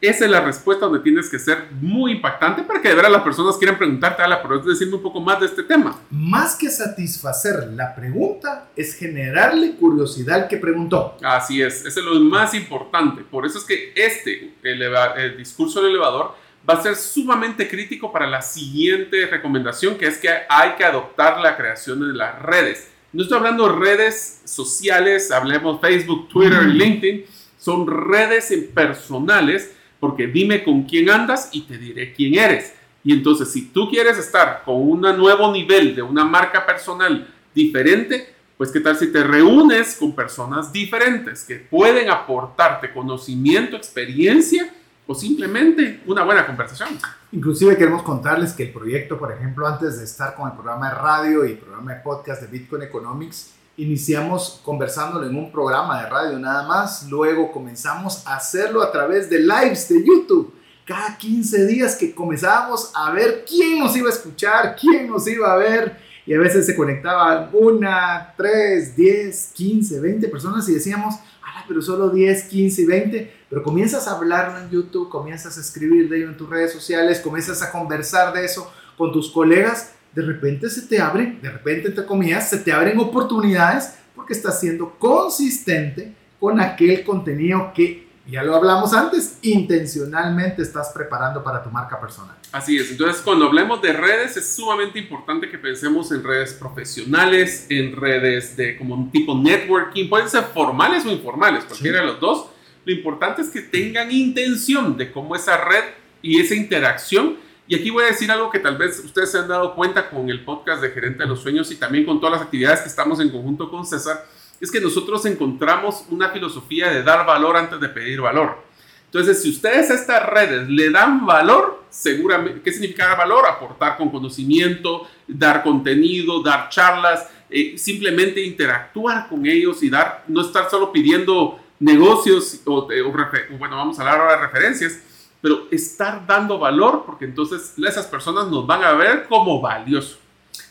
Esa 0.00 0.24
es 0.24 0.30
la 0.30 0.40
respuesta 0.40 0.86
donde 0.86 1.00
tienes 1.00 1.28
que 1.28 1.38
ser 1.38 1.68
muy 1.78 2.12
impactante 2.12 2.62
para 2.62 2.80
que 2.80 2.88
de 2.88 2.94
verdad 2.94 3.10
las 3.10 3.22
personas 3.22 3.58
quieran 3.58 3.76
preguntarte, 3.76 4.22
ala, 4.22 4.40
pero 4.40 4.58
es 4.58 4.64
decirme 4.64 4.94
un 4.94 5.02
poco 5.02 5.20
más 5.20 5.40
de 5.40 5.46
este 5.46 5.62
tema. 5.62 6.00
Más 6.10 6.54
que 6.54 6.70
satisfacer 6.70 7.68
la 7.74 7.94
pregunta, 7.94 8.70
es 8.74 8.94
generarle 8.94 9.74
curiosidad 9.74 10.42
al 10.42 10.48
que 10.48 10.56
preguntó. 10.56 11.18
Así 11.22 11.60
es, 11.60 11.84
ese 11.84 12.00
es 12.00 12.06
lo 12.06 12.18
más 12.20 12.54
importante. 12.54 13.22
Por 13.22 13.44
eso 13.44 13.58
es 13.58 13.64
que 13.64 13.92
este 13.94 14.54
el 14.62 15.36
discurso 15.36 15.82
del 15.82 15.90
elevador 15.90 16.34
va 16.68 16.74
a 16.74 16.82
ser 16.82 16.96
sumamente 16.96 17.68
crítico 17.68 18.10
para 18.10 18.26
la 18.26 18.40
siguiente 18.40 19.26
recomendación, 19.26 19.96
que 19.96 20.06
es 20.06 20.16
que 20.16 20.30
hay 20.48 20.76
que 20.78 20.84
adoptar 20.84 21.40
la 21.40 21.58
creación 21.58 22.00
de 22.00 22.16
las 22.16 22.40
redes. 22.40 22.88
No 23.12 23.22
estoy 23.22 23.36
hablando 23.36 23.68
de 23.68 23.78
redes 23.78 24.40
sociales, 24.46 25.30
hablemos 25.30 25.78
Facebook, 25.80 26.28
Twitter, 26.28 26.64
LinkedIn, 26.64 27.24
son 27.58 27.86
redes 27.86 28.50
personales 28.72 29.72
porque 30.00 30.26
dime 30.26 30.64
con 30.64 30.84
quién 30.84 31.10
andas 31.10 31.50
y 31.52 31.62
te 31.62 31.78
diré 31.78 32.12
quién 32.12 32.34
eres. 32.34 32.74
Y 33.04 33.12
entonces, 33.12 33.52
si 33.52 33.66
tú 33.66 33.88
quieres 33.88 34.18
estar 34.18 34.62
con 34.64 34.76
un 34.76 35.00
nuevo 35.00 35.52
nivel 35.52 35.94
de 35.94 36.02
una 36.02 36.24
marca 36.24 36.66
personal 36.66 37.28
diferente, 37.54 38.34
pues 38.56 38.70
qué 38.70 38.80
tal 38.80 38.96
si 38.96 39.10
te 39.10 39.22
reúnes 39.22 39.96
con 39.96 40.14
personas 40.14 40.72
diferentes 40.72 41.44
que 41.44 41.56
pueden 41.56 42.10
aportarte 42.10 42.92
conocimiento, 42.92 43.76
experiencia 43.76 44.70
o 45.06 45.14
simplemente 45.14 46.02
una 46.06 46.24
buena 46.24 46.46
conversación. 46.46 46.90
Inclusive 47.32 47.76
queremos 47.76 48.02
contarles 48.02 48.52
que 48.52 48.64
el 48.64 48.72
proyecto, 48.72 49.18
por 49.18 49.32
ejemplo, 49.32 49.66
antes 49.66 49.98
de 49.98 50.04
estar 50.04 50.34
con 50.34 50.48
el 50.48 50.54
programa 50.54 50.90
de 50.90 50.94
radio 50.96 51.44
y 51.46 51.54
programa 51.54 51.94
de 51.94 52.00
podcast 52.00 52.42
de 52.42 52.48
Bitcoin 52.48 52.82
Economics, 52.82 53.54
iniciamos 53.76 54.60
conversándolo 54.64 55.26
en 55.26 55.36
un 55.36 55.50
programa 55.50 56.02
de 56.02 56.08
radio 56.08 56.38
nada 56.38 56.66
más, 56.66 57.08
luego 57.08 57.52
comenzamos 57.52 58.26
a 58.26 58.36
hacerlo 58.36 58.82
a 58.82 58.92
través 58.92 59.30
de 59.30 59.40
lives 59.40 59.88
de 59.88 60.04
YouTube. 60.04 60.54
Cada 60.84 61.16
15 61.16 61.66
días 61.66 61.96
que 61.96 62.14
comenzábamos 62.14 62.90
a 62.94 63.12
ver 63.12 63.44
quién 63.48 63.78
nos 63.78 63.96
iba 63.96 64.08
a 64.08 64.12
escuchar, 64.12 64.76
quién 64.78 65.08
nos 65.08 65.26
iba 65.28 65.52
a 65.52 65.56
ver, 65.56 65.96
y 66.26 66.34
a 66.34 66.38
veces 66.38 66.66
se 66.66 66.76
conectaban 66.76 67.50
una, 67.52 68.34
tres, 68.36 68.94
diez, 68.94 69.50
quince, 69.54 70.00
veinte 70.00 70.28
personas 70.28 70.68
y 70.68 70.74
decíamos, 70.74 71.14
ah, 71.42 71.64
pero 71.66 71.80
solo 71.82 72.10
10, 72.10 72.44
15 72.44 72.82
y 72.82 72.86
20, 72.86 73.32
pero 73.48 73.62
comienzas 73.62 74.06
a 74.06 74.16
hablarlo 74.16 74.58
en 74.58 74.70
YouTube, 74.70 75.08
comienzas 75.08 75.56
a 75.56 75.60
escribir 75.60 76.08
de 76.08 76.18
ello 76.18 76.28
en 76.28 76.36
tus 76.36 76.48
redes 76.48 76.72
sociales, 76.72 77.20
comienzas 77.20 77.62
a 77.62 77.72
conversar 77.72 78.32
de 78.32 78.44
eso 78.44 78.70
con 78.96 79.12
tus 79.12 79.30
colegas, 79.30 79.94
de 80.12 80.22
repente 80.22 80.68
se 80.68 80.82
te 80.82 81.00
abren, 81.00 81.40
de 81.40 81.50
repente 81.50 81.88
entre 81.88 82.04
comillas, 82.04 82.50
se 82.50 82.58
te 82.58 82.72
abren 82.72 82.98
oportunidades 82.98 83.94
porque 84.14 84.32
estás 84.32 84.60
siendo 84.60 84.98
consistente 84.98 86.14
con 86.38 86.60
aquel 86.60 87.04
contenido 87.04 87.72
que, 87.74 88.08
ya 88.26 88.42
lo 88.42 88.54
hablamos 88.54 88.92
antes, 88.92 89.38
intencionalmente 89.42 90.62
estás 90.62 90.92
preparando 90.94 91.42
para 91.42 91.62
tu 91.62 91.70
marca 91.70 92.00
personal. 92.00 92.36
Así 92.52 92.76
es, 92.76 92.90
entonces 92.90 93.22
cuando 93.22 93.46
hablemos 93.46 93.82
de 93.82 93.92
redes 93.92 94.36
es 94.36 94.54
sumamente 94.54 94.98
importante 94.98 95.48
que 95.48 95.58
pensemos 95.58 96.10
en 96.12 96.22
redes 96.22 96.54
profesionales, 96.54 97.66
en 97.68 97.94
redes 97.94 98.56
de 98.56 98.76
como 98.76 98.94
un 98.94 99.10
tipo 99.10 99.36
networking, 99.36 100.08
pueden 100.08 100.28
ser 100.28 100.44
formales 100.44 101.04
o 101.06 101.10
informales, 101.10 101.64
cualquiera 101.64 102.00
de 102.00 102.06
los 102.06 102.20
dos. 102.20 102.46
Lo 102.84 102.92
importante 102.92 103.42
es 103.42 103.50
que 103.50 103.60
tengan 103.60 104.10
intención 104.10 104.96
de 104.96 105.12
cómo 105.12 105.36
esa 105.36 105.56
red 105.64 105.84
y 106.22 106.40
esa 106.40 106.54
interacción 106.54 107.36
y 107.70 107.76
aquí 107.76 107.88
voy 107.90 108.02
a 108.02 108.08
decir 108.08 108.28
algo 108.32 108.50
que 108.50 108.58
tal 108.58 108.76
vez 108.76 108.98
ustedes 108.98 109.30
se 109.30 109.38
han 109.38 109.46
dado 109.46 109.76
cuenta 109.76 110.10
con 110.10 110.28
el 110.28 110.44
podcast 110.44 110.82
de 110.82 110.90
Gerente 110.90 111.22
de 111.22 111.28
los 111.28 111.40
Sueños 111.40 111.70
y 111.70 111.76
también 111.76 112.04
con 112.04 112.18
todas 112.18 112.32
las 112.32 112.42
actividades 112.42 112.80
que 112.80 112.88
estamos 112.88 113.20
en 113.20 113.30
conjunto 113.30 113.70
con 113.70 113.86
César, 113.86 114.26
es 114.60 114.72
que 114.72 114.80
nosotros 114.80 115.24
encontramos 115.26 116.04
una 116.10 116.30
filosofía 116.30 116.90
de 116.90 117.04
dar 117.04 117.24
valor 117.24 117.56
antes 117.56 117.78
de 117.78 117.88
pedir 117.88 118.20
valor. 118.20 118.56
Entonces, 119.04 119.40
si 119.40 119.50
ustedes 119.50 119.88
a 119.88 119.94
estas 119.94 120.26
redes 120.26 120.68
le 120.68 120.90
dan 120.90 121.24
valor, 121.24 121.84
seguramente, 121.90 122.60
¿qué 122.60 122.72
significa 122.72 123.06
dar 123.06 123.18
valor? 123.18 123.46
Aportar 123.46 123.96
con 123.96 124.10
conocimiento, 124.10 125.06
dar 125.28 125.62
contenido, 125.62 126.42
dar 126.42 126.70
charlas, 126.70 127.28
eh, 127.48 127.78
simplemente 127.78 128.44
interactuar 128.44 129.28
con 129.28 129.46
ellos 129.46 129.80
y 129.84 129.90
dar, 129.90 130.24
no 130.26 130.40
estar 130.40 130.68
solo 130.68 130.90
pidiendo 130.90 131.60
negocios 131.78 132.62
o, 132.64 132.78
o 132.78 133.58
bueno, 133.58 133.76
vamos 133.76 133.96
a 133.96 134.02
hablar 134.02 134.20
ahora 134.22 134.40
de 134.40 134.46
referencias, 134.48 134.98
pero 135.40 135.68
estar 135.70 136.26
dando 136.26 136.58
valor 136.58 137.04
porque 137.06 137.24
entonces 137.24 137.74
esas 137.76 138.06
personas 138.06 138.48
nos 138.48 138.66
van 138.66 138.82
a 138.82 138.92
ver 138.92 139.26
como 139.28 139.60
valioso. 139.60 140.18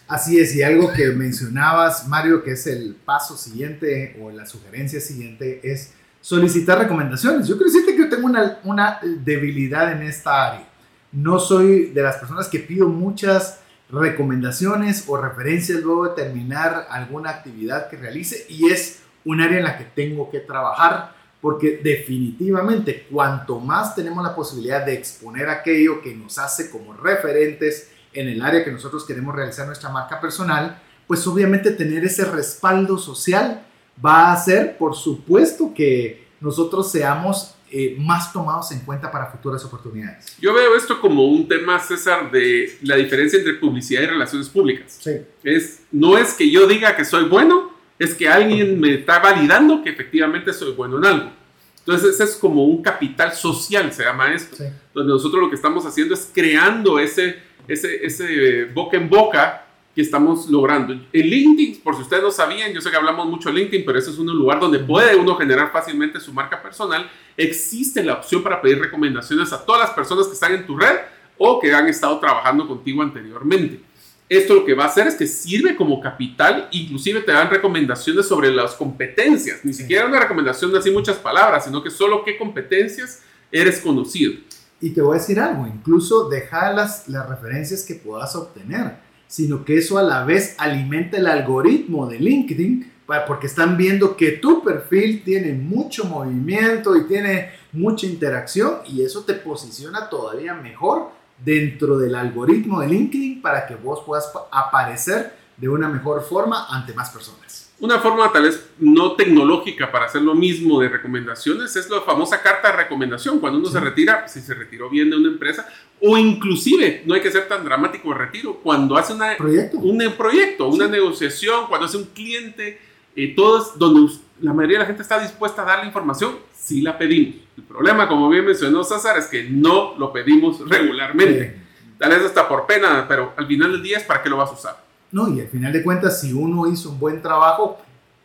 Así 0.08 0.40
es, 0.40 0.56
y 0.56 0.64
algo 0.64 0.92
que 0.92 1.08
mencionabas, 1.10 2.08
Mario, 2.08 2.44
que 2.44 2.54
es 2.54 2.66
el 2.66 2.96
paso 2.96 3.38
siguiente 3.38 4.20
o 4.22 4.32
la 4.32 4.46
sugerencia 4.46 5.00
siguiente, 5.00 5.60
es 5.64 5.94
solicitar 6.20 6.80
recomendaciones. 6.80 7.48
Yo 7.48 7.56
quiero 7.58 7.72
decirte 7.72 7.96
que 7.96 8.04
yo 8.04 8.10
tengo 8.10 8.26
una, 8.26 8.60
una 8.64 9.00
debilidad 9.04 9.92
en 9.92 10.02
esta 10.02 10.48
área. 10.48 10.68
No 11.12 11.40
soy 11.40 11.92
de 11.92 12.02
las 12.02 12.18
personas 12.18 12.48
que 12.48 12.60
pido 12.60 12.88
muchas 12.88 13.60
recomendaciones 13.92 15.06
o 15.08 15.18
referencias 15.18 15.82
luego 15.82 16.10
de 16.10 16.24
terminar 16.24 16.88
alguna 16.90 17.32
actividad 17.32 17.90
que 17.90 17.98
realice 17.98 18.46
y 18.50 18.68
es 18.72 19.02
un 19.26 19.42
área 19.42 19.58
en 19.58 19.64
la 19.64 19.78
que 19.78 19.86
tengo 19.86 20.30
que 20.30 20.40
trabajar 20.40 21.16
porque 21.42 21.80
definitivamente 21.84 23.08
cuanto 23.10 23.60
más 23.60 23.96
tenemos 23.96 24.24
la 24.24 24.36
posibilidad 24.36 24.86
de 24.86 24.94
exponer 24.94 25.50
aquello 25.50 26.02
que 26.02 26.14
nos 26.14 26.38
hace 26.38 26.70
como 26.70 26.94
referentes 26.94 27.92
en 28.14 28.28
el 28.28 28.42
área 28.42 28.64
que 28.64 28.72
nosotros 28.72 29.06
queremos 29.06 29.36
realizar 29.36 29.66
nuestra 29.66 29.90
marca 29.90 30.20
personal, 30.20 30.82
pues 31.08 31.26
obviamente 31.28 31.72
tener 31.72 32.04
ese 32.04 32.26
respaldo 32.26 32.98
social 32.98 33.66
va 34.04 34.28
a 34.28 34.34
hacer, 34.34 34.78
por 34.78 34.96
supuesto, 34.96 35.74
que 35.74 36.28
nosotros 36.42 36.92
seamos 36.92 37.56
eh, 37.72 37.96
más 38.00 38.34
tomados 38.34 38.72
en 38.72 38.80
cuenta 38.80 39.12
para 39.12 39.28
futuras 39.28 39.64
oportunidades. 39.64 40.36
Yo 40.40 40.54
veo 40.54 40.76
esto 40.76 41.00
como 41.00 41.28
un 41.28 41.48
tema, 41.48 41.80
César, 41.80 42.32
de 42.32 42.78
la 42.82 42.96
diferencia 42.96 43.38
entre 43.38 43.54
publicidad 43.56 44.02
y 44.02 44.06
relaciones 44.08 44.50
públicas. 44.50 44.98
Sí. 45.00 45.22
Es, 45.44 45.82
no 45.92 46.18
es 46.18 46.34
que 46.34 46.50
yo 46.50 46.66
diga 46.66 46.96
que 46.96 47.06
soy 47.06 47.26
bueno, 47.26 47.72
es 48.00 48.16
que 48.16 48.28
alguien 48.28 48.80
me 48.80 48.96
está 48.96 49.20
validando 49.20 49.84
que 49.84 49.90
efectivamente 49.90 50.54
soy 50.54 50.72
bueno 50.72 50.98
en 50.98 51.06
algo. 51.06 51.32
Entonces, 51.80 52.16
ese 52.16 52.24
es 52.24 52.36
como 52.38 52.66
un 52.66 52.82
capital 52.82 53.34
social, 53.34 53.92
se 53.92 54.04
llama 54.04 54.34
esto, 54.34 54.64
donde 54.94 55.12
nosotros 55.12 55.42
lo 55.42 55.50
que 55.50 55.56
estamos 55.56 55.86
haciendo 55.86 56.14
es 56.14 56.30
creando 56.34 56.98
ese, 56.98 57.40
ese, 57.68 58.06
ese 58.06 58.66
boca 58.66 58.96
en 58.96 59.10
boca 59.10 59.66
que 59.96 60.02
estamos 60.02 60.48
logrando. 60.50 60.94
En 60.94 61.02
LinkedIn, 61.12 61.82
por 61.82 61.96
si 61.96 62.04
ustedes 62.04 62.24
no 62.24 62.32
sabían, 62.32 62.72
yo 62.72 62.80
sé 62.80 62.92
que 62.92 62.96
hablamos 62.96 63.28
mucho 63.28 63.50
de 63.50 63.56
LinkedIn, 63.56 63.86
pero 63.86 63.98
ese 63.98 64.12
es 64.12 64.18
un 64.18 64.28
lugar 64.28 64.60
donde 64.60 64.80
puede 64.80 65.16
uno 65.16 65.36
generar 65.36 65.72
fácilmente 65.72 66.20
su 66.20 66.32
marca 66.32 66.62
personal. 66.62 67.10
Existe 67.36 68.04
la 68.04 68.14
opción 68.14 68.44
para 68.44 68.62
pedir 68.62 68.80
recomendaciones 68.80 69.52
a 69.52 69.66
todas 69.66 69.82
las 69.82 69.92
personas 69.92 70.28
que 70.28 70.34
están 70.34 70.54
en 70.54 70.66
tu 70.66 70.78
red 70.78 70.96
o 71.38 71.60
que 71.60 71.74
han 71.74 71.88
estado 71.88 72.20
trabajando 72.20 72.68
contigo 72.68 73.02
anteriormente. 73.02 73.82
Esto 74.30 74.54
lo 74.54 74.64
que 74.64 74.76
va 74.76 74.84
a 74.84 74.88
hacer 74.88 75.08
es 75.08 75.16
que 75.16 75.26
sirve 75.26 75.76
como 75.76 76.00
capital, 76.00 76.70
inclusive 76.72 77.22
te 77.22 77.32
dan 77.32 77.50
recomendaciones 77.50 78.28
sobre 78.28 78.52
las 78.52 78.76
competencias, 78.76 79.66
ni 79.66 79.74
siquiera 79.74 80.06
una 80.06 80.20
recomendación 80.20 80.72
de 80.72 80.78
así 80.78 80.92
muchas 80.92 81.18
palabras, 81.18 81.66
sino 81.66 81.82
que 81.82 81.90
solo 81.90 82.24
qué 82.24 82.38
competencias 82.38 83.24
eres 83.52 83.80
conocido. 83.80 84.34
Y 84.80 84.92
te 84.92 85.02
voy 85.02 85.18
a 85.18 85.20
decir 85.20 85.40
algo, 85.40 85.66
incluso 85.66 86.30
deja 86.30 86.72
las, 86.72 87.10
las 87.10 87.28
referencias 87.28 87.84
que 87.84 87.96
puedas 87.96 88.36
obtener, 88.36 88.98
sino 89.26 89.66
que 89.66 89.80
eso 89.80 89.98
a 89.98 90.04
la 90.04 90.24
vez 90.24 90.54
alimenta 90.60 91.18
el 91.18 91.26
algoritmo 91.26 92.08
de 92.08 92.20
LinkedIn, 92.20 92.92
porque 93.26 93.48
están 93.48 93.76
viendo 93.76 94.16
que 94.16 94.34
tu 94.34 94.64
perfil 94.64 95.24
tiene 95.24 95.54
mucho 95.54 96.06
movimiento 96.06 96.96
y 96.96 97.08
tiene 97.08 97.50
mucha 97.72 98.06
interacción 98.06 98.82
y 98.86 99.02
eso 99.02 99.24
te 99.24 99.34
posiciona 99.34 100.08
todavía 100.08 100.54
mejor 100.54 101.18
dentro 101.44 101.98
del 101.98 102.16
algoritmo 102.16 102.82
de 102.82 102.88
LinkedIn 102.88 103.42
para 103.42 103.66
que 103.66 103.76
vos 103.76 104.02
puedas 104.06 104.32
aparecer 104.52 105.34
de 105.58 105.70
una 105.70 105.90
mejor 105.90 106.24
forma 106.24 106.68
ante 106.70 106.94
más 106.94 107.10
personas. 107.10 107.70
Una 107.82 108.00
forma 108.00 108.30
tal 108.34 108.44
vez 108.44 108.72
no 108.78 109.14
tecnológica 109.14 109.90
para 109.90 110.06
hacer 110.06 110.22
lo 110.22 110.36
mismo 110.36 110.82
de 110.82 110.90
recomendaciones 110.90 111.74
es 111.78 111.90
la 111.90 112.02
famosa 112.02 112.42
carta 112.42 112.72
de 112.72 112.78
recomendación. 112.78 113.40
Cuando 113.40 113.60
uno 113.60 113.70
se 113.70 113.80
retira, 113.80 114.28
si 114.28 114.42
se 114.42 114.54
retiró 114.54 114.90
bien 114.90 115.10
de 115.10 115.16
una 115.16 115.30
empresa, 115.30 115.66
o 116.02 116.18
inclusive, 116.18 117.04
no 117.06 117.14
hay 117.14 117.22
que 117.22 117.32
ser 117.32 117.48
tan 117.48 117.64
dramático 117.64 118.12
el 118.12 118.18
retiro, 118.18 118.56
cuando 118.56 118.98
hace 118.98 119.14
una, 119.14 119.38
¿Proyecto? 119.38 119.78
un 119.78 119.98
proyecto, 120.18 120.68
una 120.68 120.88
negociación, 120.88 121.68
cuando 121.68 121.86
hace 121.86 121.96
un 121.96 122.06
cliente, 122.06 122.82
eh, 123.16 123.34
todos 123.34 123.80
donde 123.80 124.14
la 124.42 124.54
mayoría 124.54 124.78
de 124.78 124.84
la 124.84 124.88
gente 124.88 125.02
está 125.02 125.20
dispuesta 125.20 125.62
a 125.62 125.66
dar 125.66 125.80
la 125.80 125.86
información, 125.86 126.36
sí 126.60 126.82
la 126.82 126.98
pedimos. 126.98 127.36
El 127.58 127.64
problema, 127.64 128.08
como 128.08 128.30
bien 128.30 128.46
mencionó 128.46 128.84
César, 128.84 129.18
es 129.18 129.28
que 129.28 129.50
no 129.50 129.98
lo 129.98 130.12
pedimos 130.12 130.68
regularmente. 130.68 131.56
Tal 131.98 132.12
vez 132.12 132.24
hasta 132.24 132.48
por 132.48 132.66
pena, 132.66 133.06
pero 133.08 133.34
al 133.36 133.48
final 133.48 133.72
del 133.72 133.84
día 133.84 133.98
es 133.98 134.04
para 134.04 134.22
qué 134.22 134.30
lo 134.30 134.38
vas 134.38 134.50
a 134.50 134.54
usar. 134.54 134.84
No, 135.12 135.28
y 135.36 135.42
al 135.42 135.48
final 135.48 135.74
de 135.74 135.84
cuentas, 135.84 136.22
si 136.22 136.32
uno 136.34 136.72
hizo 136.72 136.92
un 136.92 137.00
buen 137.00 137.22
trabajo, 137.22 137.78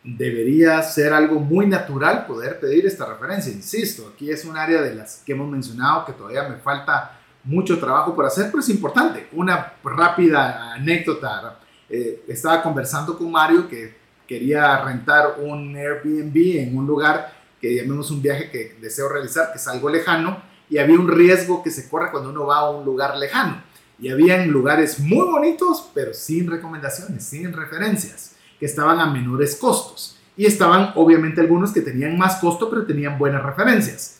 debería 0.03 0.81
ser 0.83 1.13
algo 1.13 1.39
muy 1.39 1.65
natural 1.65 2.25
poder 2.27 2.59
pedir 2.59 2.85
esta 2.85 3.05
referencia. 3.05 3.51
Insisto, 3.51 4.11
aquí 4.13 4.29
es 4.29 4.45
un 4.45 4.55
área 4.55 4.81
de 4.81 4.93
las 4.93 5.23
que 5.25 5.33
hemos 5.33 5.49
mencionado 5.49 6.05
que 6.05 6.13
todavía 6.13 6.47
me 6.47 6.57
falta 6.57 7.19
mucho 7.43 7.79
trabajo 7.79 8.15
por 8.15 8.25
hacer, 8.25 8.45
pero 8.51 8.59
es 8.59 8.69
importante. 8.69 9.27
Una 9.33 9.73
rápida 9.83 10.73
anécdota. 10.73 11.59
Eh, 11.89 12.23
estaba 12.27 12.61
conversando 12.61 13.17
con 13.17 13.31
Mario 13.31 13.67
que 13.67 13.95
quería 14.27 14.83
rentar 14.83 15.35
un 15.39 15.75
Airbnb 15.75 16.59
en 16.59 16.77
un 16.77 16.87
lugar 16.87 17.34
que 17.65 17.75
llamemos 17.75 18.11
un 18.11 18.21
viaje 18.21 18.51
que 18.51 18.77
deseo 18.79 19.09
realizar, 19.09 19.51
que 19.51 19.57
es 19.57 19.67
algo 19.67 19.89
lejano, 19.89 20.39
y 20.69 20.77
había 20.77 20.99
un 20.99 21.07
riesgo 21.07 21.63
que 21.63 21.71
se 21.71 21.89
corre 21.89 22.11
cuando 22.11 22.29
uno 22.29 22.45
va 22.45 22.57
a 22.57 22.69
un 22.69 22.85
lugar 22.85 23.17
lejano. 23.17 23.63
Y 23.97 24.09
habían 24.09 24.51
lugares 24.51 24.99
muy 24.99 25.25
bonitos, 25.25 25.89
pero 25.95 26.13
sin 26.13 26.47
recomendaciones, 26.47 27.23
sin 27.23 27.51
referencias, 27.51 28.35
que 28.59 28.67
estaban 28.67 28.99
a 28.99 29.07
menores 29.07 29.55
costos. 29.55 30.19
Y 30.37 30.45
estaban 30.45 30.91
obviamente 30.93 31.41
algunos 31.41 31.71
que 31.71 31.81
tenían 31.81 32.19
más 32.19 32.35
costo, 32.35 32.69
pero 32.69 32.85
tenían 32.85 33.17
buenas 33.17 33.41
referencias. 33.41 34.19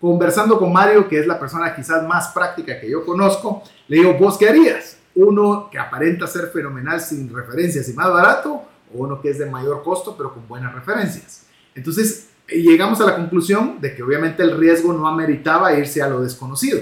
Conversando 0.00 0.56
con 0.56 0.72
Mario, 0.72 1.08
que 1.08 1.18
es 1.18 1.26
la 1.26 1.40
persona 1.40 1.74
quizás 1.74 2.06
más 2.06 2.28
práctica 2.28 2.78
que 2.78 2.88
yo 2.88 3.04
conozco, 3.04 3.64
le 3.88 3.96
digo, 3.96 4.14
¿vos 4.14 4.38
qué 4.38 4.50
harías? 4.50 4.98
Uno 5.16 5.68
que 5.68 5.80
aparenta 5.80 6.28
ser 6.28 6.46
fenomenal 6.52 7.00
sin 7.00 7.34
referencias 7.34 7.88
y 7.88 7.92
más 7.92 8.12
barato, 8.12 8.62
o 8.94 8.98
uno 8.98 9.20
que 9.20 9.30
es 9.30 9.38
de 9.40 9.46
mayor 9.46 9.82
costo, 9.82 10.16
pero 10.16 10.32
con 10.32 10.46
buenas 10.46 10.72
referencias. 10.72 11.46
Entonces, 11.74 12.28
llegamos 12.48 13.00
a 13.00 13.06
la 13.06 13.16
conclusión 13.16 13.80
de 13.80 13.94
que 13.94 14.02
obviamente 14.02 14.42
el 14.42 14.56
riesgo 14.56 14.92
no 14.92 15.06
ameritaba 15.06 15.72
irse 15.74 16.02
a 16.02 16.08
lo 16.08 16.22
desconocido. 16.22 16.80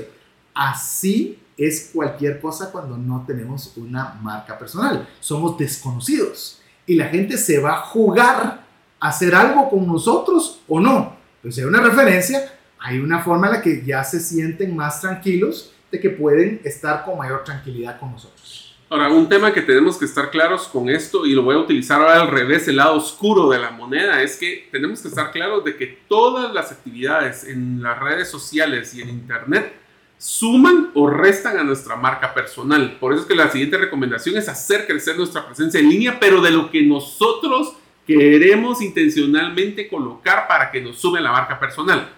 Así 0.55 1.38
es 1.57 1.90
cualquier 1.92 2.40
cosa 2.40 2.70
cuando 2.70 2.96
no 2.96 3.25
tenemos 3.27 3.72
una 3.77 4.14
marca 4.22 4.59
personal. 4.59 5.09
Somos 5.20 5.57
desconocidos 5.59 6.61
y 6.87 6.96
la 6.96 7.07
gente 7.07 7.37
se 7.37 7.59
va 7.59 7.75
a 7.75 7.83
jugar 7.83 8.64
a 9.01 9.09
hacer 9.09 9.35
algo 9.35 9.70
con 9.70 9.87
nosotros 9.87 10.61
o 10.68 10.81
no. 10.81 11.16
Pues 11.40 11.55
si 11.55 11.61
hay 11.61 11.66
una 11.66 11.81
referencia, 11.81 12.53
hay 12.79 12.98
una 12.98 13.20
forma 13.20 13.46
en 13.46 13.53
la 13.55 13.62
que 13.62 13.85
ya 13.85 14.03
se 14.05 14.20
sienten 14.20 14.75
más 14.75 15.01
tranquilos 15.01 15.72
de 15.90 16.01
que 16.01 16.11
pueden 16.11 16.61
estar 16.64 17.05
con 17.05 17.18
mayor 17.18 17.44
tranquilidad 17.44 17.98
con 17.98 18.12
nosotros. 18.12 18.62
Ahora, 18.92 19.09
un 19.09 19.26
tema 19.26 19.55
que 19.55 19.62
tenemos 19.62 19.96
que 19.96 20.05
estar 20.05 20.31
claros 20.31 20.68
con 20.68 20.90
esto, 20.90 21.24
y 21.24 21.33
lo 21.33 21.42
voy 21.44 21.55
a 21.55 21.61
utilizar 21.61 21.98
ahora 21.98 22.20
al 22.20 22.28
revés, 22.28 22.68
el 22.68 22.76
lado 22.76 22.96
oscuro 22.96 23.48
de 23.48 23.59
la 23.59 23.70
moneda, 23.70 24.20
es 24.20 24.37
que 24.37 24.68
tenemos 24.70 25.00
que 25.00 25.09
estar 25.09 25.33
claros 25.33 25.64
de 25.64 25.78
que 25.78 25.87
todas 25.87 26.52
las 26.52 26.72
actividades 26.72 27.44
en 27.44 27.83
las 27.83 27.98
redes 27.98 28.28
sociales 28.28 28.92
y 28.92 29.00
en 29.00 29.09
Internet 29.09 29.72
suman 30.18 30.90
o 30.92 31.09
restan 31.09 31.57
a 31.57 31.64
nuestra 31.64 31.96
marca 31.96 32.35
personal. 32.35 32.98
Por 33.00 33.14
eso 33.14 33.22
es 33.22 33.28
que 33.28 33.35
la 33.35 33.48
siguiente 33.48 33.78
recomendación 33.78 34.37
es 34.37 34.46
hacer 34.50 34.87
crecer 34.87 35.16
nuestra 35.16 35.46
presencia 35.46 35.81
en 35.81 35.88
línea, 35.88 36.20
pero 36.20 36.42
de 36.42 36.50
lo 36.50 36.70
que 36.70 36.83
nosotros 36.83 37.72
queremos 38.07 38.83
intencionalmente 38.83 39.88
colocar 39.88 40.46
para 40.46 40.70
que 40.70 40.83
nos 40.83 40.98
sume 40.98 41.22
la 41.22 41.33
marca 41.33 41.59
personal. 41.59 42.12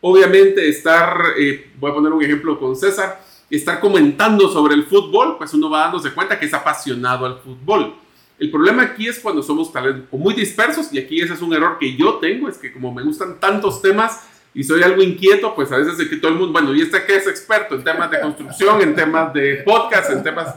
Obviamente 0.00 0.68
estar, 0.68 1.20
eh, 1.38 1.70
voy 1.78 1.92
a 1.92 1.94
poner 1.94 2.12
un 2.12 2.24
ejemplo 2.24 2.58
con 2.58 2.74
César, 2.74 3.24
estar 3.50 3.80
comentando 3.80 4.48
sobre 4.48 4.74
el 4.74 4.84
fútbol, 4.84 5.36
pues 5.38 5.54
uno 5.54 5.70
va 5.70 5.82
dándose 5.82 6.12
cuenta 6.12 6.38
que 6.38 6.46
es 6.46 6.54
apasionado 6.54 7.26
al 7.26 7.38
fútbol. 7.38 7.94
El 8.38 8.50
problema 8.50 8.82
aquí 8.82 9.08
es 9.08 9.18
cuando 9.18 9.42
somos 9.42 9.72
tal 9.72 9.92
vez 9.92 10.02
muy 10.12 10.34
dispersos 10.34 10.92
y 10.92 10.98
aquí 10.98 11.20
ese 11.20 11.34
es 11.34 11.42
un 11.42 11.54
error 11.54 11.78
que 11.78 11.96
yo 11.96 12.14
tengo, 12.16 12.48
es 12.48 12.58
que 12.58 12.72
como 12.72 12.92
me 12.92 13.02
gustan 13.02 13.40
tantos 13.40 13.80
temas 13.80 14.26
y 14.52 14.64
soy 14.64 14.82
algo 14.82 15.02
inquieto, 15.02 15.54
pues 15.54 15.70
a 15.72 15.76
veces 15.76 15.98
de 15.98 16.08
que 16.08 16.16
todo 16.16 16.32
el 16.32 16.38
mundo, 16.38 16.52
bueno, 16.52 16.74
¿y 16.74 16.82
este 16.82 17.04
que 17.04 17.16
es 17.16 17.26
experto 17.26 17.74
en 17.74 17.84
temas 17.84 18.10
de 18.10 18.20
construcción, 18.20 18.80
en 18.80 18.94
temas 18.94 19.32
de 19.32 19.62
podcast, 19.64 20.10
en 20.10 20.22
temas, 20.22 20.54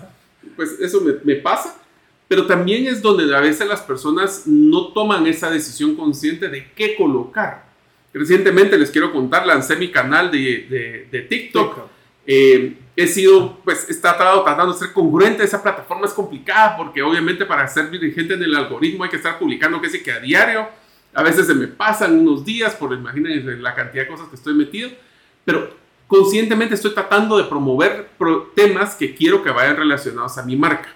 pues 0.56 0.78
eso 0.80 1.02
me, 1.24 1.36
pasa. 1.36 1.78
Pero 2.28 2.46
también 2.46 2.88
es 2.88 3.02
donde 3.02 3.36
a 3.36 3.40
veces 3.40 3.68
las 3.68 3.82
personas 3.82 4.44
no 4.46 4.94
toman 4.94 5.28
esa 5.28 5.50
decisión 5.50 5.96
consciente 5.96 6.48
de 6.48 6.72
qué 6.74 6.96
colocar. 6.96 7.66
Recientemente 8.14 8.78
les 8.78 8.90
quiero 8.90 9.12
contar, 9.12 9.46
lancé 9.46 9.76
mi 9.76 9.92
canal 9.92 10.32
de, 10.32 11.08
de, 11.12 11.22
TikTok. 11.22 11.90
Eh, 12.32 12.78
he 12.96 13.08
sido, 13.08 13.58
pues, 13.64 13.90
he 13.90 13.96
tratado 13.96 14.44
tratando 14.44 14.74
de 14.74 14.78
ser 14.78 14.94
congruente. 14.94 15.44
Esa 15.44 15.64
plataforma 15.64 16.06
es 16.06 16.14
complicada 16.14 16.78
porque 16.78 17.02
obviamente 17.02 17.44
para 17.44 17.68
ser 17.68 17.90
dirigente 17.90 18.36
en 18.36 18.44
el 18.44 18.56
algoritmo 18.56 19.04
hay 19.04 19.10
que 19.10 19.16
estar 19.16 19.40
publicando 19.40 19.82
casi 19.82 20.04
que 20.04 20.12
a 20.12 20.20
diario. 20.20 20.68
A 21.16 21.24
veces 21.24 21.48
se 21.48 21.56
me 21.56 21.66
pasan 21.66 22.20
unos 22.20 22.46
días 22.46 22.76
por, 22.76 22.94
imagínense, 22.94 23.58
la 23.58 23.74
cantidad 23.74 24.04
de 24.04 24.10
cosas 24.10 24.28
que 24.28 24.36
estoy 24.36 24.54
metido. 24.54 24.92
Pero 25.44 25.74
conscientemente 26.06 26.76
estoy 26.76 26.94
tratando 26.94 27.36
de 27.36 27.46
promover 27.46 28.12
temas 28.56 28.94
que 28.94 29.16
quiero 29.16 29.42
que 29.42 29.50
vayan 29.50 29.78
relacionados 29.78 30.38
a 30.38 30.44
mi 30.44 30.56
marca. 30.56 30.90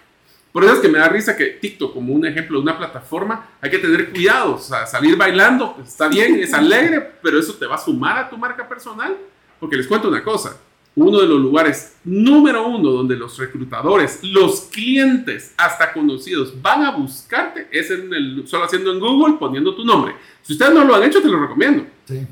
Por 0.51 0.63
eso 0.63 0.73
es 0.73 0.79
que 0.81 0.87
me 0.87 0.99
da 0.99 1.09
risa 1.09 1.35
que 1.35 1.47
TikTok, 1.47 1.95
como 1.95 2.13
un 2.13 2.27
ejemplo 2.27 2.59
de 2.59 2.63
una 2.63 2.77
plataforma, 2.77 3.47
hay 3.59 3.71
que 3.71 3.79
tener 3.79 4.11
cuidado. 4.11 4.53
O 4.53 4.59
sea, 4.59 4.85
salir 4.85 5.17
bailando, 5.17 5.73
pues, 5.73 5.87
está 5.87 6.07
bien, 6.09 6.35
es 6.35 6.53
alegre, 6.53 7.13
pero 7.23 7.39
eso 7.39 7.55
te 7.55 7.65
va 7.65 7.73
a 7.73 7.79
sumar 7.79 8.19
a 8.19 8.29
tu 8.29 8.37
marca 8.37 8.69
personal. 8.69 9.17
Porque 9.59 9.77
les 9.77 9.87
cuento 9.87 10.09
una 10.09 10.23
cosa, 10.23 10.59
uno 10.95 11.19
de 11.19 11.27
los 11.27 11.39
lugares 11.39 11.95
número 12.03 12.67
uno 12.67 12.91
donde 12.91 13.15
los 13.15 13.37
reclutadores, 13.37 14.19
los 14.23 14.61
clientes, 14.71 15.53
hasta 15.57 15.91
conocidos, 15.91 16.61
van 16.61 16.83
a 16.83 16.91
buscarte 16.91 17.67
es 17.71 17.89
en 17.89 18.13
el, 18.13 18.47
solo 18.47 18.65
haciendo 18.65 18.91
en 18.91 18.99
Google, 18.99 19.35
poniendo 19.39 19.73
tu 19.75 19.83
nombre. 19.83 20.13
Si 20.41 20.53
ustedes 20.53 20.73
no 20.73 20.83
lo 20.83 20.95
han 20.95 21.03
hecho, 21.03 21.21
te 21.21 21.29
lo 21.29 21.39
recomiendo. 21.39 21.85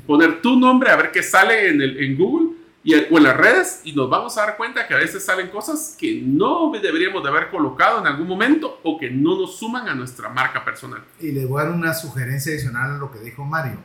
Poner 0.06 0.40
tu 0.40 0.56
nombre 0.56 0.90
a 0.90 0.96
ver 0.96 1.10
qué 1.10 1.22
sale 1.22 1.68
en, 1.68 1.80
el, 1.80 1.98
en 2.04 2.16
Google 2.16 2.50
y, 2.84 2.94
o 2.94 3.16
en 3.16 3.22
las 3.22 3.36
redes 3.36 3.80
y 3.84 3.92
nos 3.92 4.08
vamos 4.08 4.36
a 4.36 4.46
dar 4.46 4.56
cuenta 4.56 4.86
que 4.86 4.94
a 4.94 4.98
veces 4.98 5.24
salen 5.24 5.48
cosas 5.48 5.96
que 5.98 6.20
no 6.22 6.70
deberíamos 6.80 7.22
de 7.22 7.28
haber 7.30 7.50
colocado 7.50 8.00
en 8.00 8.06
algún 8.06 8.28
momento 8.28 8.80
o 8.82 8.98
que 8.98 9.10
no 9.10 9.36
nos 9.40 9.56
suman 9.56 9.88
a 9.88 9.94
nuestra 9.94 10.28
marca 10.28 10.64
personal. 10.64 11.02
Y 11.18 11.32
le 11.32 11.46
voy 11.46 11.62
a 11.62 11.64
dar 11.64 11.74
una 11.74 11.94
sugerencia 11.94 12.52
adicional 12.52 12.92
a 12.92 12.98
lo 12.98 13.10
que 13.10 13.18
dijo 13.18 13.44
Mario. 13.44 13.78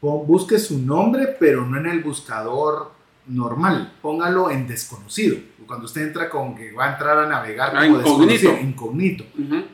Busque 0.00 0.58
su 0.58 0.78
nombre, 0.78 1.36
pero 1.38 1.66
no 1.66 1.78
en 1.78 1.86
el 1.86 2.02
buscador 2.02 3.01
normal. 3.26 3.94
Póngalo 4.00 4.50
en 4.50 4.66
desconocido. 4.66 5.36
Cuando 5.66 5.86
usted 5.86 6.02
entra 6.02 6.28
con 6.28 6.54
que 6.54 6.72
va 6.72 6.86
a 6.86 6.92
entrar 6.92 7.18
a 7.18 7.26
navegar 7.26 7.72
ah, 7.74 7.86
como 7.86 8.00
incógnito. 8.00 8.58
incógnito. 8.60 9.24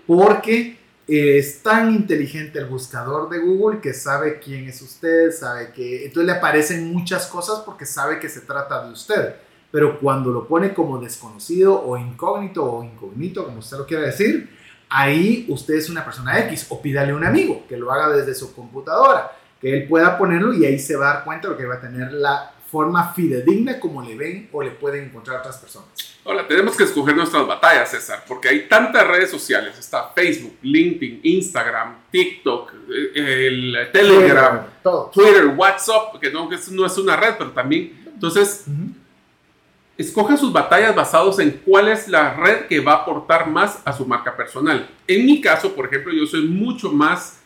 Porque 0.07 0.79
es 1.07 1.63
tan 1.63 1.95
inteligente 1.95 2.59
el 2.59 2.67
buscador 2.67 3.31
de 3.31 3.39
Google 3.39 3.81
que 3.81 3.95
sabe 3.95 4.39
quién 4.39 4.69
es 4.69 4.83
usted, 4.83 5.33
sabe 5.33 5.73
que... 5.73 6.05
Entonces 6.05 6.27
le 6.27 6.39
aparecen 6.39 6.93
muchas 6.93 7.27
cosas 7.27 7.61
porque 7.65 7.87
sabe 7.87 8.21
que 8.21 8.29
se 8.29 8.43
trata 8.43 8.85
de 8.85 8.93
usted. 8.93 9.35
Pero 9.71 9.99
cuando 9.99 10.31
lo 10.31 10.47
pone 10.47 10.73
como 10.75 10.99
desconocido 10.99 11.83
o 11.83 11.97
incógnito 11.97 12.65
o 12.65 12.85
incógnito, 12.85 13.45
como 13.45 13.59
usted 13.59 13.79
lo 13.79 13.87
quiera 13.87 14.05
decir, 14.05 14.51
ahí 14.89 15.47
usted 15.49 15.75
es 15.75 15.91
una 15.91 16.05
persona 16.05 16.39
X 16.41 16.67
o 16.69 16.81
pídale 16.81 17.13
a 17.13 17.17
un 17.17 17.25
amigo 17.25 17.65
que 17.69 17.77
lo 17.77 17.91
haga 17.91 18.15
desde 18.15 18.35
su 18.35 18.55
computadora, 18.55 19.33
que 19.61 19.77
él 19.77 19.89
pueda 19.89 20.17
ponerlo 20.17 20.55
y 20.55 20.65
ahí 20.65 20.79
se 20.79 20.97
va 20.97 21.11
a 21.11 21.15
dar 21.15 21.25
cuenta 21.25 21.49
de 21.49 21.57
que 21.57 21.67
va 21.67 21.77
a 21.77 21.81
tener 21.81 22.13
la 22.13 22.53
forma 22.71 23.13
fidedigna 23.15 23.81
como 23.81 24.03
le 24.03 24.15
ven 24.15 24.49
o 24.53 24.63
le 24.63 24.71
pueden 24.71 25.05
encontrar 25.05 25.39
otras 25.39 25.57
personas. 25.59 25.89
Hola, 26.25 26.47
tenemos 26.47 26.77
que 26.77 26.85
escoger 26.85 27.17
nuestras 27.17 27.47
batallas, 27.47 27.91
César, 27.91 28.25
porque 28.29 28.49
hay 28.49 28.69
tantas 28.69 29.07
redes 29.07 29.31
sociales. 29.31 29.79
Está 29.79 30.11
Facebook, 30.15 30.57
LinkedIn, 30.61 31.21
Instagram, 31.23 31.97
TikTok, 32.11 32.73
eh, 33.15 33.47
el 33.47 33.89
Telegram, 33.93 34.67
Twitter, 35.13 35.47
WhatsApp, 35.57 36.21
que 36.21 36.31
no, 36.31 36.49
no 36.73 36.87
es 36.87 36.99
una 36.99 37.17
red, 37.17 37.35
pero 37.39 37.53
también. 37.53 38.05
Entonces, 38.13 38.67
escoja 39.97 40.37
sus 40.37 40.53
batallas 40.53 40.95
basados 40.95 41.39
en 41.39 41.63
cuál 41.65 41.89
es 41.89 42.09
la 42.09 42.35
red 42.35 42.67
que 42.67 42.81
va 42.81 42.93
a 42.93 42.97
aportar 42.97 43.49
más 43.49 43.81
a 43.85 43.93
su 43.95 44.05
marca 44.05 44.37
personal. 44.37 44.87
En 45.07 45.25
mi 45.25 45.41
caso, 45.41 45.75
por 45.75 45.87
ejemplo, 45.87 46.13
yo 46.13 46.27
soy 46.27 46.43
mucho 46.43 46.93
más 46.93 47.39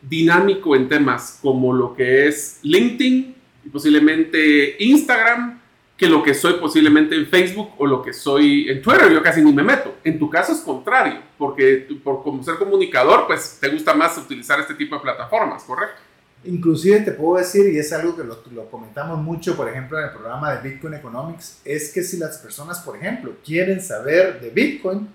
dinámico 0.00 0.74
en 0.74 0.88
temas 0.88 1.38
como 1.42 1.74
lo 1.74 1.94
que 1.94 2.26
es 2.26 2.58
LinkedIn, 2.62 3.39
y 3.64 3.68
posiblemente 3.68 4.76
Instagram, 4.78 5.60
que 6.00 6.08
lo 6.08 6.22
que 6.22 6.32
soy 6.32 6.54
posiblemente 6.54 7.14
en 7.14 7.26
Facebook 7.26 7.72
o 7.76 7.86
lo 7.86 8.02
que 8.02 8.14
soy 8.14 8.70
en 8.70 8.80
Twitter. 8.80 9.12
Yo 9.12 9.22
casi 9.22 9.42
ni 9.42 9.52
me 9.52 9.62
meto. 9.62 9.96
En 10.02 10.18
tu 10.18 10.30
caso 10.30 10.52
es 10.52 10.60
contrario, 10.60 11.20
porque 11.36 11.86
por 12.02 12.22
como 12.22 12.42
ser 12.42 12.54
comunicador, 12.54 13.26
pues 13.26 13.58
te 13.60 13.68
gusta 13.68 13.92
más 13.92 14.16
utilizar 14.16 14.58
este 14.58 14.74
tipo 14.74 14.96
de 14.96 15.02
plataformas, 15.02 15.62
¿correcto? 15.64 16.00
Inclusive 16.44 17.00
te 17.00 17.12
puedo 17.12 17.36
decir, 17.36 17.70
y 17.70 17.78
es 17.78 17.92
algo 17.92 18.16
que 18.16 18.24
lo, 18.24 18.42
lo, 18.52 18.70
comentamos 18.70 19.18
mucho, 19.18 19.54
por 19.54 19.68
ejemplo, 19.68 19.98
en 19.98 20.04
el 20.04 20.10
programa 20.10 20.54
de 20.54 20.70
Bitcoin 20.70 20.94
Economics, 20.94 21.60
es 21.66 21.92
que 21.92 22.02
si 22.02 22.16
las 22.16 22.38
personas, 22.38 22.80
por 22.80 22.96
ejemplo, 22.96 23.34
quieren 23.44 23.82
saber 23.82 24.40
de 24.40 24.48
Bitcoin, 24.48 25.06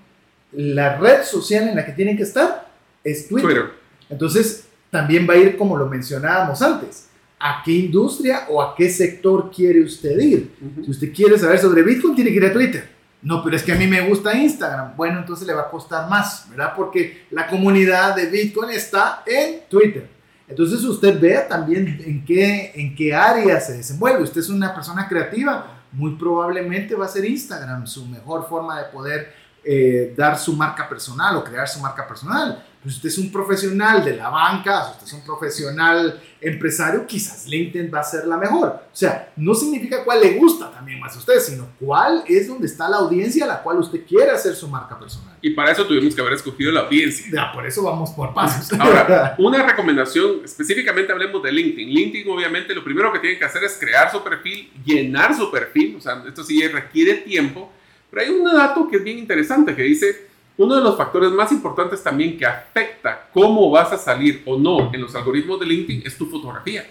la 0.52 0.98
red 0.98 1.24
social 1.24 1.68
en 1.68 1.76
la 1.78 1.84
que 1.84 1.94
tienen 1.94 2.16
que 2.16 2.22
estar 2.22 2.72
es 3.04 3.28
Twitter. 3.28 3.50
Twitter. 3.50 3.72
Entonces, 4.08 4.68
también 4.92 5.28
va 5.28 5.34
a 5.34 5.38
ir 5.38 5.58
como 5.58 5.76
lo 5.78 5.88
mencionábamos 5.88 6.62
antes 6.62 7.08
a 7.40 7.62
qué 7.64 7.72
industria 7.72 8.46
o 8.50 8.62
a 8.62 8.76
qué 8.76 8.90
sector 8.90 9.52
quiere 9.52 9.82
usted 9.82 10.18
ir. 10.20 10.56
Si 10.84 10.92
usted 10.92 11.14
quiere 11.14 11.38
saber 11.38 11.60
sobre 11.60 11.84
Bitcoin, 11.84 12.16
tiene 12.16 12.32
que 12.32 12.38
ir 12.38 12.46
a 12.46 12.54
Twitter. 12.54 12.96
No, 13.22 13.44
pero 13.44 13.56
es 13.56 13.64
que 13.64 13.72
a 13.72 13.76
mí 13.76 13.88
me 13.88 14.08
gusta 14.08 14.38
Instagram. 14.38 14.96
Bueno, 14.96 15.20
entonces 15.20 15.48
le 15.48 15.54
va 15.54 15.64
a 15.64 15.70
costar 15.70 16.10
más, 16.10 16.48
¿verdad? 16.50 16.74
Porque 16.76 17.26
la 17.32 17.48
comunidad 17.48 18.16
de 18.16 18.28
Bitcoin 18.28 18.70
está 18.70 19.24
en 19.26 19.62
Twitter. 19.70 20.08
Entonces 20.48 20.84
usted 20.84 21.20
vea 21.20 21.48
también 21.48 22.02
en 22.06 22.24
qué, 22.24 22.72
en 22.76 22.96
qué 22.96 23.14
área 23.16 23.60
se 23.60 23.78
desenvuelve. 23.78 24.24
Usted 24.24 24.42
es 24.42 24.50
una 24.50 24.76
persona 24.76 25.08
creativa, 25.08 25.82
muy 25.92 26.16
probablemente 26.16 26.94
va 26.94 27.06
a 27.06 27.10
ser 27.10 27.26
Instagram 27.26 27.88
su 27.88 28.06
mejor 28.06 28.48
forma 28.48 28.80
de 28.80 28.86
poder 28.92 29.34
eh, 29.64 30.14
dar 30.16 30.38
su 30.38 30.54
marca 30.54 30.88
personal 30.88 31.36
o 31.38 31.44
crear 31.44 31.68
su 31.68 31.80
marca 31.80 32.08
personal. 32.08 32.64
Pues 32.86 32.98
usted 32.98 33.10
es 33.10 33.18
un 33.18 33.32
profesional 33.32 34.06
de 34.06 34.16
la 34.16 34.30
banca, 34.30 34.86
si 34.86 34.92
usted 34.92 35.08
es 35.08 35.14
un 35.14 35.26
profesional 35.26 36.22
empresario, 36.40 37.08
quizás 37.08 37.48
LinkedIn 37.48 37.92
va 37.92 38.02
a 38.02 38.04
ser 38.04 38.28
la 38.28 38.38
mejor. 38.38 38.68
O 38.68 38.96
sea, 38.96 39.34
no 39.38 39.56
significa 39.56 40.04
cuál 40.04 40.22
le 40.22 40.38
gusta 40.38 40.72
también 40.72 41.00
más 41.00 41.16
a 41.16 41.18
usted, 41.18 41.40
sino 41.40 41.68
cuál 41.80 42.24
es 42.28 42.48
donde 42.48 42.68
está 42.68 42.88
la 42.88 42.98
audiencia 42.98 43.46
a 43.46 43.48
la 43.48 43.64
cual 43.64 43.80
usted 43.80 44.06
quiere 44.06 44.30
hacer 44.30 44.54
su 44.54 44.68
marca 44.68 45.00
personal. 45.00 45.36
Y 45.42 45.50
para 45.56 45.72
eso 45.72 45.84
tuvimos 45.88 46.14
que 46.14 46.22
haber 46.22 46.34
escogido 46.34 46.72
la 46.72 46.82
audiencia. 46.82 47.26
Ya, 47.34 47.52
por 47.52 47.66
eso 47.66 47.82
vamos 47.82 48.12
por 48.12 48.36
pasos. 48.36 48.72
Ahora, 48.80 49.34
una 49.40 49.64
recomendación, 49.64 50.42
específicamente 50.46 51.12
hablemos 51.12 51.42
de 51.42 51.52
LinkedIn. 51.52 51.90
LinkedIn, 51.90 52.32
obviamente, 52.32 52.76
lo 52.76 52.84
primero 52.84 53.12
que 53.12 53.18
tiene 53.18 53.40
que 53.40 53.46
hacer 53.46 53.64
es 53.64 53.80
crear 53.80 54.12
su 54.12 54.24
perfil, 54.24 54.72
llenar 54.86 55.36
su 55.36 55.50
perfil. 55.50 55.96
O 55.98 56.02
sea, 56.02 56.24
esto 56.28 56.44
sí 56.44 56.62
requiere 56.68 57.16
tiempo. 57.16 57.72
Pero 58.12 58.22
hay 58.22 58.30
un 58.30 58.44
dato 58.44 58.88
que 58.88 58.98
es 58.98 59.04
bien 59.04 59.18
interesante 59.18 59.76
que 59.76 59.82
dice 59.82 60.35
uno 60.58 60.76
de 60.76 60.82
los 60.82 60.96
factores 60.98 61.32
más 61.32 61.52
importantes 61.52 62.02
también 62.02 62.38
que 62.38 62.46
afecta 62.46 63.30
cómo 63.34 63.70
vas 63.70 63.92
a 63.92 63.98
salir 63.98 64.42
o 64.46 64.58
no 64.58 64.94
en 64.94 65.02
los 65.02 65.14
algoritmos 65.16 65.60
de 65.60 65.66
LinkedIn 65.66 66.04
es 66.06 66.18
tu 66.18 66.28
fotografía. 66.28 66.86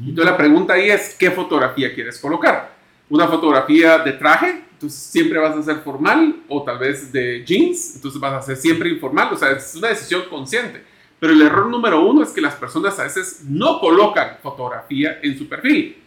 Entonces 0.00 0.24
la 0.24 0.36
pregunta 0.36 0.74
ahí 0.74 0.90
es, 0.90 1.16
¿qué 1.18 1.30
fotografía 1.30 1.92
quieres 1.94 2.18
colocar? 2.18 2.72
¿Una 3.10 3.26
fotografía 3.26 3.98
de 3.98 4.12
traje? 4.12 4.62
Entonces 4.72 4.98
siempre 4.98 5.38
vas 5.38 5.56
a 5.56 5.62
ser 5.62 5.78
formal 5.78 6.42
o 6.48 6.62
tal 6.62 6.78
vez 6.78 7.12
de 7.12 7.44
jeans, 7.44 7.96
entonces 7.96 8.20
vas 8.20 8.34
a 8.34 8.42
ser 8.42 8.56
siempre 8.56 8.88
informal, 8.88 9.32
o 9.32 9.36
sea, 9.36 9.50
es 9.52 9.74
una 9.74 9.88
decisión 9.88 10.22
consciente. 10.30 10.84
Pero 11.18 11.32
el 11.32 11.42
error 11.42 11.66
número 11.66 12.04
uno 12.04 12.22
es 12.22 12.30
que 12.30 12.40
las 12.40 12.54
personas 12.54 12.98
a 12.98 13.04
veces 13.04 13.44
no 13.48 13.78
colocan 13.78 14.38
fotografía 14.42 15.20
en 15.22 15.38
su 15.38 15.48
perfil. 15.48 16.01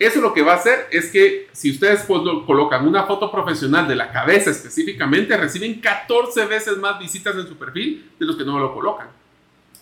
Eso 0.00 0.22
lo 0.22 0.32
que 0.32 0.40
va 0.42 0.54
a 0.54 0.56
hacer 0.56 0.88
es 0.90 1.10
que 1.10 1.48
si 1.52 1.70
ustedes 1.70 2.04
colocan 2.04 2.88
una 2.88 3.04
foto 3.04 3.30
profesional 3.30 3.86
de 3.86 3.94
la 3.94 4.10
cabeza 4.10 4.50
específicamente, 4.50 5.36
reciben 5.36 5.78
14 5.78 6.46
veces 6.46 6.78
más 6.78 6.98
visitas 6.98 7.36
en 7.36 7.46
su 7.46 7.56
perfil 7.58 8.10
de 8.18 8.24
los 8.24 8.36
que 8.36 8.44
no 8.44 8.58
lo 8.58 8.72
colocan. 8.72 9.08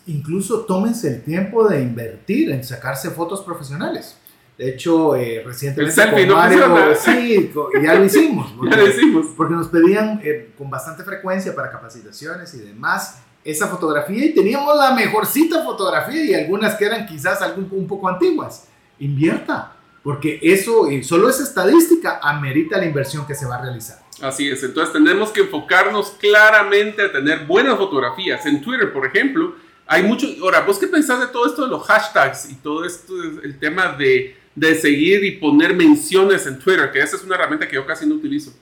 Incluso 0.09 0.63
tómense 0.63 1.07
el 1.09 1.23
tiempo 1.23 1.69
de 1.69 1.83
invertir 1.83 2.51
en 2.51 2.65
sacarse 2.65 3.11
fotos 3.11 3.43
profesionales. 3.43 4.19
De 4.57 4.71
hecho, 4.71 5.15
eh, 5.15 5.45
recientemente 5.47 6.01
El 6.03 6.09
selfie 6.09 6.27
con 6.27 6.35
no 6.35 6.43
Mario, 6.43 6.65
funciona. 6.67 6.95
sí, 6.97 7.53
ya 7.81 7.95
lo 7.95 8.05
hicimos. 8.05 8.53
Ya 8.71 8.77
lo 8.77 8.89
hicimos. 8.89 9.27
porque 9.37 9.55
nos 9.55 9.69
pedían 9.69 10.21
eh, 10.25 10.51
con 10.59 10.69
bastante 10.69 11.05
frecuencia 11.05 11.55
para 11.55 11.71
capacitaciones 11.71 12.53
y 12.55 12.59
demás 12.59 13.23
esa 13.45 13.69
fotografía 13.69 14.25
y 14.27 14.35
teníamos 14.35 14.77
la 14.77 14.95
mejorcita 14.97 15.63
fotografía 15.63 16.25
y 16.25 16.35
algunas 16.35 16.75
que 16.75 16.87
eran 16.87 17.07
quizás 17.07 17.41
algún, 17.41 17.69
un 17.71 17.87
poco 17.87 18.09
antiguas. 18.09 18.67
Invierta, 18.99 19.77
porque 20.03 20.39
eso, 20.43 20.87
solo 21.03 21.29
esa 21.29 21.43
estadística 21.43 22.19
amerita 22.23 22.79
la 22.79 22.87
inversión 22.87 23.27
que 23.27 23.35
se 23.35 23.47
va 23.47 23.57
a 23.57 23.63
realizar. 23.63 23.99
Así 24.21 24.49
es, 24.49 24.63
entonces 24.65 24.93
tenemos 24.93 25.31
que 25.31 25.41
enfocarnos 25.43 26.11
claramente 26.19 27.03
a 27.03 27.13
tener 27.13 27.47
buenas 27.47 27.77
fotografías. 27.77 28.45
En 28.47 28.61
Twitter, 28.61 28.93
por 28.93 29.07
ejemplo, 29.07 29.55
hay 29.87 30.03
mucho... 30.03 30.27
Ahora, 30.43 30.61
¿vos 30.63 30.79
qué 30.79 30.87
pensás 30.89 31.21
de 31.21 31.29
todo 31.29 31.47
esto 31.47 31.63
de 31.63 31.69
los 31.69 31.87
hashtags 31.87 32.51
y 32.51 32.55
todo 32.57 32.85
esto, 32.85 33.13
el 33.43 33.59
tema 33.59 33.93
de, 33.93 34.37
de 34.55 34.75
seguir 34.75 35.25
y 35.25 35.33
poner 35.39 35.75
menciones 35.75 36.47
en 36.47 36.59
Twitter? 36.59 36.91
Que 36.91 36.99
esa 37.01 37.17
es 37.17 37.23
una 37.23 37.37
herramienta 37.37 37.69
que 37.69 37.77
yo 37.77 37.87
casi 37.87 38.07
no 38.07 38.17
utilizo. 38.17 38.53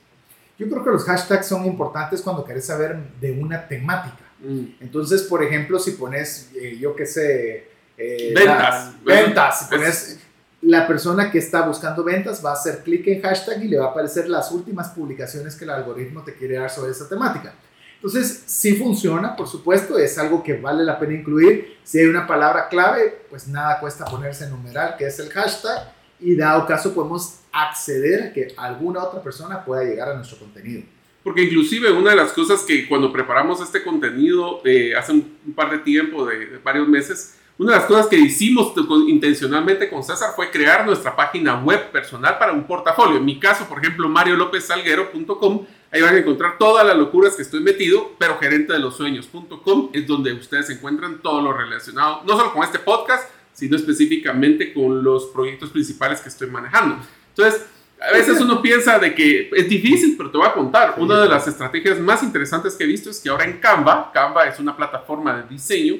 Yo 0.59 0.69
creo 0.69 0.85
que 0.85 0.91
los 0.91 1.05
hashtags 1.05 1.47
son 1.49 1.65
importantes 1.67 2.21
cuando 2.23 2.45
querés 2.45 2.67
saber 2.67 2.97
de 3.21 3.33
una 3.33 3.67
temática. 3.67 4.25
Mm. 4.41 4.65
Entonces, 4.81 5.23
por 5.23 5.43
ejemplo, 5.43 5.79
si 5.79 5.93
pones, 5.93 6.51
eh, 6.55 6.77
yo 6.79 6.95
qué 6.95 7.07
sé, 7.07 7.71
eh, 7.99 8.33
Ventas. 8.35 8.95
la- 9.05 9.15
ventas, 9.15 9.59
si 9.59 9.65
Es- 9.65 9.71
pones 9.71 10.21
la 10.67 10.87
persona 10.87 11.31
que 11.31 11.39
está 11.39 11.63
buscando 11.63 12.03
ventas 12.03 12.45
va 12.45 12.51
a 12.51 12.55
hacer 12.55 12.83
clic 12.83 13.07
en 13.07 13.23
hashtag 13.23 13.63
y 13.65 13.69
le 13.69 13.79
va 13.79 13.87
a 13.87 13.91
aparecer 13.91 14.29
las 14.29 14.51
últimas 14.51 14.89
publicaciones 14.89 15.55
que 15.55 15.65
el 15.65 15.71
algoritmo 15.71 16.25
te 16.25 16.35
quiere 16.35 16.57
dar 16.57 16.71
sobre 16.71 16.91
esa 16.91 17.09
temática. 17.09 17.55
Entonces, 17.95 18.43
sí 18.47 18.75
funciona, 18.75 19.37
por 19.37 19.47
supuesto, 19.47 19.97
es 19.97 20.19
algo 20.19 20.43
que 20.43 20.55
vale 20.55 20.83
la 20.83 20.99
pena 20.99 21.15
incluir. 21.15 21.79
Si 21.85 22.01
hay 22.01 22.07
una 22.07 22.27
palabra 22.27 22.69
clave, 22.69 23.27
pues 23.31 23.47
nada 23.47 23.79
cuesta 23.79 24.05
ponerse 24.05 24.45
en 24.45 24.51
numeral, 24.51 24.97
que 24.99 25.07
es 25.07 25.19
el 25.21 25.31
hashtag, 25.31 25.93
y 26.19 26.35
dado 26.35 26.67
caso 26.67 26.93
podemos 26.93 27.41
acceder 27.53 28.23
a 28.25 28.33
que 28.33 28.53
alguna 28.57 29.05
otra 29.05 29.23
persona 29.23 29.65
pueda 29.65 29.85
llegar 29.85 30.09
a 30.09 30.15
nuestro 30.15 30.39
contenido. 30.39 30.83
Porque 31.23 31.43
inclusive 31.43 31.93
una 31.93 32.11
de 32.11 32.17
las 32.17 32.33
cosas 32.33 32.63
que 32.63 32.89
cuando 32.89 33.13
preparamos 33.13 33.61
este 33.61 33.85
contenido 33.85 34.61
eh, 34.65 34.97
hace 34.97 35.13
un, 35.13 35.55
par 35.55 35.71
de 35.71 35.79
tiempo, 35.79 36.27
de 36.27 36.59
varios 36.59 36.89
meses, 36.89 37.36
una 37.59 37.73
de 37.73 37.79
las 37.79 37.87
cosas 37.87 38.07
que 38.09 38.17
hicimos 38.17 38.73
con- 38.73 39.09
intencionalmente 39.09 39.89
con 39.89 40.03
César 40.03 40.31
fue 40.37 40.51
crear 40.51 40.85
nuestra 40.85 41.17
página 41.17 41.59
web 41.63 41.91
personal 41.91 42.37
para 42.39 42.53
un 42.53 42.65
portafolio. 42.65 43.17
En 43.17 43.25
mi 43.25 43.39
caso, 43.41 43.67
por 43.67 43.79
ejemplo, 43.79 44.09
mariolopezsalguero.com, 44.09 45.67
ahí 45.93 46.03
van 46.03 46.15
a 46.15 46.19
encontrar 46.19 46.59
todas 46.59 46.87
las 46.87 46.97
locuras 46.97 47.35
que 47.35 47.43
estoy 47.43 47.61
metido, 47.61 48.13
pero 48.19 48.39
gerente 48.39 48.73
de 48.73 48.79
los 48.79 48.97
sueños.com 48.97 49.91
es 49.93 50.07
donde 50.07 50.33
ustedes 50.35 50.69
encuentran 50.71 51.23
todo 51.23 51.41
lo 51.41 51.53
relacionado, 51.53 52.23
no 52.27 52.37
solo 52.37 52.53
con 52.53 52.63
este 52.63 52.79
podcast, 52.79 53.31
sino 53.53 53.77
específicamente 53.77 54.75
con 54.75 55.03
los 55.03 55.27
proyectos 55.27 55.71
principales 55.71 56.21
que 56.21 56.29
estoy 56.29 56.49
manejando. 56.51 56.99
Entonces, 57.35 57.65
a 58.07 58.13
veces 58.13 58.39
uno 58.41 58.61
piensa 58.61 58.99
de 58.99 59.15
que 59.15 59.49
es 59.55 59.69
difícil, 59.69 60.15
pero 60.19 60.31
te 60.31 60.37
voy 60.37 60.47
a 60.47 60.53
contar. 60.53 60.95
Una 60.99 61.19
de 61.23 61.29
las 61.29 61.49
estrategias 61.49 61.99
más 61.99 62.23
interesantes 62.23 62.75
que 62.75 62.85
he 62.85 62.87
visto 62.87 63.09
es 63.09 63.19
que 63.19 63.31
ahora 63.31 63.45
en 63.47 63.59
Canva, 63.59 64.11
Canva 64.13 64.47
es 64.47 64.59
una 64.61 64.77
plataforma 64.77 65.35
de 65.39 65.49
diseño, 65.49 65.95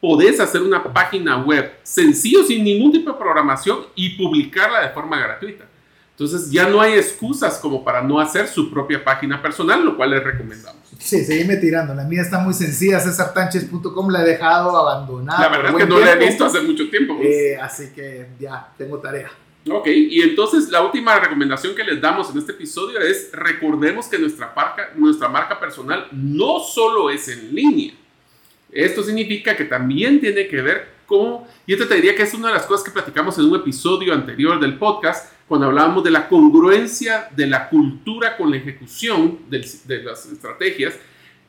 podés 0.00 0.40
hacer 0.40 0.62
una 0.62 0.82
página 0.82 1.38
web 1.38 1.72
sencillo, 1.82 2.44
sin 2.44 2.64
ningún 2.64 2.92
tipo 2.92 3.12
de 3.12 3.18
programación 3.18 3.80
y 3.94 4.10
publicarla 4.10 4.80
de 4.82 4.90
forma 4.90 5.18
gratuita. 5.18 5.64
Entonces 6.18 6.50
ya 6.50 6.68
no 6.68 6.80
hay 6.80 6.94
excusas 6.94 7.58
como 7.58 7.84
para 7.84 8.02
no 8.02 8.18
hacer 8.18 8.48
su 8.48 8.70
propia 8.70 9.04
página 9.04 9.40
personal, 9.40 9.84
lo 9.84 9.96
cual 9.96 10.10
les 10.10 10.24
recomendamos. 10.24 10.82
Sí, 10.98 11.24
seguime 11.24 11.58
tirando. 11.58 11.94
La 11.94 12.02
mía 12.02 12.22
está 12.22 12.40
muy 12.40 12.54
sencilla, 12.54 12.98
cesartanches.com 12.98 14.10
la 14.10 14.22
he 14.22 14.26
dejado 14.30 14.76
abandonada. 14.76 15.40
La 15.40 15.48
verdad 15.48 15.70
es 15.70 15.76
que 15.76 15.86
no 15.86 16.00
la 16.00 16.06
he 16.06 16.16
tiempo. 16.16 16.26
visto 16.26 16.44
hace 16.44 16.60
mucho 16.60 16.90
tiempo. 16.90 17.16
pues. 17.16 17.28
Eh, 17.28 17.56
así 17.60 17.90
que 17.94 18.30
ya, 18.40 18.72
tengo 18.76 18.98
tarea. 18.98 19.30
Ok, 19.70 19.86
y 19.88 20.22
entonces 20.22 20.70
la 20.70 20.82
última 20.82 21.18
recomendación 21.20 21.74
que 21.76 21.84
les 21.84 22.00
damos 22.00 22.30
en 22.30 22.38
este 22.38 22.52
episodio 22.52 22.98
es 23.00 23.30
recordemos 23.32 24.06
que 24.06 24.18
nuestra 24.18 24.52
marca, 24.56 24.90
nuestra 24.96 25.28
marca 25.28 25.60
personal 25.60 26.08
no 26.10 26.58
solo 26.58 27.10
es 27.10 27.28
en 27.28 27.54
línea. 27.54 27.94
Esto 28.70 29.02
significa 29.02 29.56
que 29.56 29.64
también 29.64 30.20
tiene 30.20 30.46
que 30.46 30.60
ver 30.60 30.98
con, 31.06 31.44
y 31.66 31.72
esto 31.72 31.88
te 31.88 31.94
diría 31.94 32.14
que 32.14 32.22
es 32.22 32.34
una 32.34 32.48
de 32.48 32.54
las 32.54 32.66
cosas 32.66 32.84
que 32.84 32.90
platicamos 32.90 33.38
en 33.38 33.46
un 33.46 33.56
episodio 33.56 34.12
anterior 34.12 34.60
del 34.60 34.76
podcast, 34.76 35.32
cuando 35.48 35.66
hablábamos 35.66 36.04
de 36.04 36.10
la 36.10 36.28
congruencia 36.28 37.28
de 37.34 37.46
la 37.46 37.70
cultura 37.70 38.36
con 38.36 38.50
la 38.50 38.58
ejecución 38.58 39.38
de 39.48 40.02
las 40.04 40.26
estrategias. 40.26 40.94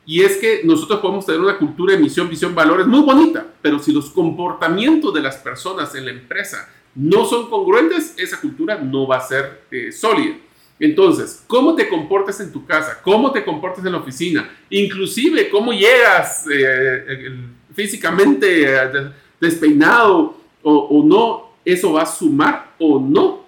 Y 0.06 0.22
es 0.22 0.38
que 0.38 0.62
nosotros 0.64 1.00
podemos 1.00 1.26
tener 1.26 1.40
una 1.40 1.58
cultura 1.58 1.94
de 1.94 2.00
misión, 2.00 2.28
visión, 2.28 2.54
valores 2.54 2.86
muy 2.86 3.00
bonita, 3.00 3.46
pero 3.60 3.78
si 3.78 3.92
los 3.92 4.08
comportamientos 4.10 5.12
de 5.12 5.20
las 5.20 5.36
personas 5.36 5.94
en 5.94 6.06
la 6.06 6.12
empresa 6.12 6.68
no 6.94 7.26
son 7.26 7.50
congruentes, 7.50 8.14
esa 8.16 8.40
cultura 8.40 8.78
no 8.78 9.06
va 9.06 9.18
a 9.18 9.20
ser 9.20 9.64
eh, 9.70 9.92
sólida. 9.92 10.36
Entonces, 10.80 11.44
¿cómo 11.46 11.74
te 11.76 11.88
comportas 11.88 12.40
en 12.40 12.50
tu 12.50 12.64
casa? 12.66 12.98
¿Cómo 13.02 13.30
te 13.30 13.44
comportas 13.44 13.84
en 13.84 13.92
la 13.92 13.98
oficina? 13.98 14.50
Inclusive, 14.70 15.50
¿cómo 15.50 15.72
llegas 15.72 16.46
eh, 16.50 17.04
el- 17.08 17.50
físicamente 17.74 18.64
eh, 18.64 18.88
de- 18.88 19.12
despeinado 19.40 20.36
o, 20.62 20.72
o 20.72 21.04
no? 21.06 21.50
Eso 21.64 21.92
va 21.92 22.02
a 22.02 22.06
sumar 22.06 22.72
o 22.78 22.98
no 22.98 23.44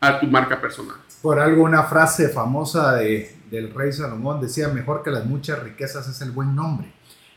a 0.00 0.18
tu 0.18 0.26
marca 0.26 0.58
personal. 0.60 0.96
Por 1.20 1.38
algo 1.38 1.64
una 1.64 1.82
frase 1.82 2.30
famosa 2.30 2.94
de, 2.96 3.36
del 3.50 3.74
rey 3.74 3.92
Salomón 3.92 4.40
decía, 4.40 4.68
mejor 4.68 5.02
que 5.02 5.10
las 5.10 5.26
muchas 5.26 5.62
riquezas 5.62 6.08
es 6.08 6.22
el 6.22 6.30
buen 6.30 6.56
nombre. 6.56 6.90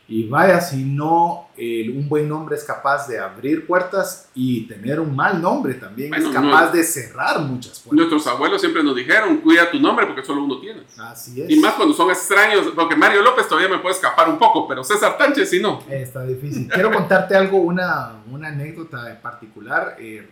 Y 0.06 0.28
vaya, 0.28 0.60
si 0.60 0.84
no, 0.84 1.48
el- 1.56 1.96
un 1.96 2.08
buen 2.10 2.28
nombre 2.28 2.56
es 2.56 2.64
capaz 2.64 3.08
de 3.08 3.18
abrir 3.18 3.66
puertas 3.66 4.28
y 4.34 4.66
tener 4.66 5.00
un 5.00 5.16
mal 5.16 5.40
nombre 5.40 5.74
también 5.74 6.10
Bueno, 6.10 6.28
es 6.28 6.34
capaz 6.34 6.66
no. 6.66 6.72
de 6.72 6.84
cerrar 6.84 7.40
muchas 7.40 7.80
puertas. 7.80 7.92
Nuestros 8.10 8.26
abuelos 8.26 8.60
siempre 8.60 8.82
nos 8.82 8.94
dijeron, 8.94 9.38
cuida 9.38 9.70
tu 9.70 9.80
nombre 9.80 10.04
porque 10.06 10.22
solo 10.22 10.44
uno 10.44 10.60
tienes. 10.60 10.84
Así 10.98 11.40
es. 11.40 11.48
Y 11.48 11.58
más 11.58 11.72
cuando 11.74 11.94
son 11.94 12.10
extraños, 12.10 12.66
porque 12.74 12.96
Mario 12.96 13.22
López 13.22 13.48
todavía 13.48 13.70
me 13.70 13.78
puede 13.78 13.94
escapar 13.94 14.28
un 14.28 14.38
poco, 14.38 14.68
pero 14.68 14.84
César 14.84 15.16
Tánchez 15.16 15.48
sí 15.48 15.60
no. 15.62 15.80
Eh, 15.88 16.02
Está 16.02 16.22
difícil. 16.24 16.68
Quiero 16.68 16.92
contarte 16.92 17.34
algo, 17.34 17.56
una, 17.58 18.16
una 18.30 18.48
anécdota 18.48 19.10
en 19.10 19.22
particular. 19.22 19.96
Eh, 19.98 20.28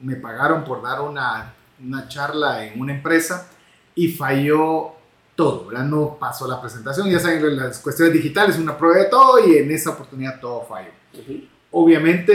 me 0.00 0.16
pagaron 0.16 0.64
por 0.64 0.82
dar 0.82 1.00
una, 1.00 1.54
una 1.80 2.08
charla 2.08 2.66
en 2.66 2.80
una 2.80 2.92
empresa 2.92 3.48
y 3.94 4.08
falló 4.08 4.94
todo, 5.34 5.66
¿verdad? 5.66 5.84
No 5.84 6.16
pasó 6.18 6.46
la 6.46 6.60
presentación. 6.60 7.08
Ya 7.10 7.18
saben, 7.18 7.56
las 7.56 7.78
cuestiones 7.78 8.12
digitales, 8.14 8.58
una 8.58 8.76
prueba 8.76 8.98
de 9.02 9.06
todo 9.10 9.46
y 9.46 9.56
en 9.56 9.70
esa 9.70 9.90
oportunidad 9.90 10.40
todo 10.40 10.62
falló. 10.64 10.90
Obviamente 11.70 12.32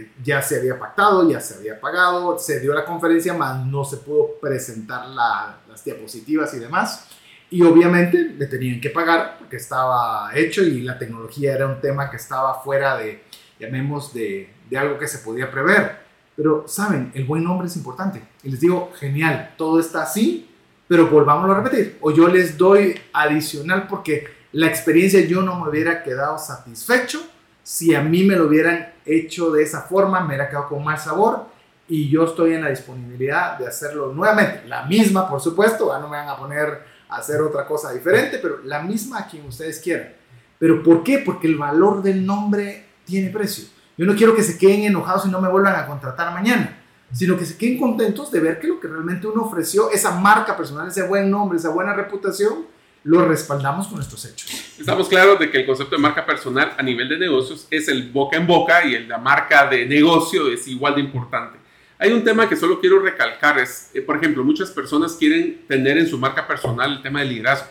eh, 0.00 0.12
ya 0.24 0.40
se 0.40 0.56
había 0.58 0.78
pactado, 0.78 1.28
ya 1.30 1.40
se 1.40 1.56
había 1.56 1.78
pagado, 1.78 2.38
se 2.38 2.58
dio 2.60 2.72
la 2.72 2.86
conferencia, 2.86 3.34
más 3.34 3.66
no 3.66 3.84
se 3.84 3.98
pudo 3.98 4.30
presentar 4.40 5.08
la- 5.08 5.58
las 5.68 5.84
diapositivas 5.84 6.54
y 6.54 6.58
demás. 6.58 7.06
Y 7.50 7.62
obviamente 7.62 8.18
le 8.36 8.46
tenían 8.46 8.80
que 8.80 8.90
pagar 8.90 9.36
porque 9.38 9.56
estaba 9.56 10.30
hecho 10.34 10.62
y 10.62 10.80
la 10.82 10.98
tecnología 10.98 11.54
era 11.54 11.66
un 11.66 11.80
tema 11.80 12.10
que 12.10 12.16
estaba 12.16 12.62
fuera 12.62 12.96
de, 12.96 13.24
llamemos, 13.58 14.12
de, 14.14 14.50
de 14.70 14.78
algo 14.78 14.98
que 14.98 15.06
se 15.08 15.18
podía 15.18 15.50
prever. 15.50 16.06
Pero, 16.34 16.64
¿saben? 16.68 17.10
El 17.14 17.24
buen 17.24 17.42
nombre 17.44 17.66
es 17.66 17.76
importante. 17.76 18.22
Y 18.42 18.50
les 18.50 18.60
digo, 18.60 18.92
genial, 18.98 19.54
todo 19.58 19.80
está 19.80 20.02
así, 20.02 20.48
pero 20.88 21.08
volvámoslo 21.08 21.52
a 21.52 21.60
repetir. 21.60 21.98
O 22.00 22.10
yo 22.10 22.26
les 22.26 22.56
doy 22.56 22.98
adicional 23.12 23.86
porque 23.86 24.26
la 24.52 24.66
experiencia 24.66 25.20
yo 25.20 25.42
no 25.42 25.60
me 25.60 25.68
hubiera 25.68 26.02
quedado 26.02 26.38
satisfecho 26.38 27.20
si 27.62 27.94
a 27.94 28.00
mí 28.00 28.24
me 28.24 28.34
lo 28.34 28.46
hubieran 28.46 28.94
hecho 29.04 29.50
de 29.50 29.62
esa 29.62 29.82
forma, 29.82 30.20
me 30.20 30.28
hubiera 30.28 30.48
quedado 30.48 30.68
con 30.68 30.82
mal 30.82 30.98
sabor 30.98 31.48
y 31.86 32.08
yo 32.08 32.24
estoy 32.24 32.54
en 32.54 32.62
la 32.62 32.70
disponibilidad 32.70 33.58
de 33.58 33.66
hacerlo 33.66 34.10
nuevamente. 34.10 34.66
La 34.66 34.86
misma, 34.86 35.28
por 35.28 35.38
supuesto, 35.38 35.92
ya 35.92 35.98
no 35.98 36.08
me 36.08 36.16
van 36.16 36.30
a 36.30 36.36
poner 36.38 36.82
a 37.10 37.16
hacer 37.16 37.42
otra 37.42 37.66
cosa 37.66 37.92
diferente, 37.92 38.38
pero 38.38 38.60
la 38.64 38.80
misma 38.80 39.18
a 39.18 39.26
quien 39.26 39.44
ustedes 39.46 39.80
quieran. 39.80 40.14
¿Pero 40.58 40.82
por 40.82 41.02
qué? 41.02 41.18
Porque 41.18 41.46
el 41.46 41.56
valor 41.56 42.02
del 42.02 42.24
nombre 42.24 42.86
tiene 43.04 43.28
precio. 43.28 43.68
Yo 43.98 44.06
no 44.06 44.16
quiero 44.16 44.34
que 44.34 44.42
se 44.42 44.56
queden 44.56 44.84
enojados 44.84 45.26
y 45.26 45.28
no 45.28 45.38
me 45.38 45.50
vuelvan 45.50 45.76
a 45.76 45.86
contratar 45.86 46.32
mañana, 46.32 46.77
sino 47.12 47.36
que 47.38 47.44
se 47.44 47.56
queden 47.56 47.78
contentos 47.78 48.30
de 48.30 48.40
ver 48.40 48.60
que 48.60 48.66
lo 48.66 48.80
que 48.80 48.88
realmente 48.88 49.26
uno 49.26 49.42
ofreció, 49.42 49.90
esa 49.90 50.12
marca 50.12 50.56
personal, 50.56 50.88
ese 50.88 51.06
buen 51.06 51.30
nombre, 51.30 51.58
esa 51.58 51.70
buena 51.70 51.94
reputación, 51.94 52.66
lo 53.04 53.24
respaldamos 53.24 53.86
con 53.86 53.96
nuestros 53.96 54.24
hechos. 54.24 54.50
Estamos 54.78 55.08
claros 55.08 55.38
de 55.38 55.50
que 55.50 55.58
el 55.58 55.66
concepto 55.66 55.96
de 55.96 56.02
marca 56.02 56.26
personal 56.26 56.74
a 56.76 56.82
nivel 56.82 57.08
de 57.08 57.18
negocios 57.18 57.66
es 57.70 57.88
el 57.88 58.10
boca 58.10 58.36
en 58.36 58.46
boca 58.46 58.84
y 58.84 59.06
la 59.06 59.18
marca 59.18 59.66
de 59.66 59.86
negocio 59.86 60.48
es 60.48 60.66
igual 60.68 60.96
de 60.96 61.00
importante. 61.00 61.58
Hay 61.98 62.12
un 62.12 62.22
tema 62.22 62.48
que 62.48 62.56
solo 62.56 62.80
quiero 62.80 63.00
recalcar, 63.00 63.58
es, 63.58 63.90
eh, 63.94 64.02
por 64.02 64.16
ejemplo, 64.16 64.44
muchas 64.44 64.70
personas 64.70 65.14
quieren 65.14 65.62
tener 65.66 65.98
en 65.98 66.06
su 66.06 66.18
marca 66.18 66.46
personal 66.46 66.92
el 66.92 67.02
tema 67.02 67.20
del 67.20 67.30
liderazgo. 67.30 67.68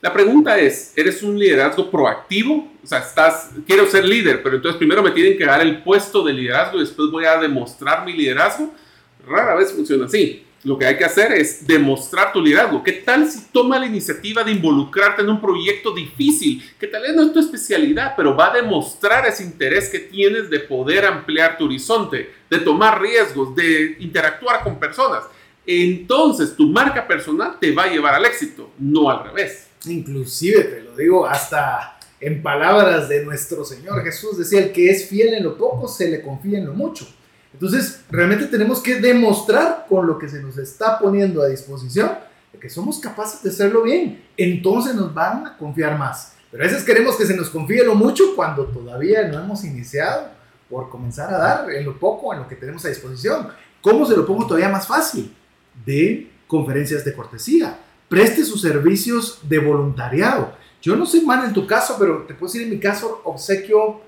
La 0.00 0.12
pregunta 0.12 0.58
es, 0.58 0.92
¿eres 0.96 1.22
un 1.22 1.38
liderazgo 1.38 1.88
proactivo? 1.88 2.71
O 2.82 2.86
sea, 2.86 2.98
estás, 2.98 3.50
quiero 3.66 3.86
ser 3.86 4.04
líder, 4.04 4.42
pero 4.42 4.56
entonces 4.56 4.76
primero 4.76 5.02
me 5.02 5.12
tienen 5.12 5.38
que 5.38 5.44
dar 5.44 5.60
el 5.60 5.82
puesto 5.82 6.24
de 6.24 6.32
liderazgo 6.32 6.78
y 6.78 6.80
después 6.80 7.10
voy 7.10 7.24
a 7.24 7.38
demostrar 7.38 8.04
mi 8.04 8.12
liderazgo. 8.12 8.74
Rara 9.26 9.54
vez 9.54 9.72
funciona 9.72 10.06
así. 10.06 10.44
lo 10.64 10.78
que 10.78 10.86
hay 10.86 10.96
que 10.96 11.04
hacer 11.04 11.32
es 11.32 11.66
demostrar 11.66 12.32
tu 12.32 12.40
liderazgo. 12.40 12.82
¿Qué 12.82 12.92
tal 12.92 13.28
si 13.28 13.46
toma 13.52 13.78
la 13.78 13.86
iniciativa 13.86 14.42
de 14.42 14.52
involucrarte 14.52 15.22
en 15.22 15.30
un 15.30 15.40
proyecto 15.40 15.92
difícil, 15.92 16.62
que 16.78 16.88
tal 16.88 17.02
vez 17.02 17.14
no 17.14 17.22
es 17.22 17.32
tu 17.32 17.38
especialidad, 17.38 18.14
pero 18.16 18.36
va 18.36 18.50
a 18.50 18.56
demostrar 18.56 19.26
ese 19.26 19.44
interés 19.44 19.88
que 19.88 20.00
tienes 20.00 20.50
de 20.50 20.60
poder 20.60 21.04
ampliar 21.04 21.58
tu 21.58 21.66
horizonte, 21.66 22.32
de 22.50 22.58
tomar 22.58 23.00
riesgos, 23.00 23.54
de 23.54 23.96
interactuar 24.00 24.62
con 24.62 24.78
personas? 24.78 25.24
Entonces 25.64 26.56
tu 26.56 26.68
marca 26.68 27.06
personal 27.06 27.58
te 27.60 27.72
va 27.72 27.84
a 27.84 27.90
llevar 27.90 28.14
al 28.14 28.24
éxito, 28.24 28.70
no 28.78 29.08
al 29.08 29.24
revés. 29.24 29.68
Inclusive, 29.86 30.64
te 30.64 30.80
lo 30.82 30.96
digo, 30.96 31.26
hasta 31.26 31.98
en 32.22 32.42
palabras 32.42 33.08
de 33.08 33.24
nuestro 33.24 33.64
Señor 33.64 34.02
Jesús, 34.02 34.38
decía, 34.38 34.60
el 34.60 34.72
que 34.72 34.90
es 34.90 35.06
fiel 35.06 35.34
en 35.34 35.44
lo 35.44 35.58
poco, 35.58 35.86
se 35.88 36.08
le 36.08 36.22
confía 36.22 36.58
en 36.58 36.66
lo 36.66 36.72
mucho. 36.72 37.06
Entonces, 37.52 38.00
realmente 38.10 38.46
tenemos 38.46 38.80
que 38.80 39.00
demostrar 39.00 39.84
con 39.88 40.06
lo 40.06 40.18
que 40.18 40.28
se 40.28 40.40
nos 40.40 40.56
está 40.56 40.98
poniendo 40.98 41.42
a 41.42 41.48
disposición 41.48 42.10
que 42.62 42.70
somos 42.70 43.00
capaces 43.00 43.42
de 43.42 43.50
hacerlo 43.50 43.82
bien. 43.82 44.22
Entonces 44.36 44.94
nos 44.94 45.12
van 45.12 45.46
a 45.46 45.56
confiar 45.56 45.98
más. 45.98 46.34
Pero 46.50 46.62
a 46.62 46.66
veces 46.68 46.84
queremos 46.84 47.16
que 47.16 47.26
se 47.26 47.36
nos 47.36 47.50
confíe 47.50 47.82
lo 47.82 47.96
mucho 47.96 48.36
cuando 48.36 48.66
todavía 48.66 49.26
no 49.26 49.40
hemos 49.40 49.64
iniciado 49.64 50.28
por 50.70 50.88
comenzar 50.88 51.34
a 51.34 51.38
dar 51.38 51.70
en 51.72 51.84
lo 51.84 51.98
poco, 51.98 52.32
en 52.32 52.38
lo 52.38 52.48
que 52.48 52.54
tenemos 52.54 52.84
a 52.84 52.88
disposición. 52.88 53.48
¿Cómo 53.80 54.06
se 54.06 54.16
lo 54.16 54.24
pongo 54.24 54.46
todavía 54.46 54.68
más 54.68 54.86
fácil? 54.86 55.34
De 55.84 56.30
conferencias 56.46 57.04
de 57.04 57.14
cortesía. 57.14 57.80
Preste 58.08 58.44
sus 58.44 58.60
servicios 58.60 59.40
de 59.42 59.58
voluntariado. 59.58 60.54
Yo 60.82 60.96
no 60.96 61.06
sé, 61.06 61.22
mal 61.22 61.44
en 61.44 61.52
tu 61.52 61.64
caso, 61.64 61.96
pero 61.98 62.24
te 62.26 62.34
puedo 62.34 62.52
decir 62.52 62.66
en 62.66 62.70
mi 62.70 62.80
caso, 62.80 63.22
obsequio 63.24 64.00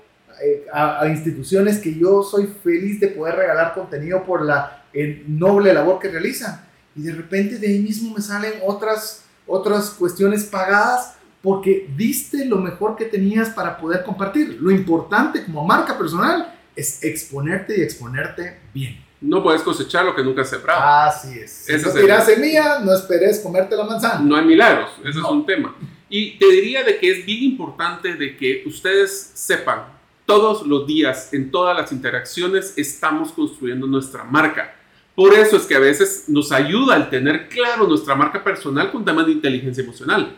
eh, 0.43 0.65
a, 0.71 1.07
instituciones 1.07 1.79
que 1.79 1.97
yo 1.97 2.21
soy 2.21 2.47
feliz 2.47 2.99
de 2.99 3.07
poder 3.07 3.35
regalar 3.35 3.73
contenido 3.73 4.23
por 4.25 4.43
la 4.43 4.83
noble 5.25 5.73
labor 5.73 5.99
que 5.99 6.09
realizan. 6.09 6.65
Y 6.95 7.03
de 7.03 7.13
repente 7.13 7.57
de 7.57 7.67
ahí 7.67 7.79
mismo 7.79 8.13
me 8.13 8.21
salen 8.21 8.53
otras, 8.65 9.23
otras 9.47 9.91
cuestiones 9.91 10.43
pagadas 10.43 11.15
porque 11.41 11.89
diste 11.95 12.45
lo 12.45 12.57
mejor 12.57 12.97
que 12.97 13.05
tenías 13.05 13.49
para 13.49 13.77
poder 13.77 14.03
compartir. 14.03 14.57
Lo 14.59 14.69
importante 14.71 15.45
como 15.45 15.65
marca 15.65 15.97
personal 15.97 16.53
es 16.75 17.03
exponerte 17.03 17.79
y 17.79 17.83
exponerte 17.83 18.59
bien. 18.73 19.01
No 19.21 19.41
puedes 19.41 19.61
cosechar 19.61 20.03
lo 20.03 20.13
que 20.13 20.23
nunca 20.23 20.41
has 20.41 20.49
sembrado. 20.49 20.81
Así 20.83 21.39
es. 21.39 21.51
Si 21.51 21.73
no 21.77 21.91
tiras 21.91 22.25
semilla, 22.25 22.79
no 22.79 22.93
esperes 22.93 23.39
comerte 23.39 23.75
la 23.75 23.85
manzana. 23.85 24.19
No 24.19 24.35
hay 24.35 24.45
milagros, 24.45 24.89
ese 24.99 25.19
es 25.19 25.25
un 25.25 25.45
tema. 25.45 25.73
Y 26.17 26.37
te 26.37 26.49
diría 26.49 26.81
de 26.85 26.97
que 26.97 27.11
es 27.11 27.25
bien 27.25 27.43
importante 27.43 28.13
de 28.13 28.37
que 28.37 28.63
ustedes 28.65 29.31
sepan 29.33 29.81
todos 30.25 30.65
los 30.65 30.87
días, 30.87 31.33
en 31.33 31.51
todas 31.51 31.75
las 31.75 31.91
interacciones, 31.91 32.73
estamos 32.77 33.33
construyendo 33.33 33.85
nuestra 33.85 34.23
marca. 34.23 34.73
Por 35.13 35.33
eso 35.33 35.57
es 35.57 35.63
que 35.63 35.75
a 35.75 35.79
veces 35.79 36.29
nos 36.29 36.53
ayuda 36.53 36.95
el 36.95 37.09
tener 37.09 37.49
claro 37.49 37.85
nuestra 37.85 38.15
marca 38.15 38.41
personal 38.41 38.93
con 38.93 39.03
temas 39.03 39.25
de 39.25 39.33
inteligencia 39.33 39.83
emocional. 39.83 40.37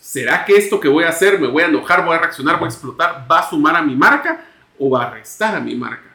¿Será 0.00 0.46
que 0.46 0.56
esto 0.56 0.80
que 0.80 0.88
voy 0.88 1.04
a 1.04 1.10
hacer, 1.10 1.38
me 1.38 1.48
voy 1.48 1.62
a 1.62 1.66
enojar, 1.66 2.06
voy 2.06 2.16
a 2.16 2.20
reaccionar, 2.20 2.58
voy 2.58 2.68
a 2.68 2.70
explotar, 2.70 3.26
va 3.30 3.40
a 3.40 3.50
sumar 3.50 3.76
a 3.76 3.82
mi 3.82 3.94
marca 3.94 4.46
o 4.78 4.88
va 4.88 5.08
a 5.08 5.10
restar 5.10 5.54
a 5.54 5.60
mi 5.60 5.74
marca? 5.74 6.07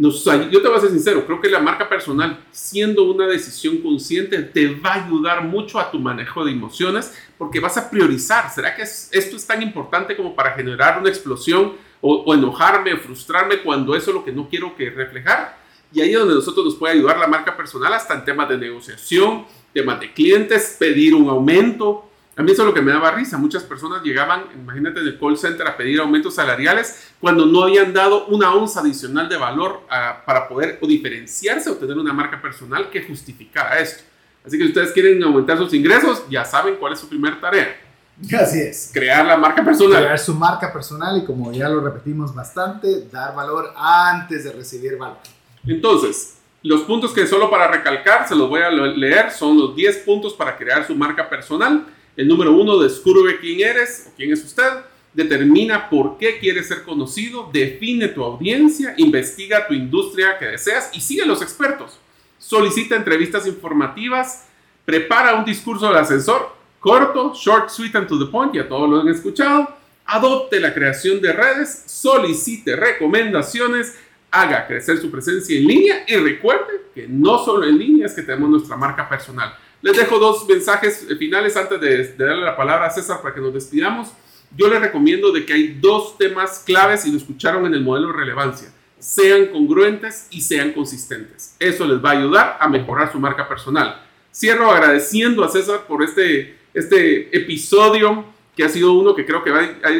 Yo 0.00 0.62
te 0.62 0.68
voy 0.68 0.76
a 0.76 0.80
ser 0.80 0.90
sincero, 0.90 1.26
creo 1.26 1.40
que 1.40 1.48
la 1.48 1.58
marca 1.58 1.88
personal, 1.88 2.38
siendo 2.52 3.04
una 3.04 3.26
decisión 3.26 3.78
consciente, 3.78 4.38
te 4.42 4.74
va 4.74 4.90
a 4.90 5.04
ayudar 5.06 5.42
mucho 5.44 5.80
a 5.80 5.90
tu 5.90 5.98
manejo 5.98 6.44
de 6.44 6.52
emociones 6.52 7.12
porque 7.36 7.58
vas 7.58 7.76
a 7.76 7.90
priorizar. 7.90 8.48
¿Será 8.50 8.76
que 8.76 8.82
esto 8.82 9.36
es 9.36 9.46
tan 9.46 9.60
importante 9.60 10.16
como 10.16 10.36
para 10.36 10.52
generar 10.52 11.00
una 11.00 11.08
explosión 11.08 11.72
o, 12.00 12.34
enojarme, 12.34 12.96
frustrarme 12.96 13.58
cuando 13.58 13.94
eso 13.94 14.10
es 14.10 14.14
lo 14.14 14.24
que 14.24 14.32
no 14.32 14.48
quiero 14.48 14.76
que 14.76 14.90
reflejar. 14.90 15.58
Y 15.92 16.00
ahí 16.00 16.12
es 16.12 16.18
donde 16.18 16.34
nosotros 16.34 16.64
nos 16.64 16.76
puede 16.76 16.94
ayudar 16.94 17.18
la 17.18 17.26
marca 17.26 17.56
personal 17.56 17.92
hasta 17.92 18.14
en 18.14 18.24
temas 18.24 18.48
de 18.48 18.58
negociación, 18.58 19.46
temas 19.72 20.00
de 20.00 20.12
clientes, 20.12 20.76
pedir 20.78 21.14
un 21.14 21.28
aumento. 21.28 22.07
A 22.38 22.42
mí 22.42 22.52
eso 22.52 22.62
es 22.62 22.68
lo 22.68 22.74
que 22.74 22.80
me 22.80 22.92
daba 22.92 23.10
risa. 23.10 23.36
Muchas 23.36 23.64
personas 23.64 24.02
llegaban, 24.04 24.44
imagínate, 24.54 25.00
en 25.00 25.08
el 25.08 25.18
call 25.18 25.36
center 25.36 25.66
a 25.66 25.76
pedir 25.76 26.00
aumentos 26.00 26.36
salariales 26.36 27.10
cuando 27.20 27.44
no 27.46 27.64
habían 27.64 27.92
dado 27.92 28.26
una 28.26 28.54
onza 28.54 28.78
adicional 28.78 29.28
de 29.28 29.36
valor 29.36 29.82
ah, 29.90 30.22
para 30.24 30.46
poder 30.46 30.78
o 30.80 30.86
diferenciarse 30.86 31.68
o 31.68 31.74
tener 31.74 31.98
una 31.98 32.12
marca 32.12 32.40
personal 32.40 32.90
que 32.90 33.02
justificara 33.02 33.80
esto. 33.80 34.04
Así 34.46 34.56
que 34.56 34.62
si 34.62 34.68
ustedes 34.68 34.92
quieren 34.92 35.20
aumentar 35.24 35.58
sus 35.58 35.74
ingresos, 35.74 36.22
ya 36.30 36.44
saben 36.44 36.76
cuál 36.76 36.92
es 36.92 37.00
su 37.00 37.08
primera 37.08 37.40
tarea 37.40 37.76
Así 38.40 38.60
es. 38.60 38.90
Crear 38.92 39.26
la 39.26 39.36
marca 39.36 39.64
personal. 39.64 40.02
Crear 40.02 40.18
su 40.18 40.34
marca 40.34 40.72
personal 40.72 41.18
y 41.18 41.24
como 41.24 41.52
ya 41.52 41.68
lo 41.68 41.80
repetimos 41.80 42.34
bastante, 42.34 43.08
dar 43.10 43.34
valor 43.34 43.72
antes 43.76 44.44
de 44.44 44.52
recibir 44.52 44.96
valor. 44.96 45.18
Entonces, 45.66 46.38
los 46.62 46.82
puntos 46.82 47.12
que 47.12 47.26
solo 47.26 47.50
para 47.50 47.68
recalcar, 47.68 48.26
se 48.26 48.34
los 48.34 48.48
voy 48.48 48.62
a 48.62 48.70
leer, 48.70 49.30
son 49.30 49.58
los 49.58 49.74
10 49.74 49.98
puntos 49.98 50.34
para 50.34 50.56
crear 50.56 50.86
su 50.86 50.94
marca 50.94 51.28
personal. 51.28 51.86
El 52.18 52.26
número 52.28 52.52
uno, 52.52 52.78
descubre 52.78 53.38
quién 53.38 53.66
eres 53.66 54.08
o 54.08 54.16
quién 54.16 54.32
es 54.32 54.44
usted. 54.44 54.68
Determina 55.14 55.88
por 55.88 56.18
qué 56.18 56.38
quieres 56.40 56.66
ser 56.66 56.82
conocido. 56.82 57.48
Define 57.52 58.08
tu 58.08 58.24
audiencia. 58.24 58.92
Investiga 58.96 59.68
tu 59.68 59.72
industria 59.72 60.36
que 60.36 60.46
deseas 60.46 60.90
y 60.92 61.00
sigue 61.00 61.22
a 61.22 61.26
los 61.26 61.40
expertos. 61.42 61.98
Solicita 62.38 62.96
entrevistas 62.96 63.46
informativas. 63.46 64.48
Prepara 64.84 65.36
un 65.36 65.44
discurso 65.44 65.86
del 65.86 65.96
ascensor 65.96 66.58
corto, 66.80 67.34
short, 67.34 67.70
sweet 67.70 67.94
and 67.94 68.08
to 68.08 68.18
the 68.18 68.26
point, 68.26 68.52
ya 68.52 68.68
todos 68.68 68.90
lo 68.90 69.00
han 69.00 69.08
escuchado. 69.08 69.76
Adopte 70.06 70.58
la 70.58 70.74
creación 70.74 71.20
de 71.20 71.32
redes, 71.32 71.84
solicite 71.86 72.74
recomendaciones, 72.74 73.96
haga 74.30 74.66
crecer 74.66 74.98
su 74.98 75.10
presencia 75.10 75.56
en 75.56 75.66
línea 75.66 76.04
y 76.08 76.16
recuerde 76.16 76.88
que 76.94 77.06
no 77.06 77.44
solo 77.44 77.66
en 77.66 77.78
línea 77.78 78.06
es 78.06 78.14
que 78.14 78.22
tenemos 78.22 78.50
nuestra 78.50 78.76
marca 78.76 79.08
personal. 79.08 79.54
Les 79.80 79.96
dejo 79.96 80.18
dos 80.18 80.46
mensajes 80.48 81.06
finales 81.18 81.56
antes 81.56 81.80
de, 81.80 82.14
darle 82.16 82.44
la 82.44 82.56
palabra 82.56 82.86
a 82.86 82.90
César 82.90 83.22
para 83.22 83.34
que 83.34 83.40
nos 83.40 83.54
despidamos. 83.54 84.08
Yo 84.56 84.68
les 84.68 84.80
recomiendo 84.80 85.30
de 85.30 85.44
que 85.44 85.52
hay 85.52 85.78
dos 85.80 86.16
temas 86.18 86.62
claves 86.64 87.04
y 87.06 87.12
lo 87.12 87.18
escucharon 87.18 87.66
en 87.66 87.74
el 87.74 87.82
modelo 87.82 88.08
de 88.08 88.14
relevancia. 88.14 88.68
Sean 88.98 89.46
congruentes 89.46 90.26
y 90.30 90.40
sean 90.40 90.72
consistentes. 90.72 91.54
Eso 91.58 91.86
les 91.86 92.04
va 92.04 92.10
a 92.10 92.18
ayudar 92.18 92.56
a 92.60 92.68
mejorar 92.68 93.12
su 93.12 93.20
marca 93.20 93.48
personal. 93.48 94.02
Cierro 94.34 94.70
agradeciendo 94.70 95.44
a 95.44 95.48
César 95.48 95.86
por 95.86 96.02
este 96.02 96.58
este 96.74 97.36
episodio 97.36 98.24
que 98.58 98.64
ha 98.64 98.68
sido 98.68 98.92
uno 98.94 99.14
que 99.14 99.24
creo 99.24 99.44
que 99.44 99.52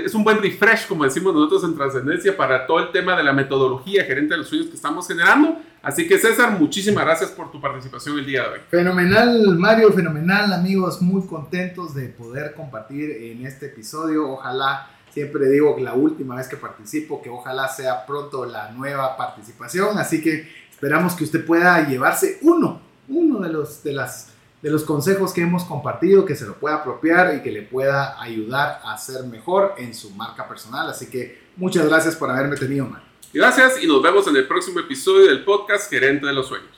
es 0.04 0.12
un 0.16 0.24
buen 0.24 0.42
refresh, 0.42 0.88
como 0.88 1.04
decimos 1.04 1.32
nosotros 1.32 1.62
en 1.62 1.76
Trascendencia, 1.76 2.36
para 2.36 2.66
todo 2.66 2.80
el 2.80 2.90
tema 2.90 3.16
de 3.16 3.22
la 3.22 3.32
metodología 3.32 4.04
gerente 4.04 4.34
de 4.34 4.38
los 4.38 4.48
sueños 4.48 4.66
que 4.66 4.74
estamos 4.74 5.06
generando. 5.06 5.60
Así 5.80 6.08
que 6.08 6.18
César, 6.18 6.58
muchísimas 6.58 7.04
gracias 7.04 7.30
por 7.30 7.52
tu 7.52 7.60
participación 7.60 8.18
el 8.18 8.26
día 8.26 8.42
de 8.42 8.48
hoy. 8.48 8.58
Fenomenal, 8.68 9.56
Mario, 9.56 9.92
fenomenal, 9.92 10.52
amigos, 10.52 11.00
muy 11.00 11.24
contentos 11.24 11.94
de 11.94 12.08
poder 12.08 12.52
compartir 12.54 13.12
en 13.12 13.46
este 13.46 13.66
episodio. 13.66 14.28
Ojalá, 14.28 14.90
siempre 15.12 15.48
digo 15.48 15.76
que 15.76 15.82
la 15.82 15.94
última 15.94 16.34
vez 16.34 16.48
que 16.48 16.56
participo, 16.56 17.22
que 17.22 17.30
ojalá 17.30 17.68
sea 17.68 18.04
pronto 18.06 18.44
la 18.44 18.72
nueva 18.72 19.16
participación. 19.16 19.98
Así 19.98 20.20
que 20.20 20.48
esperamos 20.68 21.14
que 21.14 21.22
usted 21.22 21.46
pueda 21.46 21.86
llevarse 21.86 22.40
uno, 22.42 22.80
uno 23.06 23.38
de, 23.38 23.52
los, 23.52 23.84
de 23.84 23.92
las 23.92 24.32
de 24.62 24.70
los 24.70 24.84
consejos 24.84 25.32
que 25.32 25.42
hemos 25.42 25.64
compartido, 25.64 26.24
que 26.24 26.34
se 26.34 26.46
lo 26.46 26.54
pueda 26.54 26.76
apropiar 26.76 27.34
y 27.36 27.42
que 27.42 27.52
le 27.52 27.62
pueda 27.62 28.20
ayudar 28.20 28.80
a 28.84 28.96
ser 28.98 29.24
mejor 29.24 29.74
en 29.78 29.94
su 29.94 30.10
marca 30.10 30.48
personal. 30.48 30.88
Así 30.90 31.08
que 31.08 31.48
muchas 31.56 31.86
gracias 31.86 32.16
por 32.16 32.30
haberme 32.30 32.56
tenido, 32.56 32.86
man. 32.86 33.02
Gracias 33.32 33.82
y 33.82 33.86
nos 33.86 34.02
vemos 34.02 34.26
en 34.26 34.36
el 34.36 34.48
próximo 34.48 34.80
episodio 34.80 35.26
del 35.26 35.44
podcast 35.44 35.90
Gerente 35.90 36.26
de 36.26 36.32
los 36.32 36.46
Sueños. 36.46 36.77